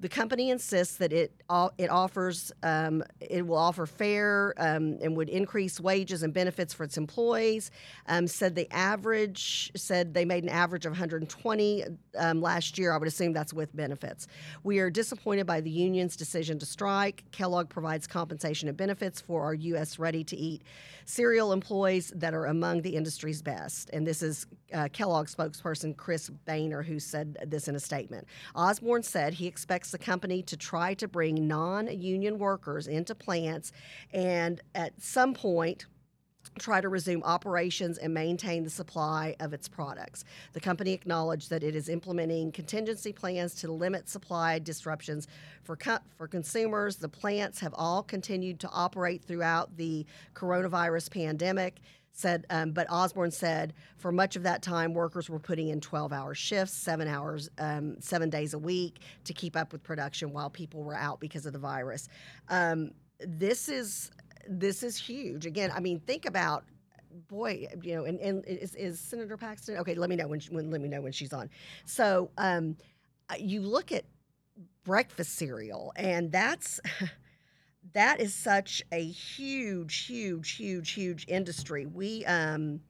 The 0.00 0.08
company 0.08 0.50
insists 0.50 0.96
that 0.96 1.12
it 1.12 1.32
it 1.78 1.90
offers 1.90 2.52
um, 2.62 3.04
it 3.20 3.46
will 3.46 3.58
offer 3.58 3.84
fair 3.86 4.54
um, 4.56 4.98
and 5.02 5.16
would 5.16 5.28
increase 5.28 5.78
wages 5.78 6.22
and 6.22 6.32
benefits 6.32 6.72
for 6.72 6.84
its 6.84 6.96
employees. 6.96 7.70
Um, 8.06 8.26
said 8.26 8.54
the 8.54 8.70
average 8.72 9.70
said 9.76 10.14
they 10.14 10.24
made 10.24 10.42
an 10.42 10.48
average 10.48 10.86
of 10.86 10.92
120 10.92 11.84
um, 12.18 12.40
last 12.40 12.78
year. 12.78 12.92
I 12.92 12.96
would 12.96 13.08
assume 13.08 13.32
that's 13.32 13.52
with 13.52 13.74
benefits. 13.76 14.26
We 14.62 14.78
are 14.78 14.90
disappointed 14.90 15.46
by 15.46 15.60
the 15.60 15.70
union's 15.70 16.16
decision 16.16 16.58
to 16.60 16.66
strike. 16.66 17.24
Kellogg 17.30 17.68
provides 17.68 18.06
compensation 18.06 18.68
and 18.68 18.76
benefits 18.76 19.20
for 19.20 19.42
our 19.42 19.54
U.S. 19.54 19.98
ready 19.98 20.24
to 20.24 20.36
eat 20.36 20.62
cereal 21.04 21.52
employees 21.52 22.12
that 22.16 22.32
are 22.34 22.46
among 22.46 22.82
the 22.82 22.96
industry's 22.96 23.42
best. 23.42 23.90
And 23.92 24.06
this 24.06 24.22
is 24.22 24.46
uh, 24.72 24.88
Kellogg 24.92 25.26
spokesperson 25.26 25.96
Kris 25.96 26.30
Bahner 26.46 26.84
who 26.84 26.98
said 26.98 27.38
this 27.46 27.68
in 27.68 27.74
a 27.74 27.80
statement. 27.80 28.26
Osborn 28.54 29.02
said 29.02 29.34
he 29.34 29.46
expects 29.46 29.90
the 29.90 29.98
company 29.98 30.42
to 30.42 30.56
try 30.56 30.94
to 30.94 31.08
bring 31.08 31.46
non 31.46 31.86
union 31.86 32.38
workers 32.38 32.86
into 32.86 33.14
plants 33.14 33.72
and 34.12 34.60
at 34.74 34.92
some 35.00 35.34
point, 35.34 35.86
try 36.58 36.80
to 36.80 36.88
resume 36.88 37.22
operations 37.22 37.98
and 37.98 38.12
maintain 38.12 38.64
the 38.64 38.70
supply 38.70 39.36
of 39.40 39.52
its 39.52 39.68
products. 39.68 40.24
The 40.52 40.60
company 40.60 40.92
acknowledged 40.92 41.50
that 41.50 41.62
it 41.62 41.76
is 41.76 41.88
implementing 41.88 42.52
contingency 42.52 43.12
plans 43.12 43.54
to 43.56 43.70
limit 43.70 44.08
supply 44.08 44.58
disruptions 44.58 45.28
for 45.62 45.76
co- 45.76 45.98
for 46.16 46.26
consumers. 46.26 46.96
The 46.96 47.08
plants 47.08 47.60
have 47.60 47.74
all 47.76 48.02
continued 48.02 48.60
to 48.60 48.68
operate 48.70 49.24
throughout 49.24 49.76
the 49.76 50.06
coronavirus 50.34 51.10
pandemic. 51.10 51.76
Said, 52.12 52.44
um, 52.50 52.72
but 52.72 52.86
Osborn 52.90 53.30
said 53.30 53.72
for 53.96 54.12
much 54.12 54.36
of 54.36 54.42
that 54.42 54.62
time, 54.62 54.92
workers 54.92 55.30
were 55.30 55.38
putting 55.38 55.68
in 55.68 55.80
12-hour 55.80 56.34
shifts, 56.34 56.74
seven 56.74 57.08
hours, 57.08 57.48
um, 57.58 57.96
seven 58.00 58.28
days 58.28 58.52
a 58.52 58.58
week 58.58 59.00
to 59.24 59.32
keep 59.32 59.56
up 59.56 59.72
with 59.72 59.82
production 59.82 60.32
while 60.32 60.50
people 60.50 60.82
were 60.82 60.96
out 60.96 61.20
because 61.20 61.46
of 61.46 61.52
the 61.52 61.58
virus. 61.58 62.08
Um, 62.48 62.90
this 63.20 63.68
is 63.68 64.10
this 64.48 64.82
is 64.82 64.96
huge. 64.96 65.46
Again, 65.46 65.70
I 65.74 65.80
mean, 65.80 66.00
think 66.00 66.26
about 66.26 66.64
boy, 67.28 67.66
you 67.82 67.94
know, 67.94 68.04
and, 68.04 68.18
and 68.20 68.44
is, 68.46 68.74
is 68.74 68.98
Senator 68.98 69.36
Paxton? 69.36 69.76
Okay, 69.78 69.94
let 69.94 70.10
me 70.10 70.16
know 70.16 70.28
when, 70.28 70.40
she, 70.40 70.50
when 70.50 70.70
let 70.70 70.80
me 70.80 70.88
know 70.88 71.00
when 71.00 71.12
she's 71.12 71.32
on. 71.32 71.50
So 71.84 72.30
um, 72.38 72.76
uh, 73.28 73.34
you 73.38 73.60
look 73.60 73.92
at 73.92 74.04
breakfast 74.84 75.34
cereal, 75.34 75.92
and 75.96 76.30
that's 76.32 76.80
that 77.92 78.20
is 78.20 78.34
such 78.34 78.82
a 78.92 79.02
huge, 79.02 80.06
huge, 80.06 80.52
huge, 80.52 80.92
huge 80.92 81.24
industry. 81.28 81.86
We 81.86 82.24
um, 82.24 82.80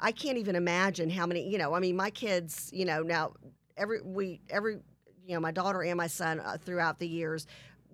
I 0.00 0.12
can't 0.12 0.38
even 0.38 0.56
imagine 0.56 1.10
how 1.10 1.26
many. 1.26 1.48
You 1.48 1.58
know, 1.58 1.74
I 1.74 1.80
mean, 1.80 1.96
my 1.96 2.10
kids. 2.10 2.70
You 2.72 2.84
know, 2.84 3.02
now 3.02 3.32
every 3.76 4.00
we 4.02 4.40
every 4.50 4.74
you 5.26 5.34
know 5.34 5.40
my 5.40 5.52
daughter 5.52 5.82
and 5.82 5.96
my 5.96 6.06
son 6.06 6.40
uh, 6.40 6.56
throughout 6.62 6.98
the 6.98 7.08
years 7.08 7.46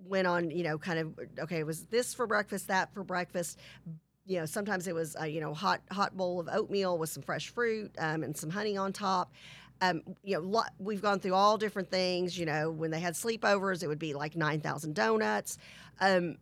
went 0.05 0.27
on, 0.27 0.51
you 0.51 0.63
know, 0.63 0.77
kind 0.77 0.99
of 0.99 1.19
okay, 1.39 1.63
was 1.63 1.85
this 1.85 2.13
for 2.13 2.27
breakfast, 2.27 2.67
that 2.67 2.93
for 2.93 3.03
breakfast. 3.03 3.59
You 4.25 4.39
know, 4.39 4.45
sometimes 4.45 4.87
it 4.87 4.95
was, 4.95 5.15
a, 5.19 5.27
you 5.27 5.41
know, 5.41 5.53
hot 5.53 5.81
hot 5.91 6.15
bowl 6.15 6.39
of 6.39 6.47
oatmeal 6.51 6.97
with 6.97 7.09
some 7.09 7.23
fresh 7.23 7.49
fruit 7.49 7.91
um, 7.97 8.23
and 8.23 8.35
some 8.35 8.49
honey 8.49 8.77
on 8.77 8.93
top. 8.93 9.33
Um, 9.81 10.01
you 10.23 10.35
know, 10.35 10.41
lo- 10.41 10.61
we've 10.79 11.01
gone 11.01 11.19
through 11.19 11.33
all 11.33 11.57
different 11.57 11.89
things. 11.89 12.37
You 12.37 12.45
know, 12.45 12.69
when 12.71 12.91
they 12.91 12.99
had 12.99 13.15
sleepovers, 13.15 13.83
it 13.83 13.87
would 13.87 13.99
be 13.99 14.13
like 14.13 14.35
nine 14.35 14.61
thousand 14.61 14.95
donuts. 14.95 15.57
Um, 15.99 16.37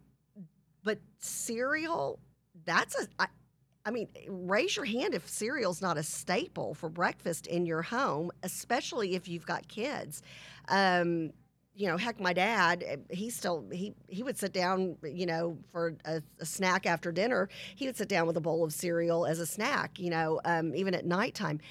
but 0.84 0.99
cereal, 1.19 2.19
that's 2.65 2.95
a. 3.02 3.08
I, 3.17 3.28
I 3.86 3.91
mean, 3.91 4.10
raise 4.28 4.75
your 4.75 4.86
hand 4.86 5.15
if 5.15 5.28
cereal's 5.28 5.82
not 5.82 5.97
a 5.97 6.04
staple 6.04 6.73
for 6.73 6.89
breakfast 6.89 7.47
in 7.47 7.65
your 7.65 7.82
home, 7.82 8.30
especially 8.43 9.15
if 9.15 9.28
you've 9.28 9.45
got 9.45 9.67
kids. 9.67 10.21
Um, 10.67 11.32
you 11.80 11.88
know, 11.88 11.95
heck, 11.95 12.19
my 12.19 12.34
dad, 12.34 12.84
eh, 12.86 12.97
he 13.10 13.30
still 13.30 13.65
he 13.71 13.93
he 14.10 14.21
would 14.21 14.38
sit 14.38 14.52
down, 14.52 14.97
you 15.02 15.25
know, 15.25 15.58
for 15.71 15.95
a, 16.04 16.21
a, 16.39 16.45
snack 16.45 16.86
after 16.86 17.10
dinner. 17.10 17.47
He 17.75 17.85
would 17.85 17.96
sit 17.96 18.10
down 18.10 18.27
with 18.27 18.35
a 18.35 18.42
bowl 18.42 18.65
of 18.65 18.73
cereal 18.73 19.25
as 19.25 19.40
a 19.40 19.46
snack, 19.46 19.98
you 19.98 20.10
know, 20.10 20.42
um, 20.44 20.75
even 20.75 20.94
at 20.94 21.06
nighttime. 21.06 21.62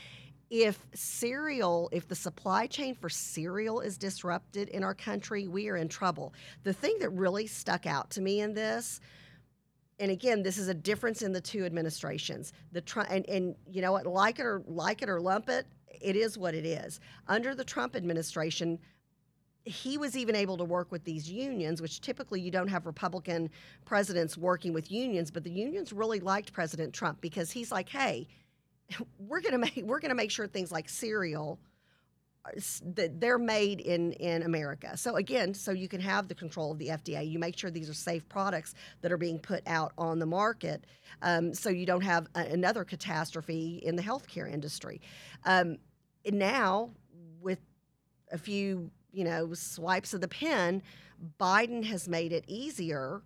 If 0.51 0.87
cereal, 0.95 1.91
if 1.93 2.09
the 2.09 2.15
supply 2.15 2.67
chain 2.67 2.95
for 2.95 3.11
cereal 3.11 3.81
is 3.81 3.99
disrupted 3.99 4.71
in 4.71 4.83
our 4.83 4.95
country, 4.95 5.47
we 5.47 5.69
are 5.69 5.77
in 5.77 5.89
trouble. 5.89 6.33
The 6.63 6.73
thing 6.73 6.97
that 7.01 7.11
really 7.11 7.47
stuck 7.47 7.87
out 7.87 8.11
to 8.11 8.23
me 8.23 8.41
in 8.41 8.55
this, 8.55 9.01
and 9.99 10.11
again, 10.11 10.43
this 10.43 10.57
is 10.57 10.69
a 10.69 10.75
difference 10.75 11.23
in 11.23 11.33
the 11.33 11.41
two 11.41 11.65
administrations. 11.65 12.53
The 12.73 12.81
Trump 12.81 13.11
and, 13.11 13.29
and 13.29 13.57
you 13.71 13.83
know 13.83 13.93
what, 13.93 14.07
like 14.07 14.39
it 14.39 14.47
or 14.47 14.63
like 14.67 15.03
it 15.03 15.11
or 15.11 15.21
lump 15.21 15.51
it, 15.51 15.67
it 16.01 16.17
is 16.17 16.39
what 16.39 16.55
it 16.55 16.65
is. 16.65 17.01
Under 17.27 17.55
the 17.55 17.65
Trump 17.65 17.95
administration, 17.95 18.79
he 19.65 19.99
was 19.99 20.17
even 20.17 20.35
able 20.35 20.57
to 20.57 20.65
work 20.65 20.91
with 20.91 21.05
these 21.05 21.31
unions, 21.31 21.83
which 21.83 22.01
typically 22.01 22.41
you 22.41 22.51
don't 22.51 22.69
have 22.69 22.87
Republican 22.87 23.51
presidents 23.85 24.39
working 24.39 24.73
with 24.73 24.91
unions, 24.91 25.31
but 25.31 25.45
the 25.45 25.51
unions 25.51 25.93
really 25.93 26.21
liked 26.21 26.55
President 26.55 26.95
Trump 26.95 27.21
because 27.21 27.51
he's 27.51 27.71
like, 27.71 27.89
hey, 27.89 28.27
we're 29.19 29.41
gonna 29.41 29.59
make 29.59 29.83
we're 29.85 30.01
gonna 30.01 30.15
make 30.15 30.31
sure 30.31 30.47
things 30.47 30.73
like 30.73 30.89
cereal 30.89 31.59
that 32.95 33.21
they're 33.21 33.39
made 33.39 33.81
in 33.81 34.13
in 34.13 34.43
America. 34.43 34.97
So 34.97 35.17
again, 35.17 35.53
so 35.53 35.71
you 35.71 35.87
can 35.87 36.01
have 36.01 36.29
the 36.29 36.35
control 36.35 36.73
of 36.73 36.79
the 36.79 36.89
FDA. 36.89 37.29
You 37.29 37.39
make 37.39 37.59
sure 37.59 37.71
these 37.71 37.91
are 37.91 37.95
safe 37.95 38.27
products 38.29 38.75
that 39.03 39.13
are 39.13 39.19
being 39.19 39.39
put 39.39 39.63
out 39.67 39.93
on 39.99 40.19
the 40.19 40.27
market, 40.27 40.85
um, 41.21 41.53
so 41.53 41.69
you 41.69 41.85
don't 41.85 42.01
have 42.01 42.27
a, 42.35 42.41
another 42.41 42.85
catastrophe 42.85 43.83
in 43.85 43.97
the 43.97 44.03
healthcare 44.03 44.51
industry. 44.51 45.01
Um, 45.45 45.77
now, 46.25 46.91
with 47.41 47.61
a 48.33 48.39
few 48.39 48.91
you 49.13 49.25
know, 49.25 49.53
swipes 49.55 50.15
of 50.15 50.21
the 50.21 50.29
pen, 50.29 50.83
Biden 51.41 51.85
has 51.85 52.09
made 52.09 52.33
it 52.33 52.45
easier 52.47 53.23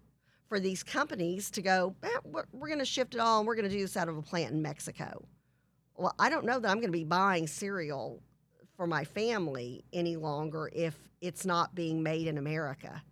for 0.48 0.60
these 0.60 0.82
companies 0.82 1.50
to 1.50 1.62
go, 1.62 1.94
eh, 2.02 2.08
we're, 2.24 2.44
we're 2.52 2.68
going 2.68 2.78
to 2.78 2.84
shift 2.84 3.14
it 3.14 3.20
all 3.20 3.38
and 3.38 3.46
we're 3.46 3.54
going 3.54 3.68
to 3.68 3.74
do 3.74 3.80
this 3.80 3.96
out 3.96 4.08
of 4.08 4.16
a 4.16 4.22
plant 4.22 4.52
in 4.52 4.62
Mexico. 4.62 5.24
Well, 5.96 6.14
I 6.18 6.30
don't 6.30 6.44
know 6.44 6.58
that 6.58 6.68
I'm 6.68 6.78
going 6.78 6.88
to 6.88 6.92
be 6.92 7.04
buying 7.04 7.46
cereal 7.46 8.22
for 8.76 8.86
my 8.86 9.04
family 9.04 9.84
any 9.92 10.16
longer 10.16 10.70
if 10.72 10.96
it's 11.20 11.46
not 11.46 11.74
being 11.74 12.02
made 12.02 12.26
in 12.26 12.38
America. 12.38 13.02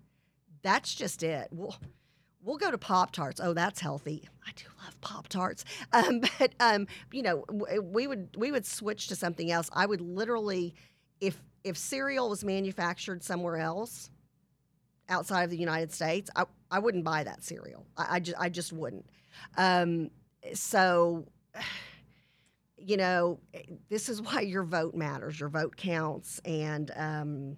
That's 0.62 0.94
just 0.94 1.22
it. 1.22 1.48
We'll, 1.52 1.76
we'll 2.42 2.56
go 2.56 2.70
to 2.70 2.78
Pop 2.78 3.12
Tarts. 3.12 3.40
Oh, 3.42 3.52
that's 3.52 3.80
healthy. 3.80 4.28
I 4.46 4.50
do 4.56 4.64
love 4.84 5.00
Pop 5.00 5.28
Tarts. 5.28 5.64
Um, 5.92 6.22
but 6.38 6.52
um, 6.60 6.86
you 7.12 7.22
know, 7.22 7.44
we 7.82 8.06
would 8.06 8.36
we 8.36 8.52
would 8.52 8.64
switch 8.64 9.08
to 9.08 9.16
something 9.16 9.50
else. 9.50 9.68
I 9.72 9.86
would 9.86 10.00
literally, 10.00 10.74
if 11.20 11.40
if 11.64 11.76
cereal 11.76 12.28
was 12.30 12.44
manufactured 12.44 13.24
somewhere 13.24 13.56
else, 13.56 14.10
outside 15.08 15.42
of 15.42 15.50
the 15.50 15.58
United 15.58 15.92
States, 15.92 16.30
I, 16.36 16.44
I 16.70 16.78
wouldn't 16.78 17.04
buy 17.04 17.24
that 17.24 17.42
cereal. 17.42 17.86
I, 17.96 18.16
I 18.16 18.20
just 18.20 18.38
I 18.38 18.48
just 18.48 18.72
wouldn't. 18.72 19.06
Um, 19.56 20.10
so 20.54 21.26
you 22.80 22.96
know, 22.96 23.38
this 23.88 24.08
is 24.08 24.22
why 24.22 24.40
your 24.40 24.64
vote 24.64 24.94
matters. 24.94 25.38
Your 25.38 25.48
vote 25.48 25.76
counts, 25.76 26.40
and 26.44 26.90
um, 26.96 27.56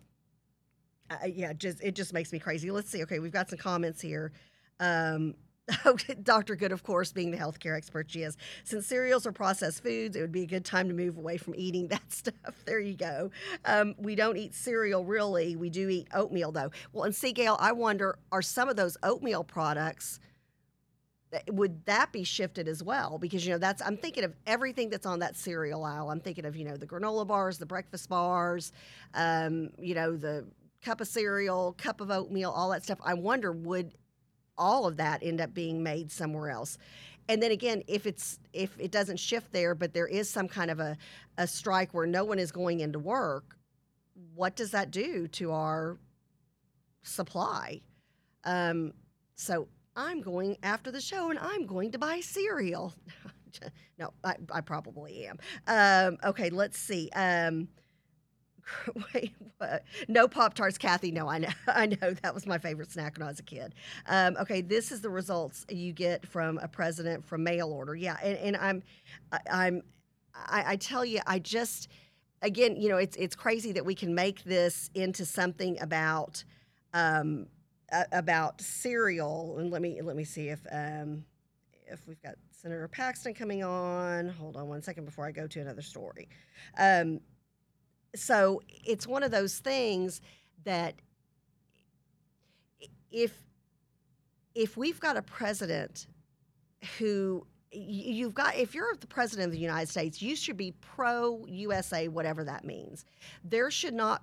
uh, 1.10 1.26
yeah, 1.26 1.52
just 1.52 1.82
it 1.82 1.94
just 1.94 2.12
makes 2.12 2.32
me 2.32 2.38
crazy. 2.38 2.70
Let's 2.70 2.90
see. 2.90 3.02
Okay, 3.02 3.18
we've 3.18 3.32
got 3.32 3.50
some 3.50 3.58
comments 3.58 4.00
here. 4.00 4.32
Um, 4.80 5.34
Dr. 6.22 6.56
Good, 6.56 6.72
of 6.72 6.82
course, 6.82 7.12
being 7.12 7.30
the 7.30 7.38
healthcare 7.38 7.76
expert 7.76 8.10
she 8.10 8.22
is. 8.22 8.36
Since 8.64 8.86
cereals 8.86 9.26
are 9.26 9.32
processed 9.32 9.82
foods, 9.82 10.16
it 10.16 10.20
would 10.20 10.32
be 10.32 10.42
a 10.42 10.46
good 10.46 10.64
time 10.64 10.88
to 10.88 10.94
move 10.94 11.16
away 11.16 11.36
from 11.36 11.54
eating 11.56 11.88
that 11.88 12.12
stuff. 12.12 12.62
There 12.64 12.80
you 12.80 12.94
go. 12.94 13.30
Um, 13.64 13.94
we 13.98 14.14
don't 14.14 14.36
eat 14.36 14.54
cereal 14.54 15.04
really. 15.04 15.56
We 15.56 15.70
do 15.70 15.88
eat 15.88 16.08
oatmeal 16.14 16.52
though. 16.52 16.70
Well, 16.92 17.04
and 17.04 17.14
see, 17.14 17.32
Gail, 17.32 17.56
I 17.60 17.72
wonder, 17.72 18.18
are 18.30 18.42
some 18.42 18.68
of 18.68 18.76
those 18.76 18.96
oatmeal 19.02 19.44
products? 19.44 20.18
Would 21.48 21.84
that 21.86 22.12
be 22.12 22.24
shifted 22.24 22.68
as 22.68 22.82
well? 22.82 23.18
Because 23.18 23.46
you 23.46 23.52
know 23.52 23.58
that's 23.58 23.82
I'm 23.82 23.96
thinking 23.96 24.24
of 24.24 24.34
everything 24.46 24.90
that's 24.90 25.06
on 25.06 25.20
that 25.20 25.36
cereal 25.36 25.84
aisle. 25.84 26.10
I'm 26.10 26.20
thinking 26.20 26.44
of 26.44 26.56
you 26.56 26.64
know 26.64 26.76
the 26.76 26.86
granola 26.86 27.26
bars, 27.26 27.58
the 27.58 27.66
breakfast 27.66 28.08
bars, 28.08 28.72
um, 29.14 29.70
you 29.78 29.94
know 29.94 30.16
the 30.16 30.44
cup 30.82 31.00
of 31.00 31.08
cereal, 31.08 31.74
cup 31.78 32.00
of 32.00 32.10
oatmeal, 32.10 32.50
all 32.50 32.70
that 32.70 32.84
stuff. 32.84 32.98
I 33.04 33.14
wonder 33.14 33.52
would 33.52 33.92
all 34.58 34.86
of 34.86 34.96
that 34.98 35.22
end 35.22 35.40
up 35.40 35.54
being 35.54 35.82
made 35.82 36.10
somewhere 36.10 36.50
else? 36.50 36.78
And 37.28 37.42
then 37.42 37.52
again, 37.52 37.82
if 37.86 38.06
it's 38.06 38.38
if 38.52 38.78
it 38.78 38.90
doesn't 38.90 39.18
shift 39.18 39.52
there, 39.52 39.74
but 39.74 39.94
there 39.94 40.08
is 40.08 40.28
some 40.28 40.48
kind 40.48 40.70
of 40.70 40.80
a, 40.80 40.96
a 41.38 41.46
strike 41.46 41.94
where 41.94 42.06
no 42.06 42.24
one 42.24 42.38
is 42.38 42.52
going 42.52 42.80
into 42.80 42.98
work, 42.98 43.56
what 44.34 44.56
does 44.56 44.72
that 44.72 44.90
do 44.90 45.28
to 45.28 45.52
our 45.52 45.98
supply? 47.02 47.80
Um, 48.44 48.92
so 49.36 49.68
I'm 49.97 50.20
going 50.20 50.57
after 50.62 50.90
the 50.90 51.01
show 51.01 51.30
and 51.30 51.38
I'm 51.38 51.66
going 51.66 51.93
to 51.93 51.99
buy 51.99 52.20
cereal. 52.20 52.95
no, 53.99 54.12
I, 54.24 54.36
I, 54.51 54.61
probably 54.61 55.26
am. 55.26 55.38
Um, 55.66 56.18
okay, 56.24 56.51
let's 56.51 56.78
see. 56.78 57.11
Um, 57.14 57.68
wait, 59.14 59.34
what? 59.59 59.84
no 60.09 60.28
Pop 60.28 60.55
Tarts, 60.55 60.78
Kathy. 60.78 61.11
No, 61.11 61.28
I 61.28 61.38
know, 61.38 61.49
I 61.66 61.86
know 61.86 62.14
that 62.22 62.34
was 62.34 62.47
my 62.47 62.59
favorite 62.59 62.90
snack 62.90 63.16
when 63.16 63.26
I 63.26 63.30
was 63.30 63.40
a 63.40 63.45
kid. 63.45 63.74
Um, 64.07 64.36
okay, 64.40 64.61
this 64.61 64.93
is 64.93 65.01
the 65.01 65.11
results 65.11 65.66
you 65.68 65.93
get 65.93 66.26
from 66.26 66.59
a 66.59 66.68
president 66.68 67.24
from 67.24 67.45
mail 67.45 67.70
order. 67.70 67.95
Yeah, 67.95 68.16
and, 68.22 68.38
and 68.38 68.57
I'm, 68.57 68.82
I, 69.30 69.38
I'm, 69.51 69.82
I, 70.34 70.64
I 70.68 70.76
tell 70.76 71.05
you, 71.05 71.20
I 71.26 71.38
just, 71.38 71.88
again, 72.40 72.76
you 72.76 72.88
know, 72.88 72.97
it's 72.97 73.16
it's 73.16 73.36
crazy 73.36 73.72
that 73.72 73.84
we 73.84 73.95
can 73.95 74.14
make 74.14 74.45
this 74.45 74.90
into 74.95 75.26
something 75.26 75.78
about. 75.80 76.45
Um, 76.95 77.47
about 78.12 78.61
cereal, 78.61 79.57
and 79.59 79.70
let 79.70 79.82
me 79.82 80.01
let 80.03 80.16
me 80.16 80.24
see 80.24 80.49
if 80.49 80.61
um, 80.72 81.24
if 81.86 82.07
we've 82.09 82.22
got 82.22 82.34
Senator 82.51 82.88
Paxton 82.88 83.34
coming 83.34 83.62
on. 83.62 84.28
Hold 84.28 84.57
on 84.57 84.68
one 84.68 84.82
second 84.82 85.05
before 85.05 85.26
I 85.26 85.32
go 85.32 85.47
to 85.47 85.61
another 85.61 85.82
story. 85.82 86.28
Um, 86.78 87.20
so 88.14 88.62
it's 88.68 89.07
one 89.07 89.22
of 89.22 89.30
those 89.30 89.59
things 89.59 90.20
that 90.64 90.95
if 93.11 93.32
if 94.55 94.76
we've 94.76 95.01
got 95.01 95.16
a 95.16 95.22
president 95.22 96.07
who 96.99 97.47
you've 97.72 98.34
got 98.34 98.57
if 98.57 98.74
you're 98.74 98.95
the 99.01 99.07
president 99.07 99.47
of 99.47 99.53
the 99.53 99.59
United 99.59 99.88
States, 99.88 100.20
you 100.20 100.36
should 100.36 100.57
be 100.57 100.72
pro 100.80 101.45
USA, 101.47 102.09
whatever 102.09 102.45
that 102.45 102.64
means. 102.64 103.05
There 103.45 103.70
should 103.70 103.95
not 103.95 104.22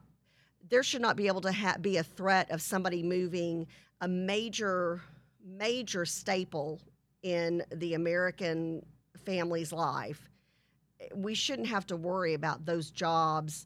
there 0.70 0.84
should 0.84 1.02
not 1.02 1.16
be 1.16 1.28
able 1.28 1.42
to 1.42 1.52
ha- 1.52 1.78
be 1.80 1.98
a 1.98 2.04
threat 2.04 2.50
of 2.52 2.62
somebody 2.62 3.04
moving 3.04 3.68
a 4.02 4.08
major 4.08 5.02
major 5.46 6.06
staple 6.06 6.80
in 7.24 7.64
the 7.76 7.94
American 7.94 8.86
family's 9.26 9.72
life. 9.72 10.30
We 11.16 11.34
shouldn't 11.34 11.68
have 11.68 11.88
to 11.88 11.96
worry 11.96 12.34
about 12.34 12.66
those 12.66 12.92
jobs, 12.92 13.66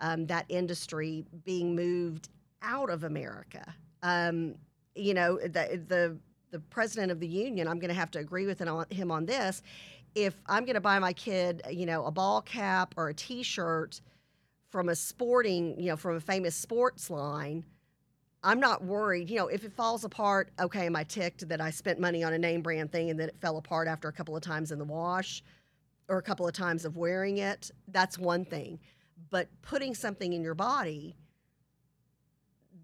um, 0.00 0.26
that 0.26 0.44
industry 0.48 1.24
being 1.44 1.74
moved 1.74 2.28
out 2.62 2.90
of 2.90 3.04
America. 3.04 3.74
Um, 4.02 4.54
you 4.94 5.14
know, 5.14 5.38
the, 5.38 5.82
the 5.88 6.16
the 6.50 6.60
president 6.60 7.10
of 7.10 7.18
the 7.18 7.26
union, 7.26 7.66
I'm 7.66 7.80
going 7.80 7.88
to 7.88 7.98
have 7.98 8.12
to 8.12 8.20
agree 8.20 8.46
with 8.46 8.60
him 8.60 9.10
on 9.10 9.26
this. 9.26 9.60
If 10.14 10.40
I'm 10.46 10.64
going 10.64 10.74
to 10.74 10.80
buy 10.80 11.00
my 11.00 11.12
kid, 11.12 11.62
you 11.68 11.84
know, 11.84 12.04
a 12.06 12.12
ball 12.12 12.42
cap 12.42 12.94
or 12.96 13.08
a 13.08 13.14
T-shirt 13.14 14.00
from 14.74 14.88
a 14.88 14.96
sporting, 14.96 15.78
you 15.78 15.86
know, 15.86 15.96
from 15.96 16.16
a 16.16 16.20
famous 16.20 16.56
sports 16.56 17.08
line, 17.08 17.64
I'm 18.42 18.58
not 18.58 18.82
worried. 18.82 19.30
You 19.30 19.36
know, 19.36 19.46
if 19.46 19.62
it 19.62 19.72
falls 19.72 20.02
apart, 20.02 20.50
okay, 20.58 20.86
am 20.86 20.96
I 20.96 21.04
ticked 21.04 21.48
that 21.48 21.60
I 21.60 21.70
spent 21.70 22.00
money 22.00 22.24
on 22.24 22.32
a 22.32 22.38
name 22.38 22.60
brand 22.60 22.90
thing 22.90 23.08
and 23.08 23.20
then 23.20 23.28
it 23.28 23.36
fell 23.40 23.56
apart 23.56 23.86
after 23.86 24.08
a 24.08 24.12
couple 24.12 24.34
of 24.36 24.42
times 24.42 24.72
in 24.72 24.80
the 24.80 24.84
wash 24.84 25.44
or 26.08 26.18
a 26.18 26.22
couple 26.22 26.48
of 26.48 26.54
times 26.54 26.84
of 26.84 26.96
wearing 26.96 27.38
it? 27.38 27.70
That's 27.86 28.18
one 28.18 28.44
thing. 28.44 28.80
But 29.30 29.46
putting 29.62 29.94
something 29.94 30.32
in 30.32 30.42
your 30.42 30.56
body 30.56 31.14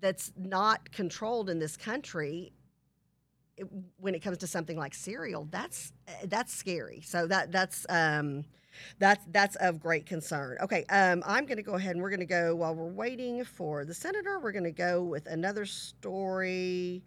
that's 0.00 0.30
not 0.38 0.92
controlled 0.92 1.50
in 1.50 1.58
this 1.58 1.76
country 1.76 2.52
it, 3.56 3.66
when 3.96 4.14
it 4.14 4.20
comes 4.20 4.38
to 4.38 4.46
something 4.46 4.78
like 4.78 4.94
cereal, 4.94 5.48
that's 5.50 5.92
that's 6.26 6.54
scary. 6.54 7.00
So 7.00 7.26
that 7.26 7.50
that's 7.50 7.84
um, 7.88 8.44
that's 8.98 9.24
that's 9.30 9.56
of 9.56 9.80
great 9.80 10.06
concern. 10.06 10.56
Okay, 10.60 10.84
um, 10.90 11.22
I'm 11.26 11.46
going 11.46 11.56
to 11.56 11.62
go 11.62 11.74
ahead 11.74 11.92
and 11.92 12.02
we're 12.02 12.10
going 12.10 12.20
to 12.20 12.26
go 12.26 12.54
while 12.54 12.74
we're 12.74 12.86
waiting 12.86 13.44
for 13.44 13.84
the 13.84 13.94
senator. 13.94 14.38
We're 14.38 14.52
going 14.52 14.64
to 14.64 14.70
go 14.70 15.02
with 15.02 15.26
another 15.26 15.64
story. 15.64 17.02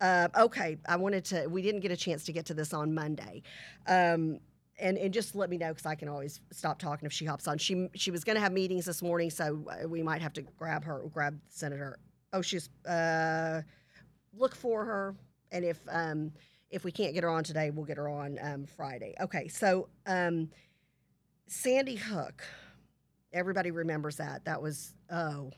Uh, 0.00 0.28
okay, 0.36 0.78
I 0.88 0.96
wanted 0.96 1.24
to. 1.26 1.46
We 1.46 1.62
didn't 1.62 1.80
get 1.80 1.90
a 1.90 1.96
chance 1.96 2.24
to 2.24 2.32
get 2.32 2.46
to 2.46 2.54
this 2.54 2.72
on 2.72 2.94
Monday. 2.94 3.42
Um, 3.86 4.40
and, 4.80 4.96
and 4.96 5.12
just 5.12 5.34
let 5.34 5.50
me 5.50 5.58
know 5.58 5.68
because 5.68 5.86
I 5.86 5.94
can 5.94 6.08
always 6.08 6.40
stop 6.52 6.78
talking 6.78 7.06
if 7.06 7.12
she 7.12 7.26
hops 7.26 7.46
on. 7.46 7.58
She 7.58 7.88
she 7.94 8.10
was 8.10 8.24
going 8.24 8.36
to 8.36 8.40
have 8.40 8.52
meetings 8.52 8.86
this 8.86 9.02
morning, 9.02 9.30
so 9.30 9.64
uh, 9.70 9.86
we 9.88 10.02
might 10.02 10.22
have 10.22 10.32
to 10.34 10.42
grab 10.42 10.84
her, 10.84 11.02
grab 11.12 11.34
the 11.34 11.40
Senator. 11.50 11.98
Oh, 12.32 12.42
she's 12.42 12.70
uh, 12.88 13.62
look 14.32 14.54
for 14.54 14.84
her, 14.84 15.14
and 15.52 15.64
if 15.64 15.80
um, 15.90 16.32
if 16.70 16.84
we 16.84 16.92
can't 16.92 17.14
get 17.14 17.24
her 17.24 17.30
on 17.30 17.44
today, 17.44 17.70
we'll 17.70 17.84
get 17.84 17.96
her 17.96 18.08
on 18.08 18.38
um, 18.42 18.66
Friday. 18.66 19.14
Okay, 19.20 19.48
so 19.48 19.88
um, 20.06 20.48
Sandy 21.52 21.96
Hook, 21.96 22.44
everybody 23.32 23.72
remembers 23.72 24.16
that. 24.16 24.44
That 24.44 24.62
was, 24.62 24.94
oh, 25.10 25.50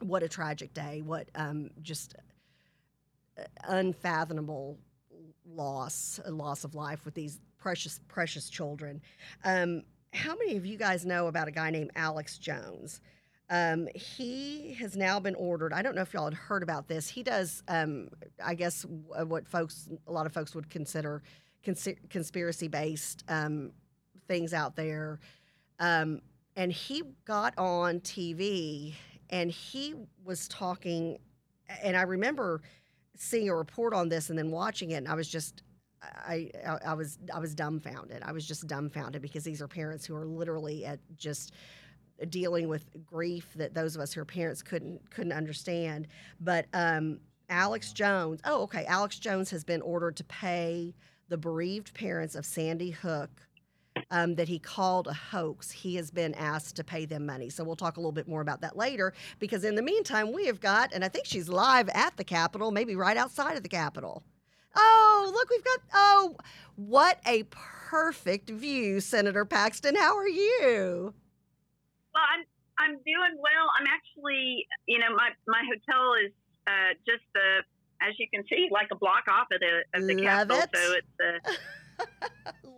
what 0.00 0.22
a 0.22 0.28
tragic 0.28 0.74
day. 0.74 1.00
What 1.02 1.30
um, 1.34 1.70
just 1.80 2.14
uh, 3.38 3.44
unfathomable 3.64 4.78
loss, 5.46 6.20
loss 6.28 6.64
of 6.64 6.74
life 6.74 7.06
with 7.06 7.14
these 7.14 7.40
precious, 7.58 8.00
precious 8.06 8.50
children. 8.50 9.00
Um, 9.44 9.84
how 10.12 10.36
many 10.36 10.58
of 10.58 10.66
you 10.66 10.76
guys 10.76 11.06
know 11.06 11.26
about 11.26 11.48
a 11.48 11.52
guy 11.52 11.70
named 11.70 11.92
Alex 11.96 12.36
Jones? 12.36 13.00
Um, 13.48 13.88
he 13.94 14.74
has 14.78 14.94
now 14.94 15.18
been 15.18 15.36
ordered. 15.36 15.72
I 15.72 15.80
don't 15.80 15.94
know 15.94 16.02
if 16.02 16.12
y'all 16.12 16.26
had 16.26 16.34
heard 16.34 16.62
about 16.62 16.86
this. 16.86 17.08
He 17.08 17.22
does, 17.22 17.62
um, 17.66 18.10
I 18.44 18.54
guess, 18.54 18.84
what 19.08 19.48
folks, 19.48 19.88
a 20.06 20.12
lot 20.12 20.26
of 20.26 20.34
folks 20.34 20.54
would 20.54 20.68
consider 20.68 21.22
cons- 21.64 21.88
conspiracy 22.10 22.68
based 22.68 23.24
um, 23.28 23.72
things 24.32 24.54
out 24.54 24.76
there. 24.76 25.20
Um, 25.78 26.22
and 26.56 26.72
he 26.72 27.02
got 27.26 27.52
on 27.58 28.00
TV 28.00 28.94
and 29.28 29.50
he 29.50 29.94
was 30.24 30.48
talking, 30.48 31.18
and 31.82 31.96
I 31.96 32.02
remember 32.02 32.62
seeing 33.16 33.50
a 33.50 33.54
report 33.54 33.92
on 33.92 34.08
this 34.08 34.30
and 34.30 34.38
then 34.38 34.50
watching 34.50 34.92
it, 34.92 34.96
and 34.96 35.08
I 35.08 35.14
was 35.14 35.28
just. 35.28 35.62
I, 36.02 36.50
I, 36.66 36.78
I 36.86 36.94
was 36.94 37.20
I 37.32 37.38
was 37.38 37.54
dumbfounded. 37.54 38.24
I 38.24 38.32
was 38.32 38.44
just 38.44 38.66
dumbfounded 38.66 39.22
because 39.22 39.44
these 39.44 39.62
are 39.62 39.68
parents 39.68 40.04
who 40.04 40.16
are 40.16 40.26
literally 40.26 40.84
at 40.84 40.98
just 41.16 41.52
dealing 42.28 42.66
with 42.66 42.84
grief 43.06 43.46
that 43.54 43.72
those 43.72 43.94
of 43.94 44.02
us 44.02 44.12
who 44.12 44.20
are 44.20 44.24
parents 44.24 44.62
couldn't 44.62 45.08
couldn't 45.12 45.32
understand. 45.32 46.08
But 46.40 46.66
um, 46.74 47.20
Alex 47.48 47.92
Jones, 47.92 48.40
oh 48.44 48.62
okay, 48.62 48.84
Alex 48.86 49.20
Jones 49.20 49.48
has 49.50 49.62
been 49.62 49.80
ordered 49.80 50.16
to 50.16 50.24
pay 50.24 50.92
the 51.28 51.38
bereaved 51.38 51.94
parents 51.94 52.34
of 52.34 52.44
Sandy 52.44 52.90
Hook 52.90 53.30
um, 54.12 54.34
that 54.36 54.46
he 54.46 54.58
called 54.58 55.08
a 55.08 55.14
hoax, 55.14 55.70
he 55.70 55.96
has 55.96 56.10
been 56.10 56.34
asked 56.34 56.76
to 56.76 56.84
pay 56.84 57.06
them 57.06 57.26
money. 57.26 57.48
So 57.48 57.64
we'll 57.64 57.76
talk 57.76 57.96
a 57.96 58.00
little 58.00 58.12
bit 58.12 58.28
more 58.28 58.42
about 58.42 58.60
that 58.60 58.76
later 58.76 59.14
because 59.38 59.64
in 59.64 59.74
the 59.74 59.82
meantime, 59.82 60.32
we 60.32 60.46
have 60.46 60.60
got, 60.60 60.92
and 60.92 61.02
I 61.02 61.08
think 61.08 61.26
she's 61.26 61.48
live 61.48 61.88
at 61.88 62.16
the 62.18 62.22
Capitol, 62.22 62.70
maybe 62.70 62.94
right 62.94 63.16
outside 63.16 63.56
of 63.56 63.62
the 63.62 63.70
Capitol. 63.70 64.22
Oh, 64.76 65.30
look, 65.34 65.50
we've 65.50 65.64
got, 65.64 65.80
oh, 65.94 66.36
what 66.76 67.20
a 67.26 67.44
perfect 67.50 68.50
view, 68.50 69.00
Senator 69.00 69.46
Paxton. 69.46 69.96
How 69.96 70.16
are 70.16 70.28
you? 70.28 71.14
Well, 72.14 72.24
I'm 72.34 72.44
I'm 72.78 72.96
doing 73.04 73.36
well. 73.36 73.70
I'm 73.78 73.86
actually, 73.86 74.66
you 74.86 74.98
know, 74.98 75.14
my 75.14 75.30
my 75.46 75.62
hotel 75.64 76.14
is 76.24 76.32
uh, 76.66 76.94
just 77.06 77.22
the, 77.34 77.62
as 78.06 78.18
you 78.18 78.26
can 78.32 78.44
see, 78.48 78.68
like 78.70 78.88
a 78.90 78.96
block 78.96 79.24
off 79.28 79.46
of 79.52 79.60
the 79.60 79.84
of 79.94 80.06
the 80.06 80.14
Love 80.14 80.48
Capitol. 80.48 80.58
it. 80.58 80.70
So 80.74 80.94
it's 81.46 81.58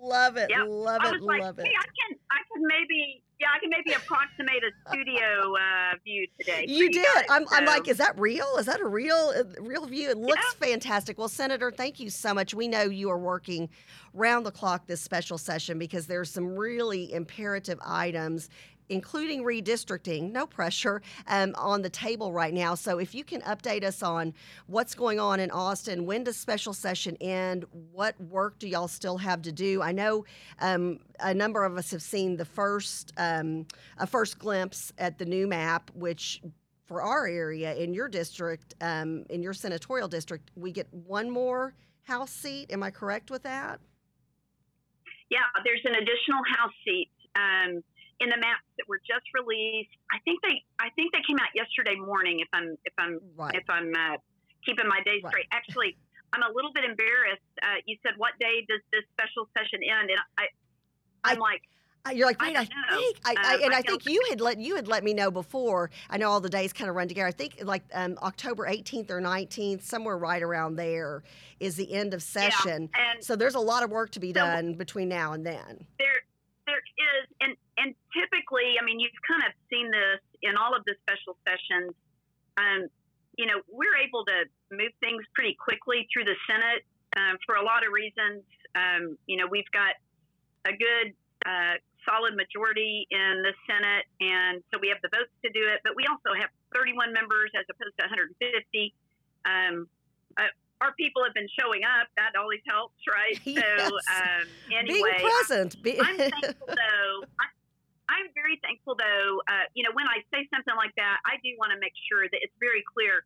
love 0.02 0.36
it, 0.36 0.50
Yep. 0.50 0.66
love 0.68 1.00
I 1.02 1.14
it, 1.14 1.22
like, 1.22 1.40
love 1.42 1.58
it. 1.58 1.66
hey, 1.66 1.72
I 1.78 1.84
can 1.84 2.18
I 2.30 2.38
can 2.52 2.66
maybe 2.66 3.22
yeah 3.40 3.48
I 3.54 3.58
can 3.58 3.70
maybe 3.70 3.92
approximate 3.92 4.62
a 4.62 4.90
studio 4.90 5.54
uh, 5.54 5.96
view 6.04 6.26
today. 6.38 6.66
You 6.68 6.90
did. 6.90 7.04
guys. 7.14 7.24
I'm, 7.30 7.44
I'm 7.50 7.64
like, 7.64 7.88
is 7.88 7.96
that 7.98 8.18
real? 8.18 8.56
Is 8.58 8.66
that 8.66 8.80
a 8.80 8.86
real, 8.86 9.32
uh, 9.36 9.42
real 9.60 9.86
view? 9.86 10.10
It 10.10 10.18
looks 10.18 10.54
fantastic. 10.54 11.18
Well, 11.18 11.28
Senator, 11.28 11.70
thank 11.70 11.98
you 11.98 12.10
so 12.10 12.32
much. 12.34 12.54
We 12.54 12.68
know 12.68 12.82
you 12.82 13.10
are 13.10 13.18
working 13.18 13.68
round 14.12 14.46
the 14.46 14.52
clock 14.52 14.86
this 14.86 15.00
special 15.00 15.38
session 15.38 15.78
because 15.78 16.06
there's 16.06 16.30
some 16.30 16.46
really 16.56 17.12
imperative 17.12 17.78
items. 17.84 18.48
Including 18.90 19.44
redistricting, 19.44 20.30
no 20.30 20.46
pressure 20.46 21.00
um, 21.26 21.54
on 21.56 21.80
the 21.80 21.88
table 21.88 22.32
right 22.32 22.52
now. 22.52 22.74
So, 22.74 22.98
if 22.98 23.14
you 23.14 23.24
can 23.24 23.40
update 23.42 23.82
us 23.82 24.02
on 24.02 24.34
what's 24.66 24.94
going 24.94 25.18
on 25.18 25.40
in 25.40 25.50
Austin, 25.50 26.04
when 26.04 26.24
does 26.24 26.36
special 26.36 26.74
session 26.74 27.16
end? 27.20 27.64
What 27.92 28.20
work 28.20 28.58
do 28.58 28.68
y'all 28.68 28.88
still 28.88 29.16
have 29.16 29.40
to 29.42 29.52
do? 29.52 29.80
I 29.80 29.92
know 29.92 30.26
um, 30.60 31.00
a 31.18 31.32
number 31.32 31.64
of 31.64 31.78
us 31.78 31.90
have 31.92 32.02
seen 32.02 32.36
the 32.36 32.44
first 32.44 33.12
um, 33.16 33.66
a 33.98 34.06
first 34.06 34.38
glimpse 34.38 34.92
at 34.98 35.18
the 35.18 35.24
new 35.24 35.46
map, 35.46 35.90
which 35.94 36.42
for 36.86 37.02
our 37.02 37.26
area 37.26 37.74
in 37.74 37.94
your 37.94 38.08
district, 38.08 38.74
um, 38.80 39.24
in 39.30 39.42
your 39.42 39.54
senatorial 39.54 40.08
district, 40.08 40.50
we 40.54 40.72
get 40.72 40.86
one 40.92 41.30
more 41.30 41.74
House 42.02 42.30
seat. 42.30 42.70
Am 42.70 42.82
I 42.82 42.90
correct 42.90 43.30
with 43.30 43.42
that? 43.44 43.80
Yeah, 45.30 45.38
there's 45.64 45.80
an 45.84 45.94
additional 45.94 46.42
House 46.56 46.74
seat 46.84 47.10
um, 47.34 47.82
in 48.20 48.28
the 48.28 48.36
maps 48.36 48.64
that 48.78 48.88
were 48.88 49.00
just 49.06 49.26
released. 49.34 49.90
I 50.12 50.18
think 50.24 50.40
they 50.42 50.62
I 50.78 50.90
think 50.96 51.12
they 51.12 51.22
came 51.26 51.38
out 51.38 51.50
yesterday 51.54 51.96
morning. 51.96 52.40
If 52.40 52.48
I'm 52.52 52.76
if 52.84 52.94
I'm 52.98 53.20
Right. 53.36 53.54
if 53.54 53.64
I'm 53.68 53.92
uh, 53.94 54.16
keeping 54.64 54.86
my 54.88 55.00
days 55.04 55.22
Right. 55.22 55.30
straight. 55.32 55.46
Actually, 55.52 55.96
I'm 56.32 56.42
a 56.42 56.52
little 56.54 56.72
bit 56.72 56.84
embarrassed. 56.84 57.42
Uh, 57.62 57.80
you 57.86 57.96
said 58.02 58.12
what 58.16 58.32
day 58.40 58.64
does 58.68 58.80
this 58.92 59.02
special 59.12 59.48
session 59.56 59.80
end? 59.82 60.10
And 60.10 60.20
I, 60.38 60.44
I'm 61.24 61.38
like, 61.38 61.62
Uh, 62.06 62.10
You're 62.10 62.26
like, 62.26 62.36
I 62.40 62.48
wait, 62.48 62.56
I, 62.58 62.64
don't 62.64 63.00
think, 63.00 63.16
I, 63.24 63.34
I, 63.38 63.54
and 63.64 63.72
I 63.74 63.78
I 63.78 63.82
think 63.82 64.04
you 64.06 64.22
had 64.28 64.40
let 64.40 64.58
you 64.58 64.76
had 64.76 64.86
let 64.88 65.02
me 65.04 65.14
know 65.14 65.30
before. 65.30 65.90
I 66.10 66.18
know 66.18 66.28
all 66.30 66.40
the 66.40 66.50
days 66.50 66.72
kind 66.72 66.90
of 66.90 66.96
run 66.96 67.08
together. 67.08 67.28
I 67.28 67.32
think 67.32 67.60
like 67.62 67.82
um, 67.94 68.18
October 68.22 68.66
18th 68.66 69.10
or 69.10 69.20
19th, 69.20 69.82
somewhere 69.82 70.18
right 70.18 70.42
around 70.42 70.76
there, 70.76 71.22
is 71.60 71.76
the 71.76 71.92
end 71.94 72.12
of 72.14 72.22
session. 72.22 72.90
and 72.94 73.24
So 73.24 73.36
there's 73.36 73.54
a 73.54 73.60
lot 73.60 73.82
of 73.82 73.90
work 73.90 74.10
to 74.12 74.20
be 74.20 74.28
So- 74.30 74.40
done 74.40 74.74
between 74.74 75.08
now 75.08 75.32
and 75.32 75.46
then. 75.46 75.86
there 75.98 76.08
there 76.66 76.80
is 76.80 77.24
and 77.40 77.52
and 77.76 77.94
typically 78.12 78.76
i 78.80 78.84
mean 78.84 79.00
you've 79.00 79.14
kind 79.26 79.42
of 79.44 79.52
seen 79.70 79.90
this 79.90 80.20
in 80.44 80.56
all 80.60 80.76
of 80.76 80.84
the 80.84 80.94
special 81.02 81.34
sessions. 81.42 81.96
Um, 82.60 82.86
you 83.34 83.46
know 83.46 83.58
we're 83.66 83.96
able 83.98 84.22
to 84.28 84.46
move 84.70 84.92
things 85.00 85.24
pretty 85.34 85.56
quickly 85.58 86.06
through 86.12 86.28
the 86.28 86.38
senate 86.46 86.86
um, 87.16 87.40
for 87.42 87.56
a 87.56 87.64
lot 87.64 87.82
of 87.82 87.90
reasons. 87.90 88.44
Um, 88.76 89.18
you 89.26 89.40
know 89.40 89.48
we've 89.50 89.68
got 89.72 89.98
a 90.68 90.72
good 90.76 91.16
uh, 91.42 91.80
solid 92.04 92.36
majority 92.36 93.08
in 93.10 93.42
the 93.42 93.56
senate 93.64 94.04
and 94.20 94.62
so 94.68 94.78
we 94.78 94.92
have 94.92 95.00
the 95.00 95.08
votes 95.08 95.32
to 95.40 95.48
do 95.56 95.64
it 95.72 95.80
but 95.84 95.96
we 95.96 96.04
also 96.04 96.36
have 96.36 96.52
31 96.76 97.16
members 97.16 97.48
as 97.56 97.64
opposed 97.72 97.96
to 97.96 98.04
150 98.04 98.36
um, 99.48 99.88
uh, 100.36 100.52
our 100.84 100.92
people 101.00 101.24
have 101.24 101.32
been 101.32 101.48
showing 101.58 101.80
up 101.82 102.06
that 102.20 102.36
always 102.36 102.60
helps 102.68 103.00
right 103.08 103.40
Yes. 103.48 103.64
so 103.64 103.96
um, 104.12 104.44
anyway 104.68 105.16
Being 105.16 105.24
present. 105.32 105.70
Be- 105.82 105.96
I'm 106.00 106.18
thankful 106.20 106.68
though. 106.68 107.14
I, 107.40 107.46
I'm 108.12 108.28
very 108.36 108.60
thankful 108.60 108.94
though. 109.00 109.40
Uh, 109.48 109.64
you 109.72 109.80
know, 109.82 109.90
when 109.96 110.04
I 110.06 110.20
say 110.28 110.44
something 110.52 110.76
like 110.76 110.92
that, 111.00 111.24
I 111.24 111.40
do 111.40 111.48
want 111.56 111.72
to 111.72 111.80
make 111.80 111.96
sure 112.12 112.28
that 112.28 112.40
it's 112.44 112.52
very 112.60 112.84
clear. 112.92 113.24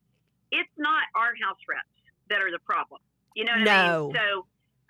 It's 0.54 0.70
not 0.78 1.02
our 1.18 1.34
House 1.42 1.58
reps 1.66 1.90
that 2.30 2.38
are 2.38 2.54
the 2.54 2.62
problem. 2.62 3.02
You 3.34 3.42
know 3.44 3.58
what 3.58 3.66
I 3.66 3.74
No. 3.90 4.06
mean? 4.06 4.14
So, 4.14 4.26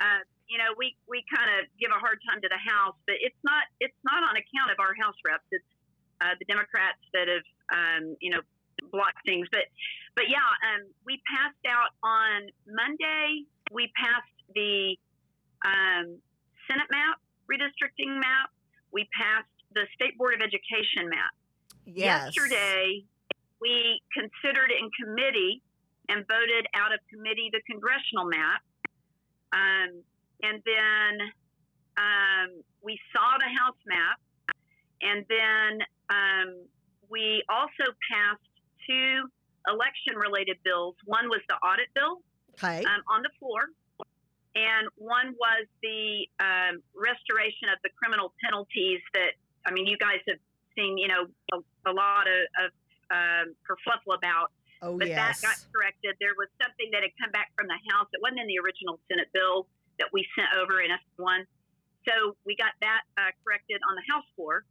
uh, 0.04 0.22
you 0.52 0.60
know, 0.60 0.76
we 0.76 0.92
we 1.08 1.24
kind 1.32 1.48
of 1.56 1.66
give 1.80 1.88
a 1.88 1.96
hard 1.98 2.20
time 2.28 2.40
to 2.44 2.48
the 2.52 2.60
House, 2.60 3.00
but 3.08 3.16
it's 3.24 3.40
not 3.42 3.64
it's 3.80 3.96
not 4.04 4.20
on 4.28 4.36
account 4.36 4.68
of 4.68 4.78
our 4.78 4.92
House 5.00 5.16
reps. 5.24 5.48
It's 5.56 5.64
uh, 6.20 6.36
the 6.36 6.44
Democrats 6.44 7.00
that 7.16 7.26
have 7.32 7.46
um, 7.72 8.12
you 8.20 8.28
know 8.28 8.44
blocked 8.90 9.24
things. 9.26 9.46
But 9.50 9.66
but 10.14 10.28
yeah, 10.28 10.44
um, 10.66 10.88
we 11.04 11.20
passed 11.28 11.62
out 11.68 11.92
on 12.02 12.48
Monday. 12.66 13.44
We 13.70 13.92
passed 13.96 14.38
the 14.54 14.96
um, 15.64 16.18
Senate 16.66 16.90
map, 16.90 17.18
redistricting 17.50 18.18
map. 18.18 18.50
We 18.92 19.08
passed 19.12 19.48
the 19.74 19.86
State 19.94 20.16
Board 20.16 20.34
of 20.34 20.40
Education 20.40 21.08
map. 21.08 21.32
yes. 21.84 22.32
Yesterday, 22.34 23.04
we 23.60 24.00
considered 24.14 24.72
in 24.72 24.88
committee 24.96 25.62
and 26.08 26.24
voted 26.26 26.66
out 26.74 26.92
of 26.92 27.00
committee 27.12 27.50
the 27.52 27.60
congressional 27.70 28.24
map. 28.24 28.62
Um, 29.52 30.02
and 30.42 30.62
then 30.64 31.12
um, 31.98 32.62
we 32.82 32.98
saw 33.12 33.36
the 33.38 33.50
House 33.60 33.80
map. 33.86 34.18
And 35.02 35.24
then 35.28 35.86
um, 36.10 36.48
we 37.10 37.42
also 37.48 37.92
passed 38.10 38.47
two 38.88 39.28
election 39.68 40.16
related 40.16 40.56
bills. 40.64 40.96
One 41.04 41.28
was 41.28 41.40
the 41.48 41.56
audit 41.60 41.92
bill, 41.94 42.24
Okay. 42.56 42.82
um, 42.84 43.02
on 43.06 43.22
the 43.22 43.30
floor, 43.38 43.68
and 44.56 44.88
one 44.96 45.36
was 45.38 45.68
the 45.82 46.26
um, 46.40 46.82
restoration 46.96 47.68
of 47.68 47.78
the 47.84 47.90
criminal 48.00 48.32
penalties 48.42 49.00
that 49.12 49.36
I 49.68 49.70
mean, 49.70 49.86
you 49.86 50.00
guys 50.00 50.24
have 50.28 50.40
seen, 50.72 50.96
you 50.96 51.08
know, 51.08 51.28
a, 51.52 51.58
a 51.90 51.92
lot 51.92 52.24
of, 52.24 52.40
of 52.64 52.68
um, 53.12 53.46
kerfluffle 53.68 54.16
about, 54.16 54.48
oh, 54.80 54.96
but 54.96 55.08
yes. 55.08 55.40
that 55.40 55.44
got 55.44 55.56
corrected. 55.76 56.16
There 56.24 56.32
was 56.40 56.48
something 56.56 56.88
that 56.96 57.04
had 57.04 57.12
come 57.20 57.30
back 57.36 57.52
from 57.52 57.68
the 57.68 57.76
House 57.92 58.08
that 58.16 58.24
wasn't 58.24 58.40
in 58.40 58.48
the 58.48 58.56
original 58.64 58.96
Senate 59.12 59.28
bill 59.36 59.68
that 60.00 60.08
we 60.12 60.24
sent 60.32 60.48
over 60.56 60.80
in 60.80 60.88
S1. 60.88 61.44
So 62.08 62.32
we 62.48 62.56
got 62.56 62.72
that 62.80 63.04
uh, 63.20 63.34
corrected 63.44 63.84
on 63.84 63.98
the 64.00 64.06
House 64.08 64.24
floor. 64.32 64.64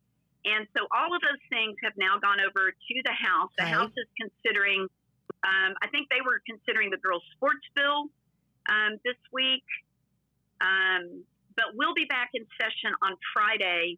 And 0.48 0.68
so 0.76 0.88
all 0.96 1.12
of 1.14 1.20
those 1.22 1.44
things 1.52 1.76
have 1.84 1.94
now 1.98 2.16
gone 2.24 2.40
over 2.40 2.72
to 2.72 2.96
the 3.04 3.12
House. 3.12 3.52
The 3.58 3.64
Okay. 3.68 3.74
House 3.74 3.92
is 3.98 4.08
considering, 4.16 4.88
um, 5.44 5.72
I 5.84 5.88
think 5.92 6.08
they 6.10 6.24
were 6.24 6.40
considering 6.48 6.90
the 6.90 6.98
girls' 6.98 7.24
sports 7.36 7.66
bill 7.76 8.08
um, 8.72 8.96
this 9.04 9.20
week. 9.34 9.68
Um, 10.62 11.24
but 11.56 11.76
we'll 11.76 11.94
be 11.94 12.06
back 12.06 12.30
in 12.34 12.46
session 12.60 12.96
on 13.02 13.14
Friday 13.34 13.98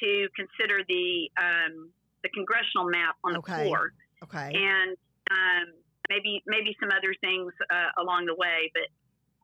to 0.00 0.28
consider 0.36 0.84
the 0.88 1.30
um, 1.36 1.90
the 2.22 2.28
congressional 2.30 2.86
map 2.88 3.16
on 3.24 3.32
the 3.32 3.38
Okay. 3.38 3.64
floor 3.64 3.92
okay. 4.22 4.50
and 4.54 4.96
um, 5.30 5.66
maybe 6.08 6.42
maybe 6.46 6.76
some 6.80 6.90
other 6.90 7.14
things 7.20 7.52
uh, 7.70 7.90
along 8.02 8.26
the 8.26 8.34
way. 8.34 8.70
But 8.74 8.88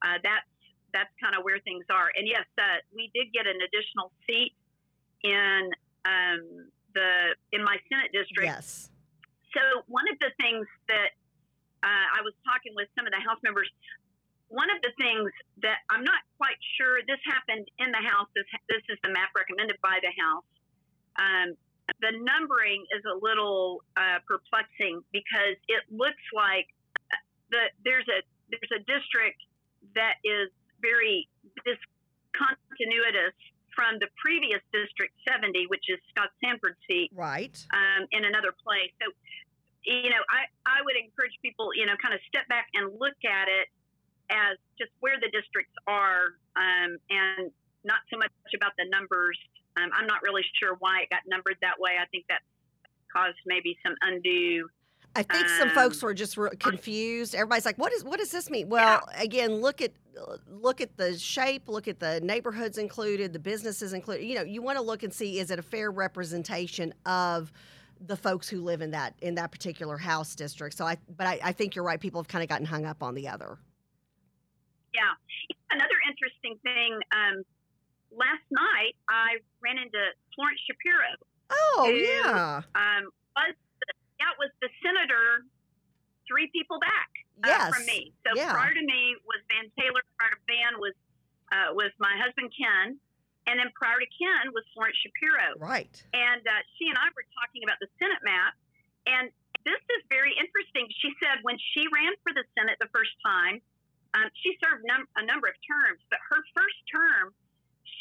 uh, 0.06 0.18
that's 0.22 0.46
that's 0.92 1.10
kind 1.22 1.34
of 1.34 1.42
where 1.42 1.58
things 1.60 1.84
are. 1.90 2.08
And 2.16 2.26
yes, 2.28 2.46
uh, 2.58 2.78
we 2.94 3.10
did 3.14 3.32
get 3.32 3.46
an 3.46 3.58
additional 3.66 4.12
seat 4.26 4.52
in 5.24 5.70
um, 6.04 6.68
the 6.94 7.34
in 7.52 7.64
my 7.64 7.76
Senate 7.88 8.12
district. 8.12 8.46
yes. 8.46 8.90
So 9.52 9.82
one 9.86 10.04
of 10.10 10.18
the 10.18 10.30
things 10.40 10.66
that 10.88 11.14
uh, 11.84 12.06
I 12.16 12.24
was 12.24 12.32
talking 12.48 12.72
with 12.72 12.88
some 12.96 13.04
of 13.04 13.12
the 13.12 13.20
House 13.20 13.38
members. 13.44 13.68
One 14.48 14.72
of 14.72 14.80
the 14.80 14.92
things 14.96 15.28
that 15.60 15.84
I'm 15.92 16.04
not 16.04 16.24
quite 16.40 16.56
sure 16.80 17.04
this 17.04 17.20
happened 17.28 17.68
in 17.76 17.92
the 17.92 18.00
House. 18.00 18.28
This 18.32 18.48
this 18.72 18.84
is 18.88 18.96
the 19.04 19.12
map 19.12 19.36
recommended 19.36 19.76
by 19.84 20.00
the 20.00 20.12
House. 20.16 20.48
Um, 21.20 21.48
the 22.00 22.16
numbering 22.16 22.88
is 22.96 23.04
a 23.04 23.16
little 23.20 23.84
uh, 24.00 24.24
perplexing 24.24 25.04
because 25.12 25.60
it 25.68 25.84
looks 25.92 26.24
like 26.32 26.64
the 27.52 27.68
there's 27.84 28.08
a 28.08 28.24
there's 28.48 28.72
a 28.72 28.82
district 28.88 29.44
that 29.92 30.16
is 30.24 30.48
very 30.80 31.28
discontinuous 31.68 33.36
from 33.84 34.00
the 34.00 34.08
previous 34.16 34.60
District 34.72 35.12
70, 35.28 35.66
which 35.68 35.84
is 35.92 36.00
Scott 36.08 36.32
Sanford's 36.42 36.80
seat 36.88 37.10
Right. 37.12 37.52
um, 37.76 38.08
in 38.12 38.24
another 38.24 38.52
place. 38.64 38.88
So, 38.96 39.12
you 39.84 40.08
know, 40.08 40.24
I, 40.32 40.48
I 40.64 40.80
would 40.80 40.96
encourage 40.96 41.36
people, 41.44 41.68
you 41.76 41.84
know, 41.84 41.92
kind 42.00 42.14
of 42.14 42.20
step 42.26 42.48
back 42.48 42.68
and 42.72 42.88
look 42.98 43.20
at 43.28 43.48
it 43.52 43.68
as 44.32 44.56
just 44.80 44.90
where 45.00 45.20
the 45.20 45.28
districts 45.28 45.74
are 45.86 46.32
um, 46.56 46.96
and 47.12 47.52
not 47.84 48.00
so 48.10 48.16
much 48.16 48.32
about 48.56 48.72
the 48.78 48.88
numbers. 48.88 49.36
Um, 49.76 49.90
I'm 49.92 50.06
not 50.06 50.22
really 50.22 50.44
sure 50.56 50.76
why 50.80 51.02
it 51.04 51.10
got 51.10 51.20
numbered 51.28 51.56
that 51.60 51.76
way. 51.78 52.00
I 52.00 52.06
think 52.08 52.24
that 52.32 52.40
caused 53.12 53.36
maybe 53.44 53.76
some 53.84 53.94
undue. 54.00 54.68
I 55.14 55.22
think 55.22 55.46
some 55.48 55.70
folks 55.70 56.02
Um, 56.02 56.06
were 56.08 56.14
just 56.14 56.38
confused. 56.58 57.34
Everybody's 57.34 57.64
like, 57.66 57.76
"What 57.78 57.92
is? 57.92 58.02
What 58.02 58.18
does 58.18 58.32
this 58.32 58.50
mean?" 58.50 58.68
Well, 58.68 59.06
again, 59.14 59.60
look 59.60 59.80
at 59.80 59.92
look 60.48 60.80
at 60.80 60.96
the 60.96 61.18
shape, 61.18 61.68
look 61.68 61.88
at 61.88 62.00
the 62.00 62.20
neighborhoods 62.20 62.78
included, 62.78 63.32
the 63.32 63.38
businesses 63.38 63.92
included. 63.92 64.24
You 64.26 64.36
know, 64.36 64.42
you 64.42 64.62
want 64.62 64.78
to 64.78 64.82
look 64.82 65.02
and 65.02 65.12
see 65.12 65.38
is 65.38 65.50
it 65.50 65.58
a 65.58 65.62
fair 65.62 65.90
representation 65.90 66.94
of 67.06 67.52
the 68.00 68.16
folks 68.16 68.48
who 68.48 68.60
live 68.60 68.80
in 68.82 68.90
that 68.90 69.14
in 69.22 69.34
that 69.36 69.50
particular 69.52 69.96
house 69.96 70.34
district. 70.34 70.76
So 70.76 70.84
I, 70.84 70.98
but 71.16 71.26
I, 71.26 71.38
I 71.42 71.52
think 71.52 71.74
you're 71.74 71.84
right. 71.84 72.00
People 72.00 72.20
have 72.20 72.28
kind 72.28 72.42
of 72.42 72.48
gotten 72.48 72.66
hung 72.66 72.84
up 72.84 73.02
on 73.02 73.14
the 73.14 73.28
other. 73.28 73.58
Yeah. 74.92 75.14
Another 75.70 75.98
interesting 76.08 76.58
thing 76.62 77.00
um, 77.12 77.42
last 78.12 78.44
night 78.50 78.94
I 79.08 79.38
ran 79.62 79.78
into 79.78 79.98
Florence 80.34 80.60
Shapiro. 80.66 81.10
Oh, 81.50 81.86
Who- 81.88 81.96
yeah. 81.96 82.62
Um, 82.74 83.10
was 83.34 83.54
the, 83.80 83.90
that 84.20 84.34
was 84.38 84.50
the 84.62 84.68
senator 84.82 85.42
three 86.28 86.48
people 86.52 86.78
back 86.78 87.10
uh, 87.42 87.48
Yes. 87.48 87.74
from 87.74 87.84
me. 87.86 88.12
So 88.26 88.34
Yeah. 88.36 88.52
prior 88.52 88.72
to 88.74 88.82
me 88.84 89.16
was 89.26 89.40
Van 89.50 89.70
Taylor. 89.78 90.02
Prior 90.18 90.30
to 90.30 90.40
Van 90.46 90.78
was 90.80 90.94
uh, 91.52 91.70
was 91.74 91.92
my 92.00 92.10
husband 92.18 92.50
Ken, 92.56 92.98
and 93.46 93.54
then 93.60 93.70
prior 93.78 93.98
to 94.00 94.06
Ken 94.18 94.50
was 94.52 94.64
Florence 94.74 94.96
Shapiro. 94.98 95.54
Right. 95.60 95.92
And 96.12 96.42
uh, 96.42 96.60
she 96.78 96.88
and 96.88 96.98
I 96.98 97.06
were 97.14 97.26
talking 97.38 97.62
about 97.62 97.78
the 97.78 97.86
Senate 98.00 98.18
map, 98.24 98.54
and 99.06 99.30
this 99.62 99.78
is 99.94 100.02
very 100.10 100.34
interesting. 100.34 100.88
She 100.98 101.14
said 101.22 101.38
when 101.42 101.58
she 101.72 101.86
ran 101.94 102.10
for 102.26 102.32
the 102.34 102.42
Senate 102.58 102.74
the 102.80 102.88
first 102.90 103.12
time, 103.22 103.60
um, 104.14 104.26
she 104.42 104.56
served 104.62 104.82
num- 104.88 105.06
a 105.16 105.22
number 105.26 105.46
of 105.46 105.54
terms, 105.62 106.00
but 106.10 106.18
her 106.32 106.42
first 106.56 106.78
term, 106.90 107.34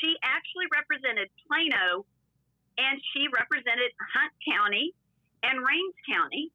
she 0.02 0.16
actually 0.24 0.66
represented 0.74 1.30
Plano, 1.46 2.08
and 2.80 2.98
she 3.14 3.28
represented 3.38 3.92
Hunt 4.18 4.34
County 4.50 4.96
and 5.44 5.60
Rains 5.62 5.96
County, 6.10 6.50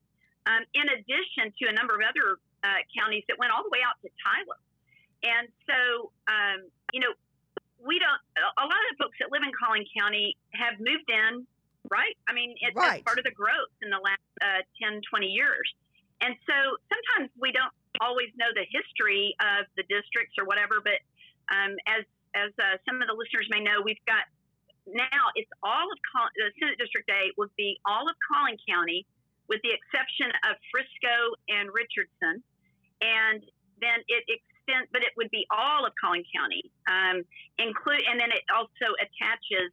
um, 0.50 0.64
in 0.74 0.88
addition 0.88 1.52
to 1.62 1.68
a 1.68 1.72
number 1.78 1.94
of 1.94 2.02
other 2.02 2.40
uh, 2.64 2.80
counties 2.96 3.24
that 3.28 3.38
went 3.38 3.52
all 3.52 3.62
the 3.62 3.70
way 3.72 3.80
out 3.84 3.96
to 4.02 4.08
Tyler. 4.22 4.58
And 5.22 5.48
so, 5.66 6.10
um, 6.30 6.68
you 6.92 7.00
know, 7.00 7.12
we 7.82 7.98
don't. 7.98 8.20
A 8.38 8.66
lot 8.66 8.78
of 8.86 8.88
the 8.94 8.98
folks 9.02 9.16
that 9.22 9.30
live 9.30 9.42
in 9.42 9.50
Collin 9.54 9.86
County 9.94 10.34
have 10.54 10.78
moved 10.78 11.06
in, 11.10 11.46
right? 11.90 12.14
I 12.26 12.32
mean, 12.34 12.54
it's 12.62 12.74
Right. 12.74 13.04
part 13.04 13.18
of 13.18 13.24
the 13.24 13.34
growth 13.34 13.70
in 13.82 13.90
the 13.90 13.98
last 14.02 14.22
uh, 14.42 14.62
10, 14.82 15.00
20 15.10 15.26
years. 15.26 15.66
And 16.20 16.34
so 16.46 16.56
sometimes 16.90 17.30
we 17.38 17.54
don't 17.54 17.70
always 18.02 18.30
know 18.34 18.50
the 18.54 18.66
history 18.66 19.34
of 19.38 19.66
the 19.78 19.86
districts 19.86 20.34
or 20.38 20.44
whatever. 20.46 20.82
But 20.82 20.98
um, 21.54 21.78
as 21.86 22.02
as 22.34 22.50
uh, 22.58 22.76
some 22.86 23.00
of 23.02 23.06
the 23.06 23.14
listeners 23.14 23.46
may 23.50 23.62
know, 23.62 23.78
we've 23.82 24.02
got 24.06 24.26
now 24.86 25.30
it's 25.34 25.50
all 25.62 25.86
of 25.90 25.98
Col- 26.10 26.34
the 26.34 26.50
Senate 26.58 26.78
District 26.78 27.06
A 27.10 27.30
would 27.38 27.54
be 27.56 27.78
all 27.86 28.08
of 28.10 28.14
Collin 28.26 28.58
County, 28.68 29.06
with 29.48 29.60
the 29.64 29.72
exception 29.72 30.28
of 30.48 30.56
Frisco 30.70 31.34
and 31.48 31.68
Richardson, 31.72 32.42
and 33.00 33.40
then 33.80 33.98
it 34.08 34.24
extends, 34.28 34.88
but 34.92 35.02
it 35.02 35.12
would 35.16 35.30
be 35.30 35.46
all 35.50 35.86
of 35.86 35.92
Collin 36.02 36.24
County, 36.34 36.62
um, 36.88 37.24
include, 37.58 38.02
and 38.08 38.20
then 38.20 38.30
it 38.30 38.44
also 38.52 38.92
attaches 39.00 39.72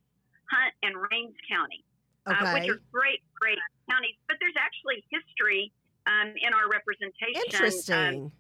Hunt 0.51 0.73
and 0.83 0.95
Rains 1.11 1.35
County, 1.49 1.83
uh, 2.25 2.53
which 2.53 2.63
Okay. 2.63 2.71
are 2.71 2.81
great, 2.93 3.21
great 3.35 3.59
counties. 3.89 4.15
But 4.27 4.37
there's 4.39 4.55
actually 4.57 5.03
history 5.09 5.71
um, 6.05 6.33
in 6.37 6.53
our 6.53 6.69
representation. 6.69 7.91
Um, 7.91 8.31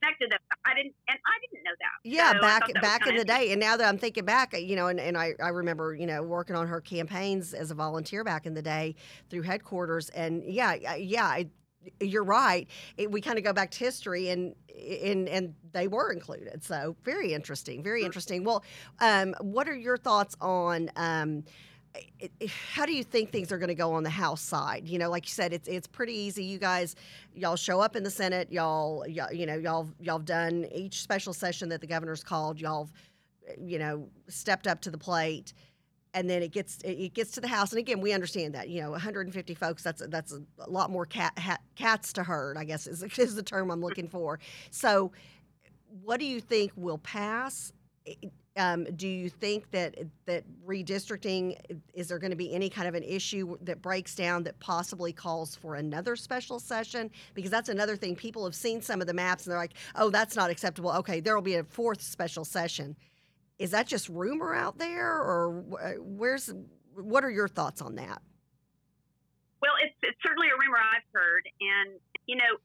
Connected 0.00 0.30
that 0.30 0.40
I 0.64 0.74
didn't, 0.74 0.94
and 1.08 1.18
I 1.26 1.36
didn't 1.50 1.64
know 1.64 1.70
that. 1.80 2.08
Yeah, 2.08 2.32
So 2.32 2.40
back 2.40 2.66
that 2.66 2.80
back 2.80 3.06
in 3.06 3.16
the 3.16 3.24
day, 3.24 3.52
and 3.52 3.60
now 3.60 3.76
that 3.76 3.86
I'm 3.86 3.98
thinking 3.98 4.24
back, 4.24 4.58
you 4.58 4.76
know, 4.76 4.86
and, 4.86 4.98
and 4.98 5.16
I, 5.16 5.34
I 5.42 5.48
remember, 5.48 5.94
you 5.94 6.06
know, 6.06 6.22
working 6.22 6.56
on 6.56 6.66
her 6.66 6.80
campaigns 6.80 7.52
as 7.52 7.70
a 7.70 7.74
volunteer 7.74 8.24
back 8.24 8.46
in 8.46 8.54
the 8.54 8.62
day 8.62 8.94
through 9.28 9.42
headquarters, 9.42 10.08
and 10.10 10.42
yeah, 10.44 10.94
yeah, 10.96 11.24
I, 11.26 11.48
you're 12.00 12.24
right. 12.24 12.68
It, 12.96 13.10
we 13.10 13.20
kind 13.20 13.38
of 13.38 13.44
go 13.44 13.52
back 13.52 13.70
to 13.72 13.78
history, 13.78 14.28
and 14.30 14.54
and 14.74 15.28
and 15.28 15.54
they 15.72 15.88
were 15.88 16.12
included. 16.12 16.62
So 16.64 16.96
very 17.04 17.32
interesting, 17.34 17.82
very 17.82 18.02
Mhm. 18.02 18.06
interesting. 18.06 18.44
Well, 18.44 18.64
um, 19.00 19.34
what 19.40 19.68
are 19.68 19.76
your 19.76 19.96
thoughts 19.96 20.36
on? 20.40 20.90
Um, 20.96 21.44
it- 21.94 22.32
it- 22.40 22.50
how 22.50 22.86
do 22.86 22.92
you 22.92 23.02
think 23.04 23.30
things 23.32 23.50
are 23.52 23.58
going 23.58 23.68
to 23.68 23.74
go 23.74 23.92
on 23.92 24.02
the 24.02 24.10
House 24.10 24.40
side? 24.40 24.86
You 24.88 24.98
know, 24.98 25.10
like 25.10 25.24
you 25.26 25.32
said, 25.32 25.52
it's 25.52 25.68
it's 25.68 25.86
pretty 25.86 26.12
easy. 26.14 26.44
You 26.44 26.58
guys, 26.58 26.94
y'all 27.34 27.56
show 27.56 27.80
up 27.80 27.96
in 27.96 28.02
the 28.02 28.10
Senate. 28.10 28.50
Y'all, 28.52 29.06
y'all 29.06 29.32
you 29.32 29.46
know, 29.46 29.56
y'all 29.56 29.88
y'all 30.00 30.18
done 30.18 30.66
each 30.72 31.02
special 31.02 31.32
session 31.32 31.68
that 31.70 31.80
the 31.80 31.86
governor's 31.86 32.22
called. 32.22 32.60
Y'all, 32.60 32.88
you 33.58 33.78
know, 33.78 34.08
stepped 34.28 34.66
up 34.66 34.80
to 34.82 34.90
the 34.90 34.98
plate, 34.98 35.52
and 36.14 36.30
then 36.30 36.42
it 36.42 36.52
gets 36.52 36.78
it 36.84 37.12
gets 37.14 37.32
to 37.32 37.40
the 37.40 37.48
House. 37.48 37.72
And 37.72 37.78
again, 37.78 38.00
we 38.00 38.12
understand 38.12 38.54
that 38.54 38.68
you 38.68 38.80
know, 38.82 38.90
150 38.92 39.54
folks. 39.54 39.82
That's 39.82 40.02
that's 40.08 40.32
a 40.60 40.70
lot 40.70 40.90
more 40.90 41.06
cat 41.06 41.38
ha, 41.38 41.58
cats 41.74 42.12
to 42.14 42.22
herd. 42.22 42.56
I 42.56 42.64
guess 42.64 42.86
is 42.86 43.02
is 43.18 43.34
the 43.34 43.42
term 43.42 43.70
I'm 43.70 43.80
looking 43.80 44.08
for. 44.08 44.38
So, 44.70 45.12
what 46.04 46.20
do 46.20 46.26
you 46.26 46.40
think 46.40 46.72
will 46.76 46.98
pass? 46.98 47.72
Um, 48.60 48.84
do 48.96 49.08
you 49.08 49.30
think 49.30 49.70
that 49.70 49.96
that 50.26 50.44
redistricting 50.66 51.56
is 51.94 52.08
there 52.08 52.18
going 52.18 52.30
to 52.30 52.36
be 52.36 52.52
any 52.52 52.68
kind 52.68 52.86
of 52.86 52.94
an 52.94 53.02
issue 53.02 53.56
that 53.62 53.80
breaks 53.80 54.14
down 54.14 54.42
that 54.42 54.58
possibly 54.60 55.14
calls 55.14 55.56
for 55.56 55.76
another 55.76 56.14
special 56.14 56.58
session? 56.60 57.10
Because 57.32 57.50
that's 57.50 57.70
another 57.70 57.96
thing. 57.96 58.14
People 58.14 58.44
have 58.44 58.54
seen 58.54 58.82
some 58.82 59.00
of 59.00 59.06
the 59.06 59.14
maps 59.14 59.46
and 59.46 59.52
they're 59.52 59.58
like, 59.58 59.74
"Oh, 59.94 60.10
that's 60.10 60.36
not 60.36 60.50
acceptable." 60.50 60.90
Okay, 60.92 61.20
there 61.20 61.34
will 61.34 61.42
be 61.42 61.54
a 61.54 61.64
fourth 61.64 62.02
special 62.02 62.44
session. 62.44 62.96
Is 63.58 63.70
that 63.70 63.86
just 63.86 64.10
rumor 64.10 64.54
out 64.54 64.76
there, 64.76 65.08
or 65.08 65.64
where's 65.98 66.52
what 66.94 67.24
are 67.24 67.30
your 67.30 67.48
thoughts 67.48 67.80
on 67.80 67.94
that? 67.94 68.20
Well, 69.62 69.72
it's, 69.82 69.94
it's 70.02 70.18
certainly 70.24 70.48
a 70.48 70.56
rumor 70.60 70.78
I've 70.78 71.08
heard. 71.12 71.44
And, 71.60 72.00
you 72.26 72.36
know, 72.36 72.56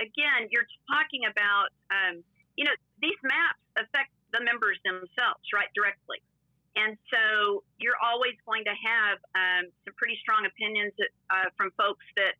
again, 0.00 0.48
you're 0.50 0.66
talking 0.86 1.22
about, 1.30 1.68
um, 1.90 2.22
you 2.56 2.64
know, 2.64 2.74
these 3.02 3.18
maps 3.22 3.62
affect 3.76 4.10
the 4.32 4.40
members 4.44 4.78
themselves, 4.84 5.44
right, 5.54 5.70
directly. 5.74 6.20
And 6.76 6.94
so 7.10 7.64
you're 7.82 7.98
always 7.98 8.38
going 8.46 8.62
to 8.64 8.76
have 8.76 9.18
um, 9.34 9.64
some 9.82 9.94
pretty 9.98 10.18
strong 10.22 10.46
opinions 10.46 10.94
uh, 11.30 11.50
from 11.56 11.74
folks 11.74 12.04
that 12.14 12.38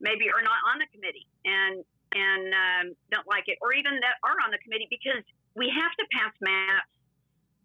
maybe 0.00 0.26
are 0.30 0.42
not 0.42 0.58
on 0.72 0.82
the 0.82 0.88
committee 0.90 1.26
and 1.44 1.84
and 2.08 2.48
um, 2.56 2.86
don't 3.12 3.28
like 3.28 3.44
it, 3.52 3.60
or 3.60 3.76
even 3.76 4.00
that 4.00 4.16
are 4.24 4.40
on 4.40 4.50
the 4.50 4.56
committee 4.64 4.88
because 4.88 5.20
we 5.54 5.68
have 5.68 5.92
to 6.00 6.04
pass 6.08 6.32
maps 6.40 6.88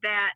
that, 0.04 0.36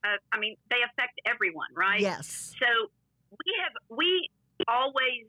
uh, 0.00 0.16
I 0.32 0.40
mean, 0.40 0.56
they 0.70 0.80
affect 0.80 1.20
everyone, 1.26 1.68
right? 1.76 2.00
Yes. 2.00 2.56
So 2.56 2.88
we 3.30 3.52
have 3.60 3.74
we 3.92 4.30
always 4.66 5.28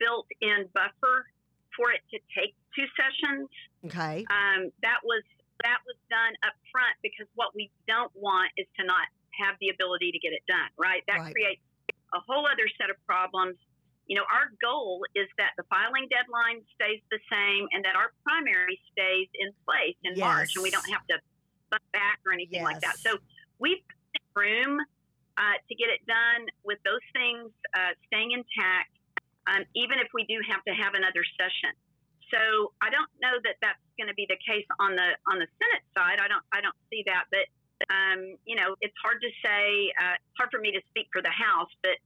built 0.00 0.26
in 0.40 0.64
buffer 0.72 1.28
for 1.76 1.92
it 1.92 2.00
to 2.10 2.18
take 2.32 2.56
two 2.74 2.88
sessions. 2.96 3.48
Okay. 3.84 4.24
Um, 4.30 4.72
that 4.82 5.04
was 5.04 5.22
that 5.64 5.80
was 5.88 5.96
done 6.12 6.36
up 6.44 6.54
front 6.70 6.94
because 7.02 7.26
what 7.34 7.50
we 7.56 7.72
don't 7.88 8.12
want 8.14 8.52
is 8.56 8.68
to 8.78 8.84
not 8.84 9.08
have 9.40 9.56
the 9.58 9.72
ability 9.72 10.12
to 10.12 10.20
get 10.20 10.30
it 10.36 10.44
done. 10.46 10.70
Right? 10.78 11.02
That 11.08 11.24
Right. 11.24 11.34
creates 11.34 11.62
a 12.14 12.20
whole 12.28 12.46
other 12.46 12.68
set 12.78 12.90
of 12.90 12.96
problems. 13.08 13.58
You 14.06 14.20
know, 14.20 14.26
our 14.28 14.52
goal 14.60 15.02
is 15.16 15.26
that 15.40 15.56
the 15.56 15.64
filing 15.72 16.06
deadline 16.12 16.60
stays 16.76 17.00
the 17.10 17.18
same 17.32 17.66
and 17.72 17.82
that 17.88 17.96
our 17.96 18.12
primary 18.22 18.78
stays 18.92 19.28
in 19.34 19.50
place 19.64 19.96
in 20.04 20.20
March, 20.20 20.52
and 20.54 20.62
we 20.62 20.70
don't 20.70 20.88
have 20.92 21.00
to 21.08 21.16
bump 21.72 21.82
back 21.92 22.20
or 22.26 22.32
anything 22.32 22.62
like 22.62 22.80
that. 22.82 23.00
So 23.00 23.16
we've 23.58 23.80
room 24.36 24.78
uh, 25.38 25.56
to 25.66 25.74
get 25.74 25.90
it 25.90 26.02
done 26.06 26.46
with 26.62 26.78
those 26.84 27.02
things 27.14 27.50
uh, 27.74 27.94
staying 28.06 28.30
intact, 28.30 28.92
um, 29.50 29.62
even 29.74 29.98
if 29.98 30.08
we 30.14 30.26
do 30.26 30.38
have 30.46 30.62
to 30.66 30.74
have 30.74 30.94
another 30.94 31.22
session. 31.38 31.74
So 32.34 32.74
I 32.82 32.90
don't 32.90 33.10
know 33.22 33.38
that 33.46 33.62
that's 33.62 33.78
going 33.94 34.10
to 34.10 34.18
be 34.18 34.26
the 34.26 34.38
case 34.42 34.66
on 34.82 34.98
the 34.98 35.14
on 35.30 35.38
the 35.38 35.46
Senate 35.62 35.86
side. 35.94 36.18
I 36.18 36.26
don't 36.26 36.42
I 36.50 36.58
don't 36.58 36.74
see 36.90 37.06
that, 37.06 37.30
but 37.30 37.46
um, 37.94 38.34
you 38.42 38.58
know 38.58 38.74
it's 38.82 38.96
hard 38.98 39.22
to 39.22 39.30
say. 39.38 39.94
Uh, 40.02 40.18
it's 40.18 40.34
hard 40.34 40.50
for 40.50 40.58
me 40.58 40.74
to 40.74 40.82
speak 40.90 41.06
for 41.14 41.22
the 41.22 41.30
House, 41.30 41.70
but 41.78 41.96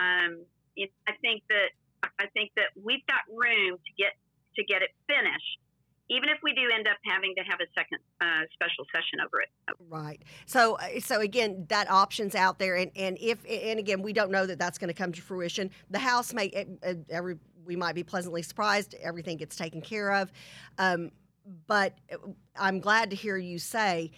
um, 0.00 0.48
it, 0.80 0.88
I 1.04 1.12
think 1.20 1.44
that 1.52 1.76
I 2.16 2.26
think 2.32 2.56
that 2.56 2.72
we've 2.72 3.04
got 3.04 3.28
room 3.28 3.76
to 3.76 3.92
get 4.00 4.16
to 4.56 4.64
get 4.64 4.80
it 4.80 4.96
finished, 5.04 5.60
even 6.08 6.28
if 6.28 6.38
we 6.42 6.54
do 6.54 6.62
end 6.72 6.88
up 6.88 6.96
having 7.04 7.34
to 7.36 7.42
have 7.44 7.60
a 7.60 7.68
second 7.76 8.00
uh, 8.20 8.48
special 8.56 8.88
session 8.94 9.20
over 9.20 9.44
it. 9.44 9.52
Right. 9.88 10.22
So, 10.46 10.78
uh, 10.80 11.00
so 11.00 11.20
again, 11.20 11.66
that 11.68 11.90
option's 11.90 12.34
out 12.34 12.58
there, 12.58 12.76
and 12.76 12.90
and 12.96 13.18
if 13.20 13.44
and 13.44 13.78
again, 13.78 14.00
we 14.00 14.12
don't 14.12 14.30
know 14.30 14.46
that 14.46 14.58
that's 14.58 14.78
going 14.78 14.88
to 14.88 14.96
come 14.96 15.12
to 15.12 15.20
fruition. 15.20 15.70
The 15.90 15.98
House 15.98 16.32
may 16.32 16.50
uh, 16.56 16.88
uh, 16.88 16.94
every 17.10 17.36
we 17.66 17.76
might 17.76 17.94
be 17.94 18.02
pleasantly 18.02 18.42
surprised. 18.42 18.94
Everything 19.02 19.36
gets 19.36 19.56
taken 19.56 19.80
care 19.80 20.12
of, 20.12 20.32
um, 20.78 21.10
but 21.66 21.98
uh, 22.12 22.16
I'm 22.58 22.80
glad 22.80 23.10
to 23.10 23.16
hear 23.16 23.36
you 23.36 23.58
say 23.58 24.12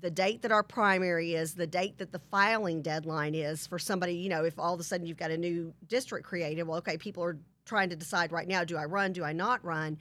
the 0.00 0.10
date 0.10 0.42
that 0.42 0.52
our 0.52 0.62
primary 0.62 1.34
is, 1.34 1.54
the 1.54 1.66
date 1.66 1.98
that 1.98 2.10
the 2.10 2.18
filing 2.30 2.80
deadline 2.80 3.34
is 3.34 3.66
for 3.66 3.78
somebody. 3.78 4.14
You 4.14 4.30
know, 4.30 4.44
if 4.44 4.58
all 4.58 4.72
of 4.72 4.80
a 4.80 4.82
sudden 4.82 5.06
you've 5.06 5.18
got 5.18 5.30
a 5.30 5.36
new 5.36 5.74
district 5.88 6.26
created, 6.26 6.62
well, 6.64 6.78
okay, 6.78 6.96
people 6.96 7.22
are 7.22 7.38
trying 7.66 7.90
to 7.90 7.96
decide 7.96 8.32
right 8.32 8.48
now: 8.48 8.64
do 8.64 8.76
I 8.76 8.84
run? 8.86 9.12
Do 9.12 9.24
I 9.24 9.32
not 9.32 9.64
run? 9.64 9.98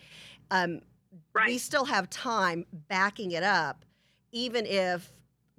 Um, 0.51 0.81
Right. 1.33 1.47
we 1.47 1.57
still 1.57 1.85
have 1.85 2.07
time 2.11 2.65
backing 2.87 3.31
it 3.31 3.41
up, 3.41 3.83
even 4.31 4.67
if 4.67 5.11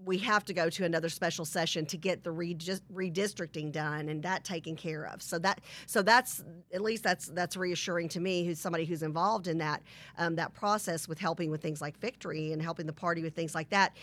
we 0.04 0.18
have 0.18 0.44
to 0.46 0.52
go 0.52 0.70
to 0.70 0.84
another 0.84 1.08
special 1.08 1.44
session 1.44 1.84
to 1.86 1.96
get 1.96 2.24
the 2.24 2.30
redis- 2.30 2.80
redistricting 2.92 3.70
done 3.70 4.08
and 4.08 4.22
that 4.22 4.44
taken 4.44 4.76
care 4.76 5.04
of. 5.06 5.20
So 5.22 5.38
that 5.40 5.60
so 5.86 6.02
that's 6.02 6.42
at 6.72 6.80
least 6.80 7.02
that's 7.02 7.26
that's 7.26 7.56
reassuring 7.56 8.08
to 8.10 8.20
me, 8.20 8.44
who's 8.44 8.58
somebody 8.58 8.84
who's 8.84 9.02
involved 9.02 9.46
in 9.46 9.58
that 9.58 9.82
um, 10.18 10.36
that 10.36 10.54
process 10.54 11.06
with 11.08 11.18
helping 11.18 11.50
with 11.50 11.60
things 11.60 11.80
like 11.80 11.98
victory 11.98 12.52
and 12.52 12.62
helping 12.62 12.86
the 12.86 12.92
party 12.92 13.22
with 13.22 13.34
things 13.34 13.54
like 13.54 13.70
that. 13.70 13.96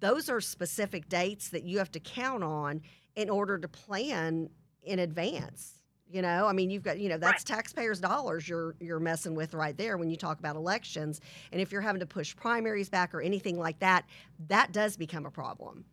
Those 0.00 0.28
are 0.28 0.40
specific 0.40 1.08
dates 1.08 1.50
that 1.50 1.64
you 1.64 1.78
have 1.78 1.90
to 1.92 2.00
count 2.00 2.42
on 2.42 2.80
in 3.14 3.28
order 3.28 3.58
to 3.58 3.68
plan 3.68 4.48
in 4.82 4.98
advance. 4.98 5.81
You 6.12 6.20
know, 6.20 6.46
I 6.46 6.52
mean, 6.52 6.68
you've 6.68 6.82
got 6.82 6.98
you 6.98 7.08
know 7.08 7.16
that's 7.16 7.42
taxpayers' 7.42 7.98
dollars 7.98 8.46
you're 8.46 8.76
you're 8.80 9.00
messing 9.00 9.34
with 9.34 9.54
right 9.54 9.76
there 9.76 9.96
when 9.96 10.10
you 10.10 10.16
talk 10.16 10.38
about 10.38 10.56
elections. 10.56 11.22
And 11.52 11.60
if 11.60 11.72
you're 11.72 11.80
having 11.80 12.00
to 12.00 12.06
push 12.06 12.36
primaries 12.36 12.90
back 12.90 13.14
or 13.14 13.22
anything 13.22 13.58
like 13.58 13.78
that, 13.78 14.04
that 14.48 14.72
does 14.72 14.96
become 14.96 15.24
a 15.24 15.30
problem. 15.30 15.86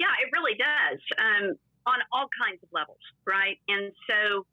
Yeah, 0.00 0.10
it 0.22 0.30
really 0.32 0.58
does 0.58 0.98
um, 1.18 1.54
on 1.86 1.98
all 2.12 2.26
kinds 2.34 2.62
of 2.62 2.68
levels, 2.72 3.02
right? 3.26 3.58
And 3.68 3.92
so, 4.10 4.46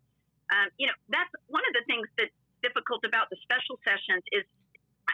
um, 0.53 0.69
you 0.77 0.85
know, 0.85 0.97
that's 1.09 1.29
one 1.47 1.61
of 1.69 1.73
the 1.73 1.85
things 1.85 2.05
that's 2.17 2.33
difficult 2.61 3.05
about 3.05 3.29
the 3.29 3.37
special 3.41 3.77
sessions 3.85 4.21
is, 4.33 4.45